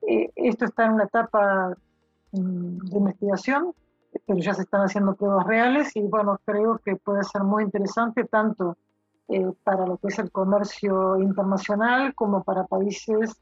esto 0.00 0.64
está 0.64 0.86
en 0.86 0.92
una 0.92 1.04
etapa 1.04 1.76
mm, 2.32 2.78
de 2.78 2.98
investigación, 2.98 3.74
pero 4.26 4.38
ya 4.38 4.54
se 4.54 4.62
están 4.62 4.82
haciendo 4.82 5.14
pruebas 5.14 5.46
reales 5.46 5.94
y 5.96 6.02
bueno, 6.02 6.40
creo 6.44 6.78
que 6.78 6.96
puede 6.96 7.24
ser 7.24 7.42
muy 7.42 7.64
interesante 7.64 8.24
tanto 8.24 8.76
eh, 9.28 9.52
para 9.64 9.86
lo 9.86 9.96
que 9.98 10.08
es 10.08 10.18
el 10.20 10.30
comercio 10.30 11.20
internacional 11.20 12.14
como 12.14 12.44
para 12.44 12.64
países 12.64 13.34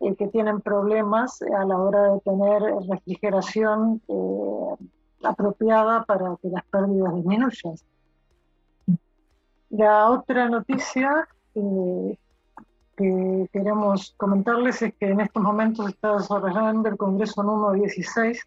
eh, 0.00 0.14
que 0.16 0.28
tienen 0.28 0.60
problemas 0.60 1.42
a 1.42 1.64
la 1.64 1.76
hora 1.78 2.14
de 2.14 2.20
tener 2.20 2.62
refrigeración 2.88 4.00
eh, 4.08 4.86
apropiada 5.22 6.04
para 6.04 6.36
que 6.40 6.48
las 6.48 6.64
pérdidas 6.64 7.14
disminuyan. 7.14 7.74
La 9.70 10.10
otra 10.10 10.48
noticia 10.48 11.28
que 13.00 13.48
queremos 13.52 14.14
comentarles 14.16 14.82
es 14.82 14.94
que 14.94 15.08
en 15.08 15.20
estos 15.20 15.42
momentos 15.42 15.88
está 15.88 16.16
desarrollando 16.16 16.88
el 16.88 16.96
Congreso 16.96 17.42
número 17.42 17.72
16 17.72 18.46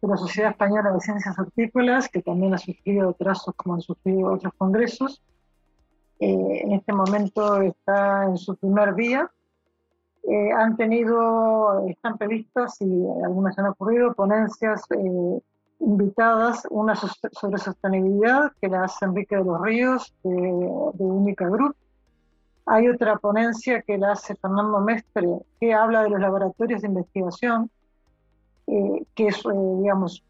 de 0.00 0.08
la 0.08 0.16
Sociedad 0.16 0.50
Española 0.52 0.92
de 0.92 1.00
Ciencias 1.00 1.38
Hortícolas, 1.38 2.08
que 2.08 2.22
también 2.22 2.54
ha 2.54 2.58
sufrido 2.58 3.12
trazos 3.14 3.54
como 3.56 3.74
han 3.74 3.80
sufrido 3.80 4.32
otros 4.32 4.52
congresos. 4.56 5.22
Eh, 6.20 6.62
en 6.62 6.72
este 6.72 6.92
momento 6.92 7.60
está 7.62 8.24
en 8.24 8.36
su 8.36 8.56
primer 8.56 8.94
día. 8.94 9.30
Eh, 10.30 10.52
han 10.52 10.76
tenido, 10.76 11.86
están 11.86 12.18
previstas 12.18 12.76
y 12.82 12.84
algunas 13.24 13.58
han 13.58 13.68
ocurrido, 13.68 14.12
ponencias 14.12 14.82
eh, 14.90 15.40
invitadas, 15.80 16.66
una 16.68 16.94
sobre 16.96 17.56
sostenibilidad 17.56 18.52
que 18.60 18.68
la 18.68 18.84
hace 18.84 19.06
Enrique 19.06 19.36
de 19.36 19.44
los 19.44 19.58
Ríos 19.62 20.14
de, 20.22 20.30
de 20.32 21.04
Única 21.04 21.48
Group. 21.48 21.74
Hay 22.66 22.88
otra 22.88 23.16
ponencia 23.16 23.80
que 23.80 23.96
la 23.96 24.12
hace 24.12 24.34
Fernando 24.36 24.80
Mestre 24.80 25.26
que 25.58 25.72
habla 25.72 26.02
de 26.02 26.10
los 26.10 26.20
laboratorios 26.20 26.82
de 26.82 26.88
investigación 26.88 27.70
eh, 28.66 29.06
que 29.14 29.28
es, 29.28 29.42
digamos, 29.78 30.22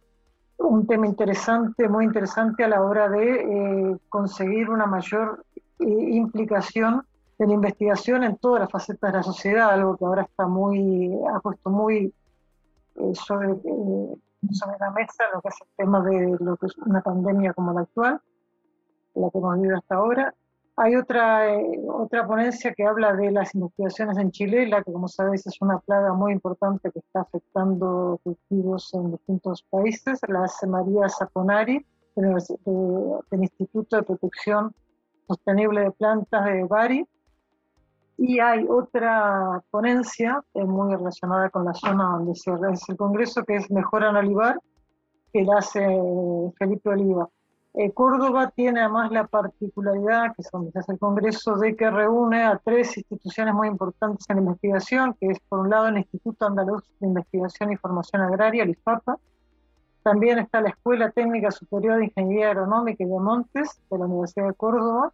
un 0.59 0.87
tema 0.87 1.09
interesante, 1.09 1.89
muy 1.89 2.05
interesante 2.05 2.63
a 2.63 2.69
la 2.69 2.83
hora 2.83 3.09
de 3.09 3.99
conseguir 4.09 4.71
una 4.71 4.87
mayor 4.87 5.45
implicación 5.81 7.03
de 7.39 7.47
la 7.47 7.53
investigación 7.53 8.25
en 8.25 8.37
todas 8.37 8.61
las 8.61 8.71
facetas 8.71 9.13
de 9.13 9.19
la 9.19 9.23
sociedad, 9.23 9.71
algo 9.71 9.97
que 9.97 10.05
ahora 10.05 10.23
está 10.23 10.47
muy, 10.47 11.13
ha 11.33 11.41
puesto 11.41 11.71
muy 11.71 12.13
sobre, 13.15 13.55
sobre 14.51 14.79
la 14.81 14.91
mesa 14.91 15.25
lo 15.33 15.41
que 15.41 15.49
es 15.49 15.55
el 15.61 15.69
tema 15.77 16.03
de 16.03 16.37
lo 16.41 16.57
que 16.57 16.67
es 16.67 16.77
una 16.79 17.01
pandemia 17.01 17.53
como 17.53 17.73
la 17.73 17.83
actual, 17.83 18.21
la 19.15 19.31
que 19.31 19.39
hemos 19.39 19.57
vivido 19.57 19.77
hasta 19.77 19.95
ahora. 19.95 20.35
Hay 20.77 20.95
otra, 20.95 21.53
eh, 21.53 21.81
otra 21.89 22.25
ponencia 22.27 22.73
que 22.73 22.85
habla 22.85 23.13
de 23.13 23.33
las 23.33 23.53
investigaciones 23.55 24.17
en 24.17 24.31
Chile, 24.31 24.69
la 24.69 24.83
que 24.83 24.93
como 24.93 25.09
sabéis 25.09 25.45
es 25.47 25.61
una 25.61 25.79
plaga 25.81 26.13
muy 26.13 26.33
importante 26.33 26.93
que 26.93 27.01
está 27.01 27.23
afectando 27.23 28.21
cultivos 28.23 28.95
en 28.95 29.11
distintos 29.11 29.65
países, 29.71 30.21
la 30.29 30.45
hace 30.45 30.67
María 30.69 31.09
Saponari, 31.09 31.85
del 32.15 33.43
Instituto 33.43 33.97
de 33.97 34.03
Protección 34.03 34.75
Sostenible 35.27 35.83
de 35.83 35.91
Plantas 35.93 36.45
de 36.45 36.65
Bari, 36.65 37.09
y 38.19 38.41
hay 38.41 38.67
otra 38.69 39.63
ponencia 39.71 40.43
eh, 40.53 40.65
muy 40.65 40.93
relacionada 40.95 41.51
con 41.51 41.65
la 41.65 41.73
zona 41.73 42.05
donde 42.05 42.35
se 42.35 42.55
realiza 42.55 42.93
el 42.93 42.99
Congreso, 42.99 43.45
que 43.45 43.57
es 43.57 43.71
Mejora 43.71 44.11
Olivar, 44.11 44.59
que 45.33 45.45
la 45.45 45.59
hace 45.59 45.87
Felipe 46.59 46.91
Oliva. 46.91 47.29
Eh, 47.75 47.93
Córdoba 47.93 48.51
tiene 48.57 48.81
además 48.81 49.13
la 49.13 49.29
particularidad, 49.29 50.35
que 50.35 50.43
es 50.43 50.89
el 50.89 50.99
Congreso, 50.99 51.57
de 51.59 51.77
que 51.77 51.89
reúne 51.91 52.43
a 52.43 52.61
tres 52.63 52.97
instituciones 52.97 53.55
muy 53.55 53.69
importantes 53.69 54.29
en 54.29 54.39
investigación, 54.39 55.15
que 55.21 55.29
es 55.29 55.39
por 55.49 55.61
un 55.61 55.71
lado 55.71 55.87
el 55.87 55.99
Instituto 55.99 56.45
Andaluz 56.45 56.83
de 56.99 57.07
Investigación 57.07 57.71
y 57.73 57.77
Formación 57.77 58.23
Agraria, 58.23 58.65
el 58.65 58.71
IFAPA, 58.71 59.17
también 60.03 60.41
está 60.41 60.61
la 60.61 60.71
Escuela 60.71 61.11
Técnica 61.13 61.53
Superior 61.53 61.99
de 61.99 62.07
Ingeniería 62.07 62.51
Agronómica 62.51 63.05
y 63.05 63.07
de 63.07 63.21
Montes, 63.21 63.81
de 63.89 63.99
la 63.99 64.07
Universidad 64.07 64.49
de 64.49 64.55
Córdoba, 64.55 65.13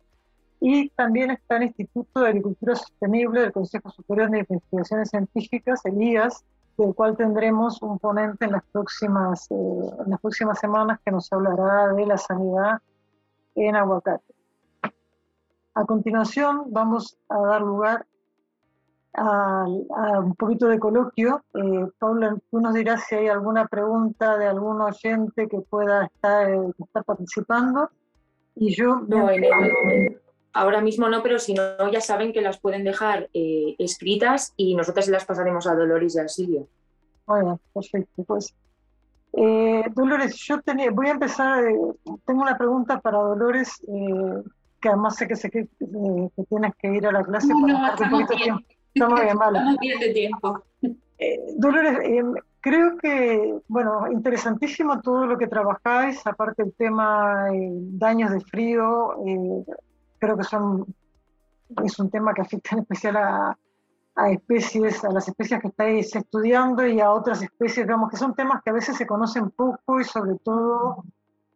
y 0.61 0.89
también 0.91 1.31
está 1.31 1.57
el 1.57 1.65
Instituto 1.65 2.21
de 2.21 2.29
Agricultura 2.29 2.75
Sostenible 2.75 3.41
del 3.41 3.53
Consejo 3.53 3.91
Superior 3.91 4.31
de 4.31 4.39
Investigaciones 4.39 5.11
Científicas, 5.11 5.81
el 5.85 6.01
IAS, 6.01 6.45
del 6.77 6.95
cual 6.95 7.17
tendremos 7.17 7.81
un 7.83 7.99
ponente 7.99 8.47
en 8.47 8.53
las 8.53 8.65
próximas, 8.73 9.51
eh, 9.51 9.55
en 9.55 10.11
las 10.11 10.21
próximas 10.21 10.59
semanas 10.59 11.01
que 11.05 11.11
nos 11.11 11.33
hablará 11.33 11.93
de 11.93 12.07
la 12.07 12.19
sanidad 12.19 12.81
en 13.55 13.77
aguacate. 13.77 14.35
A 15.75 15.85
continuación 15.85 16.65
vamos 16.69 17.17
a 17.29 17.39
dar 17.39 17.63
lugar 17.63 18.07
a, 19.15 19.67
un 20.21 20.35
poquito 20.35 20.67
de 20.69 20.79
coloquio. 20.79 21.45
Eh, 21.55 21.87
Paula, 21.99 22.37
tú 22.51 22.61
nos 22.61 22.75
dirás 22.75 23.05
si 23.09 23.17
hay 23.17 23.29
alguna 23.29 23.67
pregunta 23.67 24.37
de 24.39 24.47
algún 24.47 24.81
oyente 24.81 25.49
que 25.49 25.61
pueda 25.61 26.07
estar, 26.07 26.51
eh, 26.51 26.71
estar 26.79 27.05
participando. 27.05 27.91
Y 28.57 28.75
yo... 28.75 29.01
No, 29.07 29.29
Ahora 30.57 30.81
mismo 30.81 31.09
no, 31.09 31.21
pero 31.21 31.41
si 31.41 31.53
no, 31.53 31.91
ya 31.91 32.01
saben 32.01 32.33
que 32.33 32.41
las 32.41 32.61
pueden 32.61 32.85
dejar 32.85 33.29
eh, 33.35 33.75
escritas 33.77 34.55
y 34.57 34.77
nosotras 34.77 35.09
las 35.09 35.25
pasaremos 35.25 35.67
a 35.67 35.75
Dolores 35.75 36.15
y 36.15 36.21
a 36.21 36.29
Silvia. 36.29 36.63
Bueno, 37.27 37.59
perfecto. 37.75 38.23
Pues, 38.23 38.55
eh, 39.33 39.83
Dolores, 39.93 40.37
yo 40.37 40.61
tenía, 40.63 40.93
voy 40.93 41.09
a 41.09 41.13
empezar, 41.13 41.65
eh, 41.65 41.77
tengo 42.25 42.43
una 42.43 42.57
pregunta 42.57 43.01
para 43.01 43.19
Dolores, 43.19 43.83
que 44.81 44.89
además 44.89 45.17
sé 45.17 45.27
que, 45.27 45.35
sé 45.35 45.51
que, 45.51 45.67
tienes 46.49 46.73
que 46.79 46.95
ir 46.95 47.05
a 47.09 47.11
la 47.11 47.25
clase. 47.25 47.49
No, 47.49 47.67
no, 47.67 47.89
estamos 47.89 48.29
bien. 48.29 48.39
Tiempo. 48.39 48.65
Estamos 48.95 49.21
bien, 49.23 49.37
vale. 49.37 49.59
Estamos 49.59 49.81
bien 49.81 49.99
de 49.99 50.09
tiempo. 50.11 50.63
Dolores, 51.57 51.99
creo 52.61 52.97
que, 52.99 53.59
bueno, 53.67 54.07
interesantísimo 54.13 55.01
todo 55.01 55.27
lo 55.27 55.37
que 55.37 55.49
trabajáis, 55.49 56.25
aparte 56.25 56.63
el 56.63 56.73
tema 56.75 57.49
daños 57.51 58.31
de 58.31 58.41
frío, 58.41 59.17
creo 60.25 60.37
que 60.39 60.45
son, 60.45 60.87
es 61.85 61.99
un 61.99 62.11
tema 62.11 62.33
que 62.33 62.43
afecta 62.43 62.71
en 62.73 62.81
especial 62.81 63.17
a, 63.17 63.59
especies, 64.31 65.05
a 65.05 65.11
las 65.11 65.29
especies 65.29 65.61
que 65.61 65.69
estáis 65.69 66.15
estudiando 66.15 66.87
y 66.87 67.01
a 67.01 67.11
otras 67.11 67.43
especies, 67.43 67.87
digamos 67.87 68.11
que 68.11 68.17
son 68.17 68.35
temas 68.35 68.63
que 68.63 68.71
a 68.71 68.73
veces 68.73 68.97
se 68.97 69.07
conocen 69.07 69.51
poco 69.51 70.01
y 70.01 70.05
sobre 70.05 70.37
todo 70.37 71.05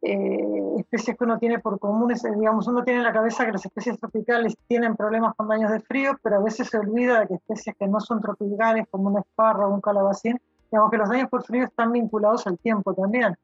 eh, 0.02 0.74
especies 0.78 1.16
que 1.16 1.24
uno 1.24 1.38
tiene 1.38 1.60
por 1.60 1.78
comunes, 1.78 2.22
digamos, 2.22 2.66
uno 2.66 2.82
tiene 2.82 2.98
en 2.98 3.06
la 3.06 3.12
cabeza 3.12 3.46
que 3.46 3.52
las 3.52 3.64
especies 3.64 3.98
tropicales 3.98 4.56
tienen 4.66 4.96
problemas 4.96 5.34
con 5.36 5.48
daños 5.48 5.70
de 5.70 5.80
frío, 5.80 6.18
pero 6.22 6.36
a 6.36 6.42
veces 6.42 6.68
se 6.68 6.78
olvida 6.78 7.20
de 7.20 7.28
que 7.28 7.34
especies 7.34 7.76
que 7.76 7.86
no 7.86 8.00
son 8.00 8.20
tropicales, 8.20 8.86
como 8.90 9.08
una 9.08 9.20
esparra 9.20 9.66
o 9.66 9.74
un 9.74 9.80
calabacín, 9.80 10.40
digamos 10.70 10.90
que 10.90 10.98
los 10.98 11.08
daños 11.08 11.30
por 11.30 11.44
frío 11.44 11.64
están 11.64 11.92
vinculados 11.92 12.46
al 12.46 12.58
tiempo 12.58 12.92
también. 12.92 13.36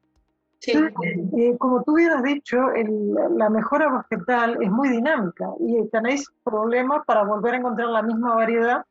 Eh, 0.67 1.57
como 1.57 1.83
tú 1.83 1.93
hubieras 1.93 2.23
dicho, 2.23 2.57
la 3.35 3.49
mejora 3.49 4.03
vegetal 4.09 4.57
es 4.61 4.71
muy 4.71 4.89
dinámica 4.89 5.49
y 5.59 5.87
tenéis 5.89 6.27
problemas 6.43 7.05
para 7.05 7.23
volver 7.23 7.53
a 7.53 7.57
encontrar 7.57 7.89
la 7.89 8.01
misma 8.01 8.35
variedad 8.35 8.85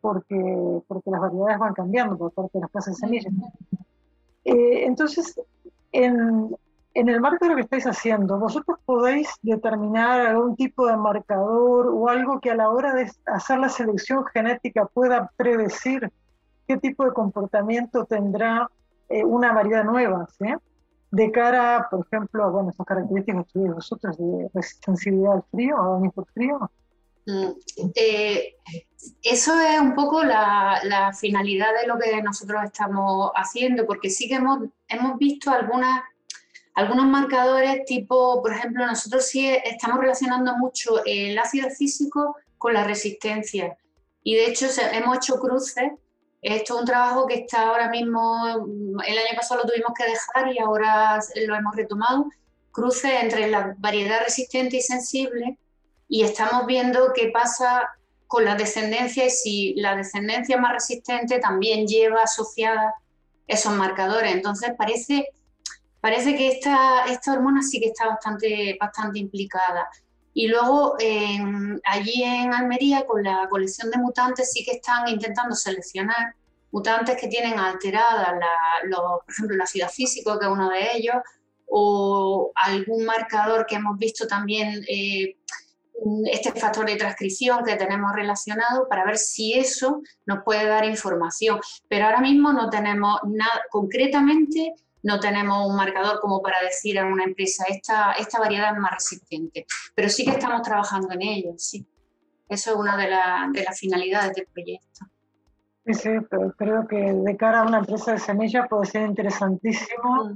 porque, 0.00 0.80
porque 0.86 1.10
las 1.10 1.20
variedades 1.20 1.58
van 1.58 1.74
cambiando 1.74 2.16
por 2.16 2.32
parte 2.32 2.52
de 2.54 2.60
las 2.62 2.70
clases 2.70 2.94
de 2.94 3.00
semillas. 3.00 3.34
Eh, 4.44 4.86
entonces, 4.86 5.38
en, 5.92 6.56
en 6.94 7.08
el 7.08 7.20
marco 7.20 7.44
de 7.44 7.50
lo 7.50 7.56
que 7.56 7.62
estáis 7.62 7.86
haciendo, 7.86 8.38
¿vosotros 8.38 8.78
podéis 8.84 9.28
determinar 9.42 10.26
algún 10.26 10.56
tipo 10.56 10.86
de 10.86 10.96
marcador 10.96 11.88
o 11.92 12.08
algo 12.08 12.40
que 12.40 12.50
a 12.50 12.54
la 12.54 12.70
hora 12.70 12.94
de 12.94 13.10
hacer 13.26 13.58
la 13.58 13.68
selección 13.68 14.24
genética 14.26 14.86
pueda 14.86 15.30
predecir 15.36 16.10
qué 16.66 16.76
tipo 16.76 17.04
de 17.04 17.12
comportamiento 17.12 18.04
tendrá 18.04 18.70
eh, 19.08 19.24
una 19.24 19.52
variedad 19.52 19.84
nueva? 19.84 20.26
¿sí? 20.38 20.46
De 21.10 21.32
cara, 21.32 21.88
por 21.90 22.06
ejemplo, 22.06 22.50
bueno, 22.50 22.70
esas 22.70 22.86
características 22.86 23.46
que 23.52 23.58
vosotros 23.60 24.16
de 24.18 24.62
sensibilidad 24.62 25.34
al 25.34 25.44
frío, 25.50 25.80
a 25.80 25.88
daños 25.94 26.14
por 26.14 26.26
frío? 26.32 26.70
Mm, 27.26 27.50
eh, 27.94 28.56
eso 29.22 29.58
es 29.60 29.80
un 29.80 29.94
poco 29.94 30.22
la, 30.22 30.80
la, 30.84 31.12
finalidad 31.12 31.68
de 31.80 31.86
lo 31.86 31.98
que 31.98 32.22
nosotros 32.22 32.62
estamos 32.64 33.30
haciendo, 33.34 33.86
porque 33.86 34.10
sí 34.10 34.28
que 34.28 34.36
hemos, 34.36 34.60
hemos 34.88 35.18
visto 35.18 35.50
algunas, 35.50 36.02
algunos 36.74 37.06
marcadores 37.06 37.84
tipo, 37.84 38.40
por 38.42 38.52
ejemplo, 38.52 38.86
nosotros 38.86 39.26
sí 39.26 39.48
estamos 39.64 40.00
relacionando 40.00 40.56
mucho 40.56 41.04
el 41.04 41.38
ácido 41.38 41.68
físico 41.70 42.36
con 42.56 42.74
la 42.74 42.84
resistencia. 42.84 43.76
Y 44.22 44.34
de 44.34 44.46
hecho 44.46 44.66
hemos 44.92 45.18
hecho 45.18 45.38
cruces 45.38 45.92
esto 46.40 46.74
es 46.74 46.80
un 46.80 46.86
trabajo 46.86 47.26
que 47.26 47.34
está 47.34 47.68
ahora 47.68 47.88
mismo, 47.88 48.46
el 49.06 49.18
año 49.18 49.36
pasado 49.36 49.62
lo 49.62 49.68
tuvimos 49.68 49.92
que 49.96 50.04
dejar 50.04 50.52
y 50.52 50.58
ahora 50.58 51.18
lo 51.46 51.54
hemos 51.54 51.74
retomado, 51.74 52.26
cruce 52.70 53.20
entre 53.20 53.48
la 53.48 53.74
variedad 53.78 54.20
resistente 54.24 54.76
y 54.76 54.82
sensible 54.82 55.58
y 56.08 56.22
estamos 56.22 56.66
viendo 56.66 57.12
qué 57.14 57.30
pasa 57.32 57.88
con 58.28 58.44
la 58.44 58.54
descendencia 58.54 59.26
y 59.26 59.30
si 59.30 59.74
la 59.74 59.96
descendencia 59.96 60.58
más 60.58 60.74
resistente 60.74 61.40
también 61.40 61.86
lleva 61.86 62.22
asociada 62.22 62.94
esos 63.46 63.72
marcadores. 63.72 64.32
Entonces 64.32 64.72
parece, 64.76 65.28
parece 66.00 66.36
que 66.36 66.48
esta, 66.48 67.06
esta 67.06 67.32
hormona 67.32 67.62
sí 67.62 67.80
que 67.80 67.86
está 67.86 68.06
bastante, 68.06 68.76
bastante 68.78 69.18
implicada. 69.18 69.88
Y 70.34 70.48
luego 70.48 70.96
allí 71.84 72.22
en 72.22 72.54
Almería, 72.54 73.06
con 73.06 73.22
la 73.22 73.48
colección 73.48 73.90
de 73.90 73.98
mutantes, 73.98 74.52
sí 74.52 74.64
que 74.64 74.72
están 74.72 75.08
intentando 75.08 75.54
seleccionar 75.54 76.34
mutantes 76.70 77.16
que 77.20 77.28
tienen 77.28 77.58
alterada, 77.58 78.38
por 78.90 79.24
ejemplo, 79.28 79.54
el 79.54 79.60
ácido 79.60 79.88
físico, 79.88 80.38
que 80.38 80.46
es 80.46 80.52
uno 80.52 80.68
de 80.70 80.96
ellos, 80.96 81.16
o 81.66 82.52
algún 82.54 83.04
marcador 83.04 83.66
que 83.66 83.76
hemos 83.76 83.98
visto 83.98 84.26
también, 84.26 84.84
eh, 84.88 85.36
este 86.30 86.52
factor 86.52 86.86
de 86.86 86.96
transcripción 86.96 87.64
que 87.64 87.74
tenemos 87.74 88.12
relacionado, 88.14 88.88
para 88.88 89.04
ver 89.04 89.18
si 89.18 89.54
eso 89.54 90.02
nos 90.26 90.44
puede 90.44 90.66
dar 90.66 90.84
información. 90.84 91.58
Pero 91.88 92.06
ahora 92.06 92.20
mismo 92.20 92.52
no 92.52 92.70
tenemos 92.70 93.18
nada, 93.24 93.62
concretamente 93.70 94.74
no 95.02 95.20
tenemos 95.20 95.68
un 95.68 95.76
marcador 95.76 96.20
como 96.20 96.42
para 96.42 96.60
decir 96.60 96.98
a 96.98 97.06
una 97.06 97.24
empresa, 97.24 97.64
esta, 97.68 98.12
esta 98.12 98.38
variedad 98.38 98.72
es 98.72 98.78
más 98.78 98.92
resistente, 98.92 99.66
pero 99.94 100.08
sí 100.08 100.24
que 100.24 100.32
estamos 100.32 100.62
trabajando 100.62 101.12
en 101.12 101.22
ello, 101.22 101.54
sí. 101.56 101.86
Eso 102.48 102.70
es 102.70 102.76
una 102.76 102.96
de, 102.96 103.08
de 103.52 103.64
las 103.64 103.78
finalidades 103.78 104.34
del 104.34 104.46
proyecto. 104.46 105.06
Sí, 105.84 105.94
sí, 105.94 106.10
pero 106.30 106.52
creo 106.52 106.86
que 106.86 106.96
de 106.96 107.36
cara 107.36 107.60
a 107.60 107.66
una 107.66 107.78
empresa 107.78 108.12
de 108.12 108.18
semilla 108.18 108.66
puede 108.66 108.86
ser 108.86 109.02
interesantísimo. 109.02 110.24
Mm. 110.24 110.32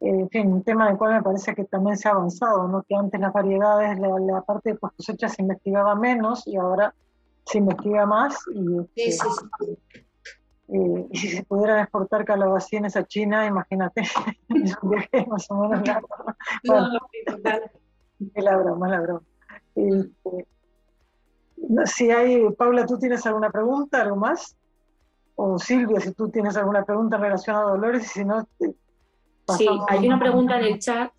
Eh, 0.00 0.20
en 0.20 0.28
fin, 0.30 0.52
un 0.52 0.62
tema 0.64 0.88
del 0.88 0.98
cual 0.98 1.14
me 1.14 1.22
parece 1.22 1.54
que 1.54 1.64
también 1.64 1.96
se 1.96 2.08
ha 2.08 2.12
avanzado, 2.12 2.66
¿no? 2.66 2.82
que 2.82 2.94
antes 2.94 3.20
las 3.20 3.32
variedades, 3.32 3.98
la, 4.00 4.42
parte 4.42 4.72
de 4.72 4.78
cosecha 4.78 5.28
se 5.28 5.42
investigaba 5.42 5.94
menos 5.94 6.46
y 6.46 6.56
ahora 6.56 6.92
se 7.46 7.58
investiga 7.58 8.04
más. 8.04 8.36
Y, 8.52 8.58
sí, 8.58 8.86
este, 8.96 9.12
sí, 9.12 9.78
sí. 9.94 10.06
Eh, 10.72 11.06
y 11.10 11.18
si 11.18 11.28
se 11.28 11.44
pudieran 11.44 11.80
exportar 11.80 12.24
calabacines 12.24 12.96
a 12.96 13.04
China, 13.04 13.46
imagínate, 13.46 14.02
es 14.48 14.76
un 14.82 14.90
viaje 14.90 15.26
más 15.28 15.50
o 15.50 15.68
menos 15.68 15.86
largo. 15.86 16.08
es 18.34 18.44
la 18.44 18.56
broma, 18.56 18.88
la 18.88 19.00
broma. 19.00 19.22
Este, 19.74 20.46
si 21.86 22.10
hay, 22.10 22.50
Paula, 22.52 22.86
¿tú 22.86 22.98
tienes 22.98 23.26
alguna 23.26 23.50
pregunta, 23.50 24.02
algo 24.02 24.16
más? 24.16 24.56
o 25.34 25.58
Silvia, 25.58 26.00
si 26.00 26.12
tú 26.12 26.30
tienes 26.30 26.56
alguna 26.56 26.84
pregunta 26.84 27.16
relacionada 27.16 27.66
a 27.66 27.70
Dolores, 27.70 28.04
y 28.04 28.08
si 28.08 28.24
no... 28.24 28.46
Sí, 29.56 29.66
hay 29.88 30.06
una 30.06 30.18
pregunta 30.18 30.58
en 30.58 30.66
el 30.66 30.78
chat, 30.78 31.12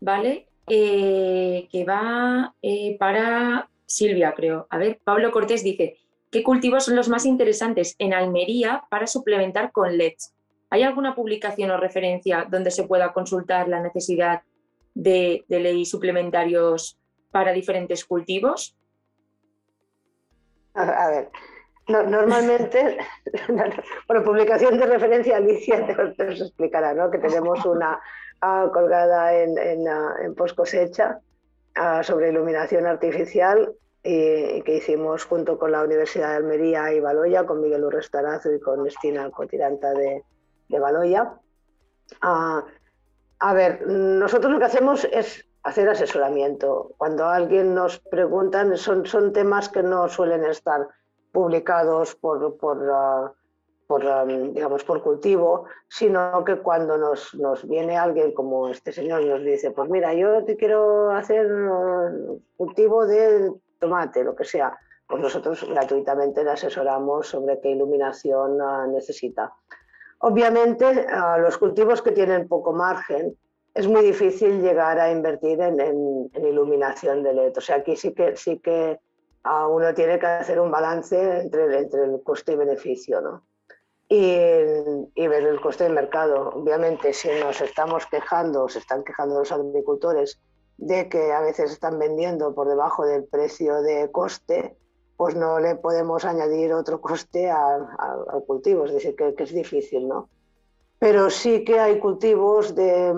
¿vale? 0.00 0.48
Eh, 0.66 1.68
que 1.70 1.84
va 1.84 2.54
eh, 2.62 2.96
para 2.98 3.68
Silvia, 3.86 4.34
creo. 4.34 4.66
A 4.70 4.78
ver, 4.78 5.00
Pablo 5.04 5.30
Cortés 5.30 5.62
dice, 5.62 5.98
¿qué 6.34 6.42
cultivos 6.42 6.86
son 6.86 6.96
los 6.96 7.08
más 7.08 7.26
interesantes 7.26 7.94
en 8.00 8.12
Almería 8.12 8.82
para 8.90 9.06
suplementar 9.06 9.70
con 9.70 9.96
LEDs? 9.96 10.34
¿Hay 10.68 10.82
alguna 10.82 11.14
publicación 11.14 11.70
o 11.70 11.76
referencia 11.76 12.44
donde 12.50 12.72
se 12.72 12.82
pueda 12.82 13.12
consultar 13.12 13.68
la 13.68 13.80
necesidad 13.80 14.42
de, 14.94 15.44
de 15.46 15.60
ley 15.60 15.84
suplementarios 15.84 16.98
para 17.30 17.52
diferentes 17.52 18.04
cultivos? 18.04 18.76
A 20.74 21.08
ver, 21.08 21.30
normalmente, 21.86 22.98
bueno, 24.08 24.24
publicación 24.24 24.76
de 24.76 24.86
referencia, 24.86 25.36
Alicia 25.36 25.86
te, 25.86 26.24
os 26.24 26.40
explicará, 26.40 26.94
¿no? 26.94 27.12
Que 27.12 27.18
tenemos 27.18 27.64
una 27.64 28.00
colgada 28.72 29.32
en, 29.38 30.34
post 30.34 30.56
cosecha 30.56 31.20
sobre 32.02 32.30
iluminación 32.30 32.86
artificial 32.86 33.72
y, 34.04 34.62
que 34.62 34.76
hicimos 34.76 35.24
junto 35.24 35.58
con 35.58 35.72
la 35.72 35.82
Universidad 35.82 36.30
de 36.30 36.36
Almería 36.36 36.92
y 36.92 37.00
Baloya, 37.00 37.46
con 37.46 37.60
Miguel 37.60 37.84
Urrestarazo 37.84 38.52
y 38.52 38.60
con 38.60 38.86
Estina 38.86 39.30
Cotiranta 39.30 39.92
de, 39.94 40.22
de 40.68 40.78
Baloya. 40.78 41.34
a 42.20 43.54
ver, 43.54 43.86
nosotros 43.86 44.52
lo 44.52 44.58
que 44.58 44.66
hacemos 44.66 45.04
es 45.04 45.46
hacer 45.64 45.88
asesoramiento. 45.88 46.92
Cuando 46.98 47.26
alguien 47.26 47.74
nos 47.74 47.98
pregunta, 47.98 48.64
son, 48.76 49.06
son 49.06 49.32
temas 49.32 49.68
que 49.68 49.82
no 49.82 50.08
suelen 50.08 50.44
estar 50.44 50.86
publicados 51.32 52.14
por, 52.14 52.56
por, 52.58 52.78
uh, 52.78 53.30
por 53.86 54.04
um, 54.04 54.52
digamos, 54.52 54.84
por 54.84 55.02
cultivo, 55.02 55.64
sino 55.88 56.44
que 56.44 56.56
cuando 56.56 56.96
nos, 56.96 57.34
nos, 57.34 57.66
viene 57.66 57.96
alguien 57.96 58.32
como 58.32 58.68
este 58.68 58.92
señor 58.92 59.24
nos 59.24 59.42
dice, 59.42 59.70
pues 59.72 59.88
mira, 59.90 60.14
yo 60.14 60.44
te 60.44 60.56
quiero 60.56 61.10
hacer 61.10 61.50
uh, 61.50 62.40
cultivo 62.56 63.06
de 63.06 63.52
tomate, 63.84 64.24
lo 64.24 64.34
que 64.34 64.44
sea, 64.44 64.76
pues 65.06 65.20
nosotros 65.20 65.64
gratuitamente 65.68 66.42
le 66.42 66.50
asesoramos 66.50 67.28
sobre 67.28 67.60
qué 67.60 67.70
iluminación 67.70 68.60
uh, 68.60 68.90
necesita. 68.90 69.52
Obviamente, 70.20 71.06
los 71.38 71.58
cultivos 71.58 72.00
que 72.00 72.12
tienen 72.12 72.48
poco 72.48 72.72
margen, 72.72 73.36
es 73.74 73.86
muy 73.86 74.02
difícil 74.02 74.62
llegar 74.62 74.98
a 74.98 75.10
invertir 75.10 75.60
en, 75.60 76.30
iluminación 76.34 77.22
de 77.22 77.34
LED. 77.34 77.58
O 77.58 77.60
sea, 77.60 77.76
aquí 77.76 77.94
sí 77.94 78.14
que, 78.14 78.34
sí 78.36 78.58
que 78.60 79.00
uno 79.68 79.92
tiene 79.92 80.18
que 80.18 80.26
hacer 80.26 80.60
un 80.60 80.70
balance 80.70 81.40
entre, 81.40 81.78
entre 81.78 82.04
el 82.04 82.22
coste 82.22 82.52
y 82.52 82.56
beneficio, 82.56 83.20
¿no? 83.20 83.42
Y, 84.08 85.26
ver 85.26 85.44
el 85.44 85.60
coste 85.60 85.84
del 85.84 85.92
mercado. 85.92 86.50
Obviamente, 86.54 87.12
si 87.12 87.28
nos 87.40 87.60
estamos 87.60 88.06
quejando, 88.06 88.68
se 88.68 88.78
están 88.78 89.04
quejando 89.04 89.40
los 89.40 89.52
agricultores 89.52 90.40
de 90.76 91.08
que 91.08 91.32
a 91.32 91.40
veces 91.40 91.70
están 91.70 91.98
vendiendo 91.98 92.54
por 92.54 92.68
debajo 92.68 93.06
del 93.06 93.24
precio 93.24 93.82
de 93.82 94.10
coste, 94.10 94.76
pues 95.16 95.36
no 95.36 95.60
le 95.60 95.76
podemos 95.76 96.24
añadir 96.24 96.72
otro 96.72 97.00
coste 97.00 97.50
al, 97.50 97.86
cultivo. 98.46 98.84
Es 98.84 98.92
decir, 98.92 99.14
que, 99.14 99.34
es 99.36 99.54
difícil, 99.54 100.08
¿no? 100.08 100.28
pero 100.98 101.28
sí 101.28 101.64
que 101.64 101.78
hay 101.78 101.98
cultivos 101.98 102.74
de, 102.74 103.12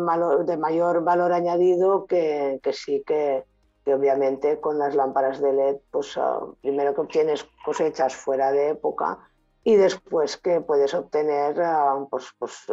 de 0.45 0.57
mayor 0.57 1.05
valor 1.05 1.33
añadido 1.33 2.07
que, 2.07 2.59
que 2.61 2.73
sí 2.73 3.05
que, 3.07 3.45
que, 3.85 3.95
obviamente 3.95 4.61
con 4.61 4.77
las 4.79 4.97
lámparas 4.97 5.41
de 5.41 5.53
LED, 5.53 5.77
pues 5.93 6.17
ah, 6.17 6.41
primero 6.63 6.95
que 6.95 7.03
obtienes 7.03 7.47
cosechas 7.65 8.17
fuera 8.17 8.51
de 8.51 8.71
época 8.71 9.21
y 9.63 9.77
después 9.77 10.37
que 10.37 10.61
puedes 10.61 10.95
obtener 10.95 11.59
uh, 11.59 12.09
pues, 12.09 12.33
pues, 12.39 12.67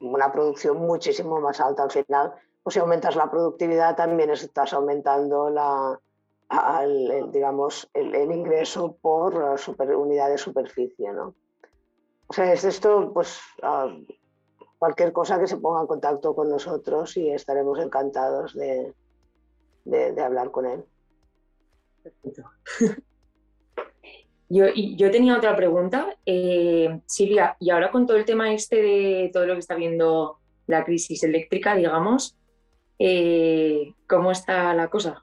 una 0.00 0.32
producción 0.32 0.78
muchísimo 0.78 1.40
más 1.40 1.60
alta 1.60 1.82
al 1.82 1.90
final. 1.90 2.32
Pues 2.62 2.74
si 2.74 2.80
aumentas 2.80 3.16
la 3.16 3.30
productividad 3.30 3.96
también 3.96 4.30
estás 4.30 4.72
aumentando 4.72 5.48
la, 5.48 5.98
el, 6.82 7.30
digamos, 7.30 7.88
el, 7.94 8.14
el, 8.14 8.32
ingreso 8.32 8.96
por 9.00 9.58
super, 9.58 9.94
unidad 9.94 10.28
de 10.28 10.38
superficie. 10.38 11.12
¿no? 11.12 11.34
O 12.26 12.32
sea, 12.32 12.52
es 12.52 12.64
esto, 12.64 13.10
pues 13.12 13.40
cualquier 14.78 15.12
cosa 15.12 15.38
que 15.38 15.46
se 15.46 15.56
ponga 15.56 15.80
en 15.80 15.86
contacto 15.86 16.34
con 16.34 16.48
nosotros 16.48 17.16
y 17.16 17.30
estaremos 17.30 17.78
encantados 17.80 18.54
de, 18.54 18.94
de, 19.84 20.22
hablar 20.22 20.50
con 20.50 20.66
él. 20.66 20.84
Perfecto. 22.02 22.44
Yo, 24.50 24.64
yo, 24.74 25.10
tenía 25.10 25.36
otra 25.36 25.54
pregunta, 25.54 26.16
eh, 26.24 27.02
Silvia, 27.04 27.54
y 27.60 27.68
ahora 27.68 27.90
con 27.90 28.06
todo 28.06 28.16
el 28.16 28.24
tema 28.24 28.50
este 28.50 28.76
de 28.76 29.30
todo 29.30 29.44
lo 29.44 29.52
que 29.52 29.58
está 29.58 29.74
viendo 29.74 30.38
la 30.66 30.86
crisis 30.86 31.22
eléctrica, 31.22 31.74
digamos, 31.74 32.37
eh, 32.98 33.94
¿cómo 34.08 34.32
está 34.32 34.74
la 34.74 34.88
cosa? 34.88 35.22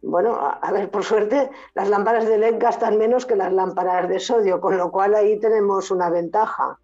Bueno, 0.00 0.38
a, 0.38 0.72
ver, 0.72 0.90
por 0.90 1.02
suerte 1.04 1.50
las 1.74 1.88
lámparas 1.88 2.26
de 2.26 2.38
LED 2.38 2.58
gastan 2.58 2.98
menos 2.98 3.26
que 3.26 3.36
las 3.36 3.52
lámparas 3.52 4.08
de 4.08 4.20
sodio, 4.20 4.60
con 4.60 4.76
lo 4.76 4.90
cual 4.90 5.14
ahí 5.14 5.38
tenemos 5.40 5.90
una 5.90 6.08
ventaja. 6.08 6.78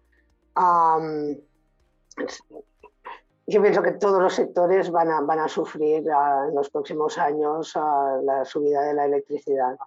yo 3.47 3.61
pienso 3.61 3.81
que 3.81 3.93
todos 3.93 4.21
los 4.21 4.33
sectores 4.33 4.91
van 4.91 5.09
a, 5.11 5.21
van 5.21 5.39
a 5.39 5.47
sufrir 5.47 6.03
ah, 6.11 6.45
en 6.49 6.55
los 6.55 6.69
próximos 6.69 7.17
años 7.17 7.73
ah, 7.75 8.19
la 8.21 8.43
subida 8.43 8.81
de 8.81 8.93
la 8.93 9.05
electricidad. 9.05 9.77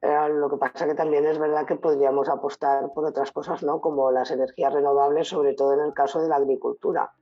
Eh, 0.00 0.28
lo 0.28 0.48
que 0.48 0.56
pasa 0.56 0.86
que 0.86 0.94
también 0.94 1.26
es 1.26 1.38
verdad 1.38 1.66
que 1.66 1.74
podríamos 1.74 2.28
apostar 2.28 2.92
por 2.92 3.04
otras 3.04 3.32
cosas, 3.32 3.64
¿no? 3.64 3.80
como 3.80 4.12
las 4.12 4.30
energías 4.30 4.72
renovables, 4.72 5.28
sobre 5.28 5.54
todo 5.54 5.74
en 5.74 5.80
el 5.80 5.92
caso 5.92 6.22
de 6.22 6.28
la 6.28 6.36
agricultura 6.36 7.12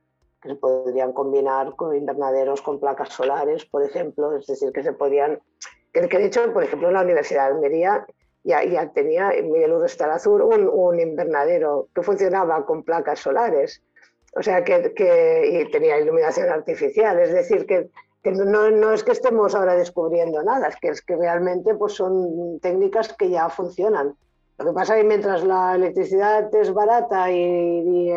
que 0.41 0.49
se 0.49 0.55
podrían 0.55 1.13
combinar 1.13 1.75
con 1.75 1.95
invernaderos 1.95 2.61
con 2.61 2.79
placas 2.79 3.09
solares, 3.09 3.65
por 3.65 3.83
ejemplo, 3.83 4.35
es 4.35 4.45
decir, 4.47 4.71
que 4.71 4.83
se 4.83 4.93
podían, 4.93 5.39
que, 5.93 6.01
de 6.01 6.25
hecho, 6.25 6.53
por 6.53 6.63
ejemplo, 6.63 6.87
en 6.89 6.93
la 6.93 7.01
Universidad 7.01 7.49
de 7.49 7.55
Almería 7.55 8.05
ya, 8.43 8.63
ya 8.63 8.91
tenía 8.91 9.29
Miguel 9.29 9.73
Urrestarazur 9.73 10.41
un, 10.41 10.69
un 10.71 10.99
invernadero 10.99 11.89
que 11.93 12.03
funcionaba 12.03 12.65
con 12.65 12.83
placas 12.83 13.19
solares, 13.19 13.83
o 14.35 14.43
sea, 14.43 14.63
que, 14.63 14.93
que 14.93 15.61
y 15.67 15.71
tenía 15.71 15.99
iluminación 15.99 16.49
artificial, 16.49 17.19
es 17.19 17.33
decir, 17.33 17.65
que, 17.65 17.89
que 18.23 18.31
no, 18.31 18.69
no, 18.69 18.93
es 18.93 19.03
que 19.03 19.13
estemos 19.13 19.55
ahora 19.55 19.75
descubriendo 19.75 20.43
nada, 20.43 20.67
es 20.67 20.75
que, 20.75 20.89
es 20.89 21.01
que 21.01 21.15
realmente 21.15 21.73
pues, 21.75 21.93
son 21.93 22.59
técnicas 22.59 23.13
que 23.13 23.29
ya 23.29 23.49
funcionan. 23.49 24.15
Lo 24.57 24.65
que 24.65 24.73
pasa 24.73 24.95
es 24.95 25.03
que 25.03 25.07
mientras 25.07 25.43
la 25.43 25.75
electricidad 25.75 26.53
es 26.55 26.73
barata 26.73 27.31
y, 27.31 28.11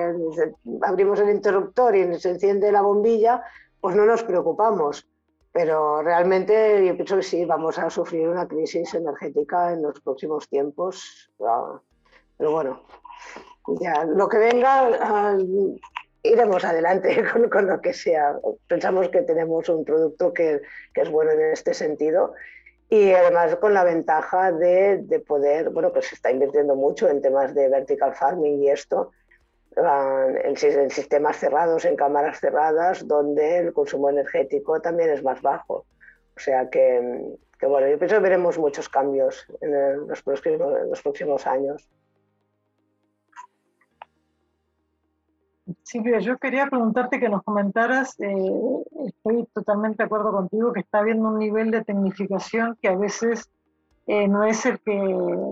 abrimos 0.83 1.21
el 1.21 1.31
interruptor 1.31 1.95
y 1.95 2.19
se 2.19 2.31
enciende 2.31 2.73
la 2.73 2.81
bombilla, 2.81 3.43
pues 3.81 3.95
no 3.95 4.07
nos 4.07 4.23
preocupamos. 4.25 5.07
Pero 5.53 6.01
realmente 6.03 6.87
yo 6.87 6.95
pienso 6.95 7.17
que 7.17 7.23
sí, 7.23 7.45
vamos 7.45 7.79
a 7.79 7.91
sufrir 7.91 8.29
una 8.29 8.47
crisis 8.49 8.95
energética 8.95 9.73
en 9.73 9.83
los 9.83 10.01
próximos 10.01 10.49
tiempos. 10.49 11.31
Pero 11.37 12.51
bueno, 12.51 12.81
ya 13.81 14.05
lo 14.05 14.29
que 14.29 14.39
venga, 14.39 14.89
ah, 15.01 15.37
iremos 16.23 16.65
adelante 16.65 17.23
con, 17.51 17.67
lo 17.67 17.81
que 17.83 17.93
sea. 17.93 18.39
Pensamos 18.67 19.11
que 19.11 19.23
tenemos 19.23 19.69
un 19.69 19.85
producto 19.85 20.33
que, 20.33 20.63
que 20.95 21.03
es 21.03 21.11
bueno 21.11 21.33
en 21.33 21.53
este 21.53 21.75
sentido 21.75 22.33
y 22.91 23.13
además 23.13 23.55
con 23.57 23.73
la 23.73 23.85
ventaja 23.85 24.51
de, 24.51 24.99
de, 24.99 25.21
poder, 25.21 25.71
bueno, 25.71 25.93
que 25.93 26.03
se 26.03 26.17
está 26.17 26.33
invirtiendo 26.33 26.75
mucho 26.75 27.09
en 27.09 27.23
temas 27.23 27.55
de 27.55 27.69
vertical 27.69 28.17
farming 28.17 28.65
y 28.65 28.69
esto, 28.69 29.13
en, 29.77 30.57
en, 30.57 30.91
sistemas 30.91 31.37
cerrados, 31.37 31.85
en 31.85 31.95
cámaras 31.95 32.41
cerradas, 32.41 33.07
donde 33.07 33.59
el 33.59 33.73
consumo 33.73 34.11
energético 34.11 34.81
también 34.81 35.11
es 35.11 35.23
más 35.23 35.41
bajo. 35.41 35.87
O 36.37 36.41
sea 36.41 36.69
que, 36.69 37.37
que 37.61 37.67
bueno, 37.67 37.87
yo 37.87 37.97
pienso 37.97 38.17
que 38.17 38.23
veremos 38.23 38.59
muchos 38.59 38.89
cambios 38.89 39.47
en 39.61 40.09
los 40.09 40.21
próximos, 40.23 40.81
en 40.83 40.91
los 40.91 41.01
próximos 41.01 41.47
años. 41.47 41.89
Silvia, 45.83 46.19
yo 46.21 46.39
quería 46.39 46.67
preguntarte 46.67 47.21
que 47.21 47.29
nos 47.29 47.43
comentaras, 47.43 48.19
eh, 48.21 48.35
estoy 49.07 49.47
totalmente 49.55 49.99
de 49.99 50.07
acuerdo 50.07 50.33
contigo, 50.33 50.73
que 50.73 50.81
está 50.81 50.99
habiendo 50.99 51.29
un 51.29 51.39
nivel 51.39 51.71
de 51.71 51.85
tecnificación 51.85 52.77
que 52.81 52.89
a 52.89 52.97
veces 52.97 53.51
eh, 54.07 54.27
no 54.27 54.45
es 54.45 54.67
el 54.67 54.81
que, 54.81 54.93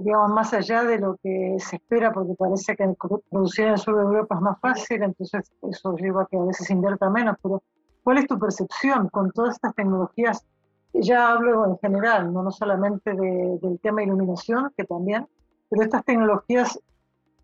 digamos, 0.03 0.31
más 0.31 0.53
allá 0.53 0.83
de 0.83 0.99
lo 0.99 1.17
que 1.23 1.57
se 1.61 1.77
espera, 1.77 2.13
porque 2.13 2.35
parece 2.35 2.75
que 2.77 2.93
producir 3.31 3.67
en 3.67 3.73
el 3.73 3.79
sur 3.79 3.97
de 3.97 4.03
Europa 4.03 4.35
es 4.35 4.41
más 4.41 4.61
fácil, 4.61 5.03
entonces 5.03 5.53
eso 5.71 5.97
lleva 5.97 6.23
a 6.23 6.27
que 6.27 6.37
a 6.37 6.43
veces 6.43 6.69
invierta 6.71 7.09
menos, 7.09 7.37
pero 7.43 7.63
¿cuál 8.03 8.19
es 8.19 8.27
tu 8.27 8.39
percepción 8.39 9.09
con 9.11 9.31
todas 9.31 9.55
estas 9.55 9.75
tecnologías? 9.75 10.45
Ya 10.93 11.31
hablo 11.31 11.67
en 11.67 11.79
general, 11.79 12.33
no, 12.33 12.43
no 12.43 12.51
solamente 12.51 13.13
del 13.13 13.79
tema 13.81 14.03
iluminación, 14.03 14.73
que 14.77 14.85
también, 14.85 15.29
pero 15.69 15.83
estas 15.83 16.05
tecnologías 16.05 16.81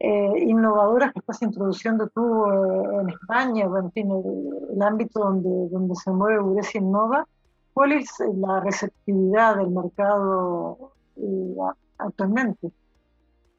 eh, 0.06 0.44
innovadoras 0.44 1.14
que 1.14 1.20
estás 1.20 1.40
introduciendo 1.40 2.08
tú 2.08 2.44
eh, 2.44 3.00
en 3.00 3.08
España, 3.08 3.64
en 3.64 3.92
fin, 3.92 4.10
el, 4.10 4.82
ámbito 4.82 5.20
donde, 5.20 5.68
donde 5.70 5.94
se 5.94 6.10
mueve 6.10 6.40
Uresia 6.40 6.78
Innova, 6.78 7.26
¿cuál 7.72 7.92
es 7.92 8.10
la 8.36 8.60
receptividad 8.60 9.56
del 9.56 9.70
mercado 9.70 10.92
eh, 11.16 11.56
actualmente? 11.96 12.70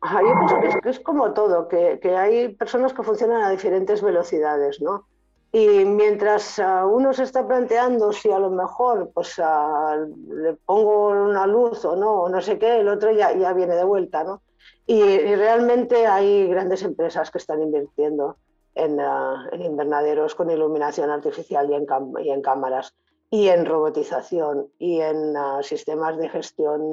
yo 0.04 0.36
pienso 0.38 0.82
que 0.84 0.89
es, 0.89 1.00
como 1.00 1.34
todo, 1.34 1.68
que, 1.68 2.00
que, 2.00 2.16
hay 2.16 2.54
personas 2.54 2.93
que 2.93 3.02
funcionan 3.02 3.41
a 3.41 3.50
diferentes 3.50 4.04
velocidades, 4.04 4.80
¿no? 4.80 5.06
Y 5.52 5.84
mientras 5.84 6.62
uno 6.86 7.12
se 7.12 7.24
está 7.24 7.48
planteando 7.48 8.12
si 8.12 8.30
a 8.30 8.38
lo 8.38 8.52
mejor 8.52 9.10
pues, 9.16 9.39
le 9.39 10.54
pongo 10.66 11.08
una 11.08 11.48
luz 11.48 11.84
o 11.86 11.96
no, 11.96 12.12
o 12.24 12.30
no 12.30 12.39
sé 12.39 12.60
qué, 12.60 12.82
el 12.82 12.88
otro 12.88 13.12
ya, 13.12 13.36
ya 13.36 13.54
viene 13.54 13.74
de 13.74 13.84
vuelta, 13.84 14.24
¿no? 14.24 14.41
Y, 14.86 15.01
realmente 15.36 16.05
hay 16.07 16.47
grandes 16.47 16.84
empresas 16.84 17.32
que 17.32 17.39
están 17.39 17.61
invirtiendo 17.61 18.38
en, 18.76 18.99
en 18.99 19.61
invernaderos 19.61 20.36
con 20.36 20.49
iluminación 20.49 21.09
artificial 21.09 21.70
y 21.70 21.76
en, 21.76 21.88
y 22.24 22.30
en, 22.30 22.41
cámaras, 22.41 22.93
y 23.30 23.47
en 23.47 23.66
robotización, 23.66 24.68
y 24.78 25.01
en 25.01 25.34
sistemas 25.61 26.18
de 26.18 26.30
gestión 26.30 26.91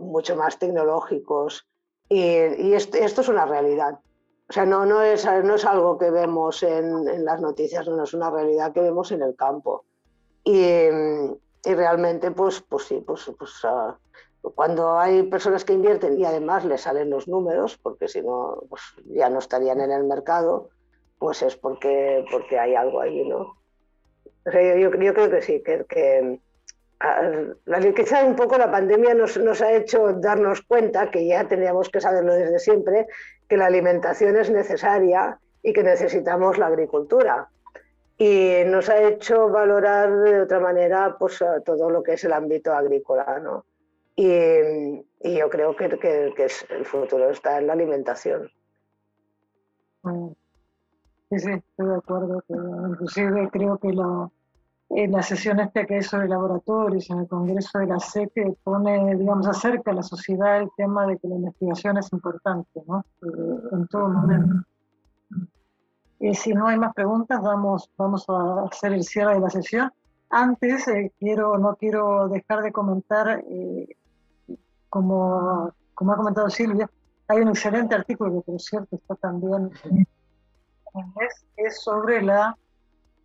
mucho 0.00 0.36
más 0.36 0.58
tecnológicos. 0.58 1.66
Y, 2.08 2.20
y 2.20 2.74
esto, 2.74 2.98
esto 2.98 3.20
es 3.22 3.28
una 3.28 3.46
realidad. 3.46 3.98
O 4.48 4.52
sea, 4.52 4.64
no, 4.64 4.86
no, 4.86 5.02
es, 5.02 5.26
no 5.42 5.56
es 5.56 5.64
algo 5.64 5.98
que 5.98 6.10
vemos 6.10 6.62
en, 6.62 7.08
en, 7.08 7.24
las 7.24 7.40
noticias, 7.40 7.88
no 7.88 8.04
es 8.04 8.14
una 8.14 8.30
realidad 8.30 8.72
que 8.72 8.80
vemos 8.80 9.10
en 9.10 9.22
el 9.22 9.34
campo. 9.34 9.84
Y, 10.44 10.86
y 11.64 11.74
realmente, 11.74 12.30
pues, 12.30 12.60
pues 12.60 12.84
sí, 12.84 13.02
pues, 13.04 13.28
pues 13.36 13.64
uh, 13.64 13.92
cuando 14.54 14.98
hay 14.98 15.22
personas 15.24 15.64
que 15.64 15.72
invierten 15.72 16.18
y 16.18 16.24
además 16.24 16.64
les 16.64 16.82
salen 16.82 17.10
los 17.10 17.28
números, 17.28 17.78
porque 17.78 18.08
si 18.08 18.22
no, 18.22 18.62
pues 18.68 18.82
ya 19.06 19.28
no 19.28 19.38
estarían 19.38 19.80
en 19.80 19.90
el 19.90 20.04
mercado, 20.04 20.70
pues 21.18 21.42
es 21.42 21.56
porque, 21.56 22.24
porque 22.30 22.58
hay 22.58 22.74
algo 22.74 23.00
ahí, 23.00 23.26
¿no? 23.28 23.56
O 24.46 24.50
sea, 24.50 24.62
yo, 24.62 24.76
yo, 24.76 25.00
yo, 25.00 25.14
creo 25.14 25.30
que 25.30 25.42
sí, 25.42 25.62
que, 25.62 25.84
que 25.88 26.38
la, 27.64 27.80
quizá 27.94 28.24
un 28.24 28.36
poco 28.36 28.56
la 28.56 28.70
pandemia 28.70 29.14
nos, 29.14 29.36
nos, 29.38 29.60
ha 29.60 29.72
hecho 29.72 30.12
darnos 30.14 30.62
cuenta, 30.62 31.10
que 31.10 31.26
ya 31.26 31.46
teníamos 31.46 31.88
que 31.88 32.00
saberlo 32.00 32.34
desde 32.34 32.58
siempre, 32.58 33.06
que 33.48 33.56
la 33.56 33.66
alimentación 33.66 34.36
es 34.36 34.50
necesaria 34.50 35.38
y 35.62 35.72
que 35.72 35.82
necesitamos 35.82 36.58
la 36.58 36.66
agricultura. 36.66 37.48
Y 38.18 38.62
nos 38.66 38.88
ha 38.88 39.02
hecho 39.02 39.50
valorar 39.50 40.16
de 40.20 40.40
otra 40.40 40.58
manera 40.58 41.16
pues, 41.18 41.38
todo 41.64 41.90
lo 41.90 42.02
que 42.02 42.14
es 42.14 42.24
el 42.24 42.32
ámbito 42.32 42.72
agrícola. 42.72 43.40
¿no? 43.42 43.66
Y, 44.16 44.26
y, 45.20 45.38
yo 45.38 45.50
creo 45.50 45.76
que, 45.76 45.90
que, 45.90 46.32
que 46.34 46.48
el 46.70 46.84
futuro 46.86 47.30
está 47.30 47.58
en 47.58 47.66
la 47.66 47.74
alimentación. 47.74 48.50
Sí, 51.30 51.38
sí, 51.38 51.50
estoy 51.50 51.86
de 51.86 51.96
acuerdo. 51.96 52.42
Que, 52.48 52.54
inclusive 52.54 53.50
creo 53.50 53.78
que 53.78 53.92
la, 53.92 54.30
en 54.90 55.12
la 55.12 55.22
sesión 55.22 55.58
esta 55.60 55.84
que 55.84 55.96
hay 55.96 56.02
sobre 56.02 56.28
laboratorios, 56.28 57.10
en 57.10 57.20
el 57.20 57.28
Congreso 57.28 57.78
de 57.78 57.86
la 57.86 57.98
SEC, 57.98 58.32
pone, 58.62 59.16
digamos, 59.16 59.46
acerca 59.48 59.90
a 59.90 59.94
la 59.94 60.02
sociedad 60.02 60.62
el 60.62 60.70
tema 60.76 61.06
de 61.06 61.18
que 61.18 61.28
la 61.28 61.34
investigación 61.34 61.98
es 61.98 62.12
importante, 62.12 62.82
¿no? 62.86 63.04
Eh, 63.22 63.60
en 63.72 63.86
todo 63.88 64.08
momento. 64.08 64.66
Y 66.18 66.34
si 66.34 66.54
no 66.54 66.66
hay 66.66 66.78
más 66.78 66.94
preguntas, 66.94 67.42
vamos, 67.42 67.90
vamos 67.98 68.24
a 68.28 68.62
hacer 68.70 68.92
el 68.92 69.04
cierre 69.04 69.34
de 69.34 69.40
la 69.40 69.50
sesión. 69.50 69.92
Antes, 70.30 70.88
eh, 70.88 71.12
quiero, 71.18 71.58
no 71.58 71.76
quiero 71.76 72.28
dejar 72.28 72.62
de 72.62 72.72
comentar, 72.72 73.44
eh, 73.48 73.88
como, 74.96 75.74
como 75.92 76.12
ha 76.12 76.16
comentado 76.16 76.48
Silvia, 76.48 76.90
hay 77.28 77.40
un 77.40 77.48
excelente 77.48 77.94
artículo 77.94 78.32
que, 78.32 78.50
por 78.50 78.60
cierto, 78.62 78.96
está 78.96 79.14
también 79.16 79.70
en 79.84 80.06
inglés, 80.94 81.44
es 81.54 81.82
sobre 81.82 82.22
la 82.22 82.56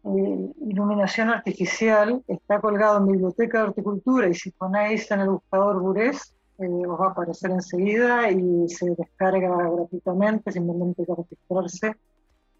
eh, 0.03 0.51
iluminación 0.67 1.29
artificial, 1.29 2.21
está 2.27 2.59
colgado 2.59 2.97
en 2.97 3.07
Biblioteca 3.07 3.59
de 3.59 3.63
Horticultura 3.69 4.27
y 4.27 4.33
si 4.33 4.51
ponéis 4.51 5.09
en 5.11 5.21
el 5.21 5.29
buscador 5.29 5.79
Bures, 5.79 6.35
eh, 6.59 6.85
os 6.85 6.99
va 6.99 7.07
a 7.07 7.11
aparecer 7.11 7.51
enseguida 7.51 8.29
y 8.29 8.67
se 8.67 8.93
descarga 8.93 9.69
gratuitamente, 9.69 10.51
simplemente 10.51 11.03
hay 11.03 11.05
que 11.05 11.15
registrarse 11.15 11.95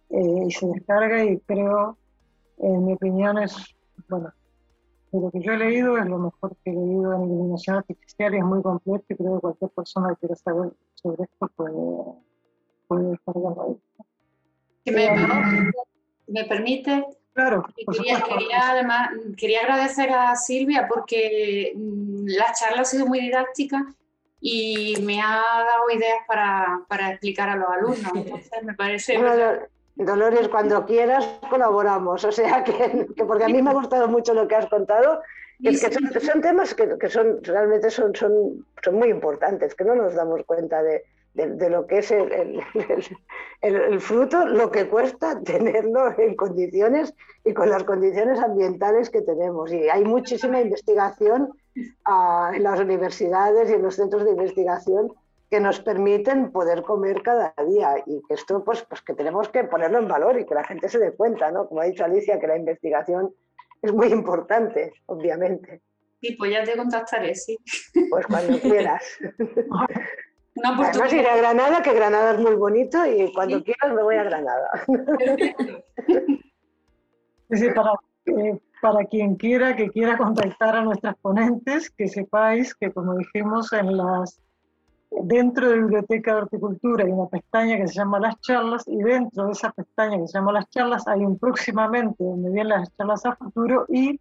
eh, 0.09 0.43
y 0.47 0.51
se 0.51 0.67
descarga 0.67 1.21
y 1.25 1.37
creo, 1.41 1.97
en 2.59 2.85
mi 2.85 2.93
opinión, 2.93 3.39
es, 3.39 3.75
bueno, 4.07 4.31
lo 5.11 5.31
que 5.31 5.41
yo 5.41 5.53
he 5.53 5.57
leído 5.57 5.97
es 5.97 6.05
lo 6.05 6.17
mejor 6.17 6.55
que 6.63 6.71
he 6.71 6.73
leído 6.73 7.13
en 7.13 7.23
iluminación 7.23 7.77
artificial 7.77 8.33
y 8.33 8.37
es 8.37 8.43
muy 8.43 8.61
completo 8.61 9.05
y 9.09 9.15
creo 9.15 9.35
que 9.35 9.41
cualquier 9.41 9.71
persona 9.71 10.09
que 10.09 10.15
quiera 10.19 10.35
saber 10.35 10.71
sobre 10.95 11.23
esto 11.23 11.51
puede, 11.55 11.75
puede 12.87 13.09
descargarlo 13.11 13.63
ahí. 13.63 14.05
Si 14.85 14.91
me, 14.91 15.71
me 16.27 16.45
permite, 16.45 17.05
Claro. 17.33 17.63
Quería, 17.75 18.71
además, 18.71 19.09
quería 19.37 19.61
agradecer 19.61 20.11
a 20.11 20.35
Silvia 20.35 20.87
porque 20.93 21.71
mm, 21.75 22.25
la 22.27 22.51
charla 22.53 22.81
ha 22.81 22.85
sido 22.85 23.05
muy 23.05 23.21
didáctica 23.21 23.85
y 24.41 24.95
me 25.01 25.21
ha 25.21 25.41
dado 25.41 25.89
ideas 25.95 26.19
para, 26.27 26.81
para 26.89 27.11
explicar 27.11 27.49
a 27.49 27.55
los 27.55 27.69
alumnos. 27.69 28.11
Entonces, 28.15 28.63
me 28.63 28.73
parece. 28.73 29.17
Dolores, 29.95 30.47
cuando 30.47 30.85
quieras 30.85 31.25
colaboramos. 31.49 32.23
O 32.23 32.31
sea, 32.31 32.63
que, 32.63 33.07
porque 33.27 33.45
a 33.45 33.49
mí 33.49 33.61
me 33.61 33.71
ha 33.71 33.73
gustado 33.73 34.07
mucho 34.07 34.33
lo 34.33 34.47
que 34.47 34.55
has 34.55 34.67
contado. 34.67 35.21
Es 35.63 35.83
que 35.83 35.91
son, 35.91 36.21
son 36.21 36.41
temas 36.41 36.73
que, 36.73 36.97
que, 36.97 37.09
son 37.09 37.43
realmente 37.43 37.91
son, 37.91 38.15
son, 38.15 38.65
son 38.83 38.95
muy 38.95 39.09
importantes, 39.09 39.75
que 39.75 39.83
no 39.83 39.93
nos 39.93 40.15
damos 40.15 40.43
cuenta 40.45 40.81
de, 40.81 41.03
de, 41.33 41.69
lo 41.69 41.87
que 41.87 41.99
es 41.99 42.11
el, 42.11 42.61
el, 43.61 44.01
fruto, 44.01 44.45
lo 44.45 44.71
que 44.71 44.87
cuesta 44.87 45.39
tenerlo 45.43 46.17
en 46.17 46.35
condiciones 46.35 47.13
y 47.45 47.53
con 47.53 47.69
las 47.69 47.83
condiciones 47.83 48.39
ambientales 48.39 49.09
que 49.09 49.21
tenemos. 49.21 49.71
Y 49.71 49.89
hay 49.89 50.03
muchísima 50.03 50.59
investigación 50.59 51.51
uh, 51.75 52.53
en 52.53 52.63
las 52.63 52.79
universidades 52.79 53.69
y 53.69 53.73
en 53.73 53.83
los 53.83 53.95
centros 53.95 54.25
de 54.25 54.31
investigación 54.31 55.13
que 55.51 55.59
nos 55.59 55.79
permiten 55.81 56.51
poder 56.53 56.81
comer 56.81 57.21
cada 57.21 57.53
día 57.67 57.95
y 58.05 58.21
que 58.25 58.35
esto 58.35 58.63
pues, 58.63 58.83
pues 58.83 59.01
que 59.01 59.13
tenemos 59.13 59.49
que 59.49 59.65
ponerlo 59.65 59.99
en 59.99 60.07
valor 60.07 60.39
y 60.39 60.45
que 60.45 60.55
la 60.55 60.63
gente 60.63 60.87
se 60.87 60.97
dé 60.97 61.11
cuenta, 61.11 61.51
¿no? 61.51 61.67
Como 61.67 61.81
ha 61.81 61.85
dicho 61.85 62.05
Alicia, 62.05 62.39
que 62.39 62.47
la 62.47 62.55
investigación 62.55 63.35
es 63.81 63.91
muy 63.91 64.07
importante, 64.07 64.93
obviamente. 65.07 65.81
Sí, 66.21 66.37
pues 66.37 66.51
ya 66.51 66.63
te 66.63 66.77
contactaré, 66.77 67.35
sí. 67.35 67.57
Pues 68.09 68.25
cuando 68.27 68.57
quieras. 68.61 69.03
Además 70.63 71.11
ir 71.11 71.27
a 71.27 71.35
Granada, 71.35 71.81
que 71.81 71.95
Granada 71.95 72.31
es 72.31 72.39
muy 72.39 72.55
bonito 72.55 73.05
y 73.05 73.33
cuando 73.33 73.61
quieras 73.61 73.93
me 73.93 74.03
voy 74.03 74.15
a 74.15 74.23
Granada. 74.23 74.71
para, 77.75 77.91
eh, 78.25 78.57
para 78.81 79.03
quien 79.03 79.35
quiera 79.35 79.75
que 79.75 79.89
quiera 79.89 80.17
contactar 80.17 80.77
a 80.77 80.81
nuestras 80.81 81.17
ponentes, 81.17 81.89
que 81.89 82.07
sepáis 82.07 82.73
que 82.73 82.93
como 82.93 83.17
dijimos 83.17 83.73
en 83.73 83.97
las 83.97 84.39
dentro 85.11 85.69
de 85.69 85.79
Biblioteca 85.79 86.33
de 86.33 86.41
Horticultura 86.43 87.03
hay 87.03 87.11
una 87.11 87.27
pestaña 87.27 87.77
que 87.77 87.87
se 87.87 87.95
llama 87.95 88.19
Las 88.19 88.39
Charlas 88.41 88.83
y 88.87 88.97
dentro 88.97 89.45
de 89.45 89.51
esa 89.51 89.71
pestaña 89.71 90.17
que 90.17 90.27
se 90.27 90.37
llama 90.37 90.53
Las 90.53 90.69
Charlas 90.69 91.07
hay 91.07 91.21
un 91.21 91.37
próximamente 91.37 92.23
donde 92.23 92.49
vienen 92.49 92.69
las 92.69 92.95
charlas 92.95 93.25
a 93.25 93.35
futuro 93.35 93.85
y 93.89 94.19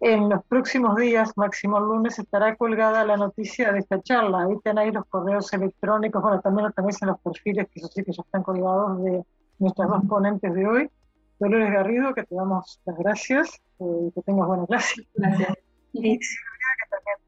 en 0.00 0.28
los 0.28 0.44
próximos 0.44 0.96
días, 0.96 1.32
máximo 1.36 1.78
el 1.78 1.84
lunes, 1.84 2.18
estará 2.18 2.54
colgada 2.56 3.04
la 3.04 3.16
noticia 3.16 3.72
de 3.72 3.78
esta 3.78 4.00
charla. 4.02 4.42
Ahí 4.42 4.56
tenéis 4.62 4.92
los 4.92 5.06
correos 5.06 5.50
electrónicos, 5.54 6.20
bueno, 6.20 6.40
también 6.40 6.66
lo 6.66 6.72
tenéis 6.72 7.00
en 7.00 7.08
los 7.08 7.20
perfiles, 7.20 7.66
que 7.72 7.80
eso 7.80 7.88
sí 7.88 8.04
que 8.04 8.12
ya 8.12 8.22
están 8.22 8.42
colgados 8.42 9.02
de 9.02 9.24
nuestras 9.58 9.88
dos 9.88 10.04
ponentes 10.06 10.52
de 10.52 10.66
hoy. 10.66 10.90
Dolores 11.38 11.72
Garrido, 11.72 12.14
que 12.14 12.24
te 12.24 12.34
damos 12.34 12.78
las 12.84 12.98
gracias, 12.98 13.60
eh, 13.78 14.10
que 14.14 14.22
tengas 14.22 14.46
buena 14.46 14.66
clase. 14.66 15.06
Gracias. 15.14 15.54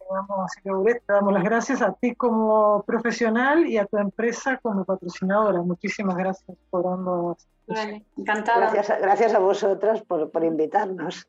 Y 0.09 0.49
Silvia, 0.49 0.95
que 0.95 1.01
te 1.01 1.07
damos, 1.07 1.07
te 1.07 1.13
damos 1.13 1.33
las 1.33 1.45
gracias 1.45 1.83
a 1.83 1.93
ti 1.93 2.15
como 2.15 2.83
profesional 2.83 3.67
y 3.67 3.79
a 3.79 3.87
tu 3.87 3.99
empresa 3.99 4.59
como 4.63 4.85
patrocinadora. 4.85 5.61
Muchísimas 5.63 6.17
gracias 6.17 6.57
por 6.71 6.87
ambas. 6.87 7.47
Vale, 7.67 8.05
encantada. 8.17 8.71
Gracias, 8.71 9.01
gracias 9.01 9.35
a 9.35 9.39
vosotras 9.39 10.03
por, 10.03 10.31
por 10.31 10.45
invitarnos. 10.45 11.29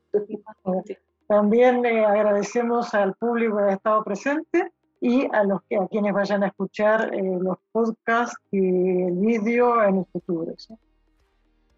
También 1.27 1.81
le 1.81 2.05
agradecemos 2.05 2.93
al 2.93 3.13
público 3.13 3.57
que 3.57 3.63
ha 3.63 3.73
estado 3.73 4.03
presente 4.03 4.71
y 5.01 5.27
a, 5.33 5.43
los 5.43 5.61
que, 5.63 5.77
a 5.77 5.87
quienes 5.87 6.13
vayan 6.13 6.43
a 6.43 6.47
escuchar 6.47 7.13
eh, 7.13 7.37
los 7.39 7.57
podcasts 7.71 8.37
y 8.51 9.03
el 9.03 9.15
vídeo 9.15 9.83
en 9.83 9.97
el 9.99 10.05
futuro. 10.05 10.53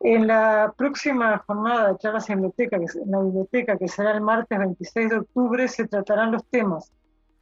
En 0.04 0.28
la 0.28 0.74
próxima 0.76 1.38
jornada 1.46 1.90
de 1.90 1.98
charlas 2.00 2.30
en, 2.30 2.38
biblioteca, 2.38 2.78
en 2.78 3.12
la 3.12 3.20
biblioteca, 3.20 3.78
que 3.78 3.88
será 3.88 4.12
el 4.12 4.22
martes 4.22 4.58
26 4.58 5.10
de 5.10 5.18
octubre, 5.18 5.68
se 5.68 5.88
tratarán 5.88 6.32
los 6.32 6.46
temas 6.46 6.92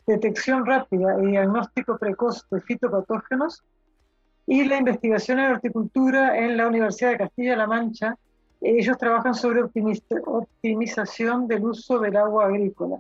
detección 0.10 0.66
rápida 0.66 1.22
y 1.22 1.28
diagnóstico 1.28 1.98
precoz 1.98 2.48
de 2.50 2.62
fitopatógenos 2.62 3.64
y 4.48 4.66
la 4.66 4.78
investigación 4.78 5.40
en 5.40 5.52
horticultura 5.52 6.38
en 6.38 6.58
la 6.58 6.68
Universidad 6.68 7.12
de 7.12 7.18
Castilla-La 7.20 7.68
Mancha 7.68 8.18
ellos 8.62 8.98
trabajan 8.98 9.36
sobre 9.36 9.62
optimización 9.62 11.48
del 11.48 11.64
uso 11.64 12.00
del 12.00 12.18
agua 12.18 12.48
agrícola. 12.48 13.00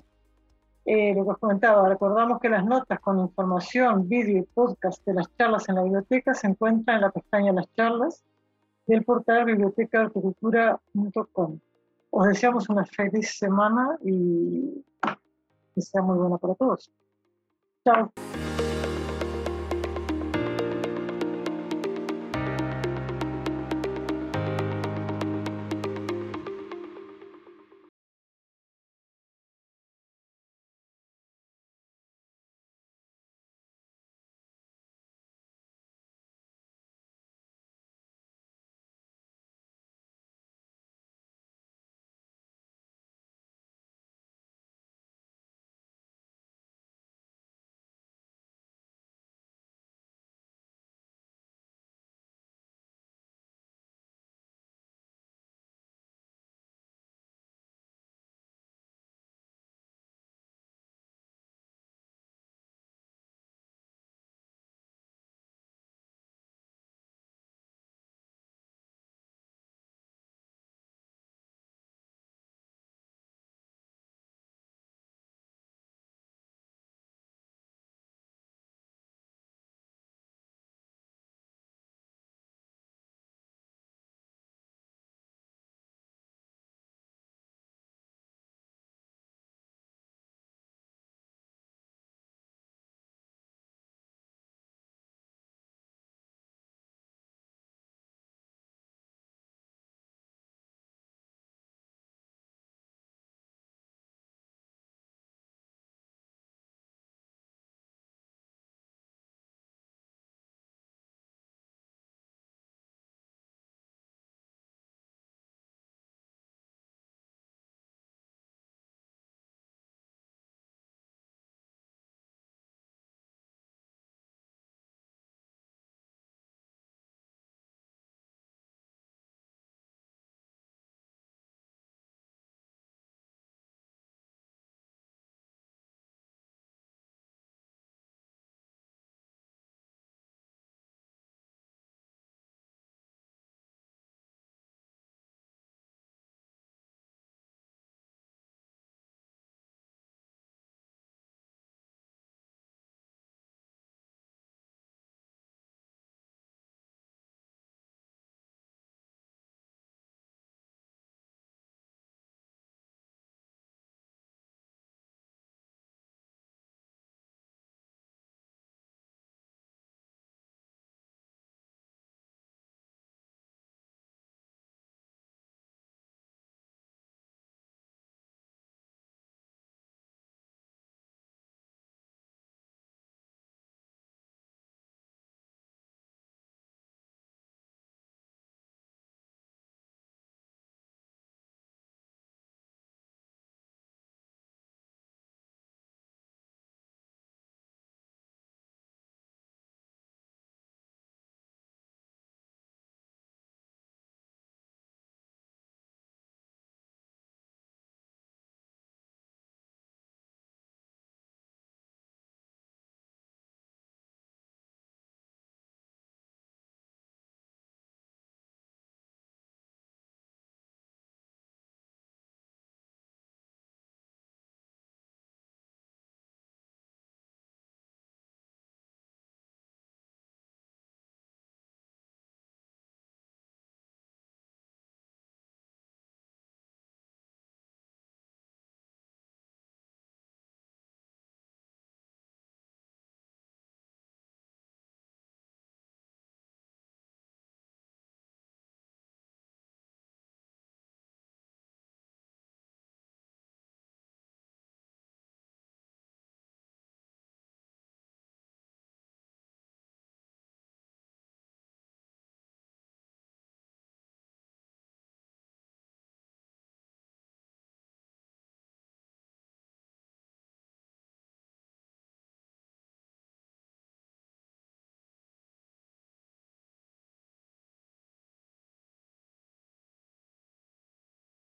Eh, 0.85 1.13
lo 1.13 1.25
que 1.25 1.31
os 1.31 1.37
comentaba, 1.37 1.89
recordamos 1.89 2.39
que 2.39 2.47
las 2.47 2.63
notas 2.63 2.99
con 3.01 3.19
información, 3.19 4.07
vídeo 4.07 4.37
y 4.37 4.43
podcast 4.43 5.05
de 5.05 5.15
las 5.15 5.27
charlas 5.35 5.67
en 5.67 5.75
la 5.75 5.83
biblioteca 5.83 6.33
se 6.33 6.47
encuentran 6.47 6.97
en 6.97 7.01
la 7.01 7.11
pestaña 7.11 7.51
Las 7.51 7.67
charlas 7.75 8.23
del 8.89 9.03
portal 9.03 9.45
bibliotecaarticultura.com. 9.45 11.59
Os 12.09 12.27
deseamos 12.27 12.67
una 12.69 12.83
feliz 12.85 13.37
semana 13.37 13.99
y 14.03 14.83
que 15.75 15.81
sea 15.81 16.01
muy 16.01 16.17
buena 16.17 16.39
para 16.39 16.55
todos. 16.55 16.91
Chao. 17.85 18.11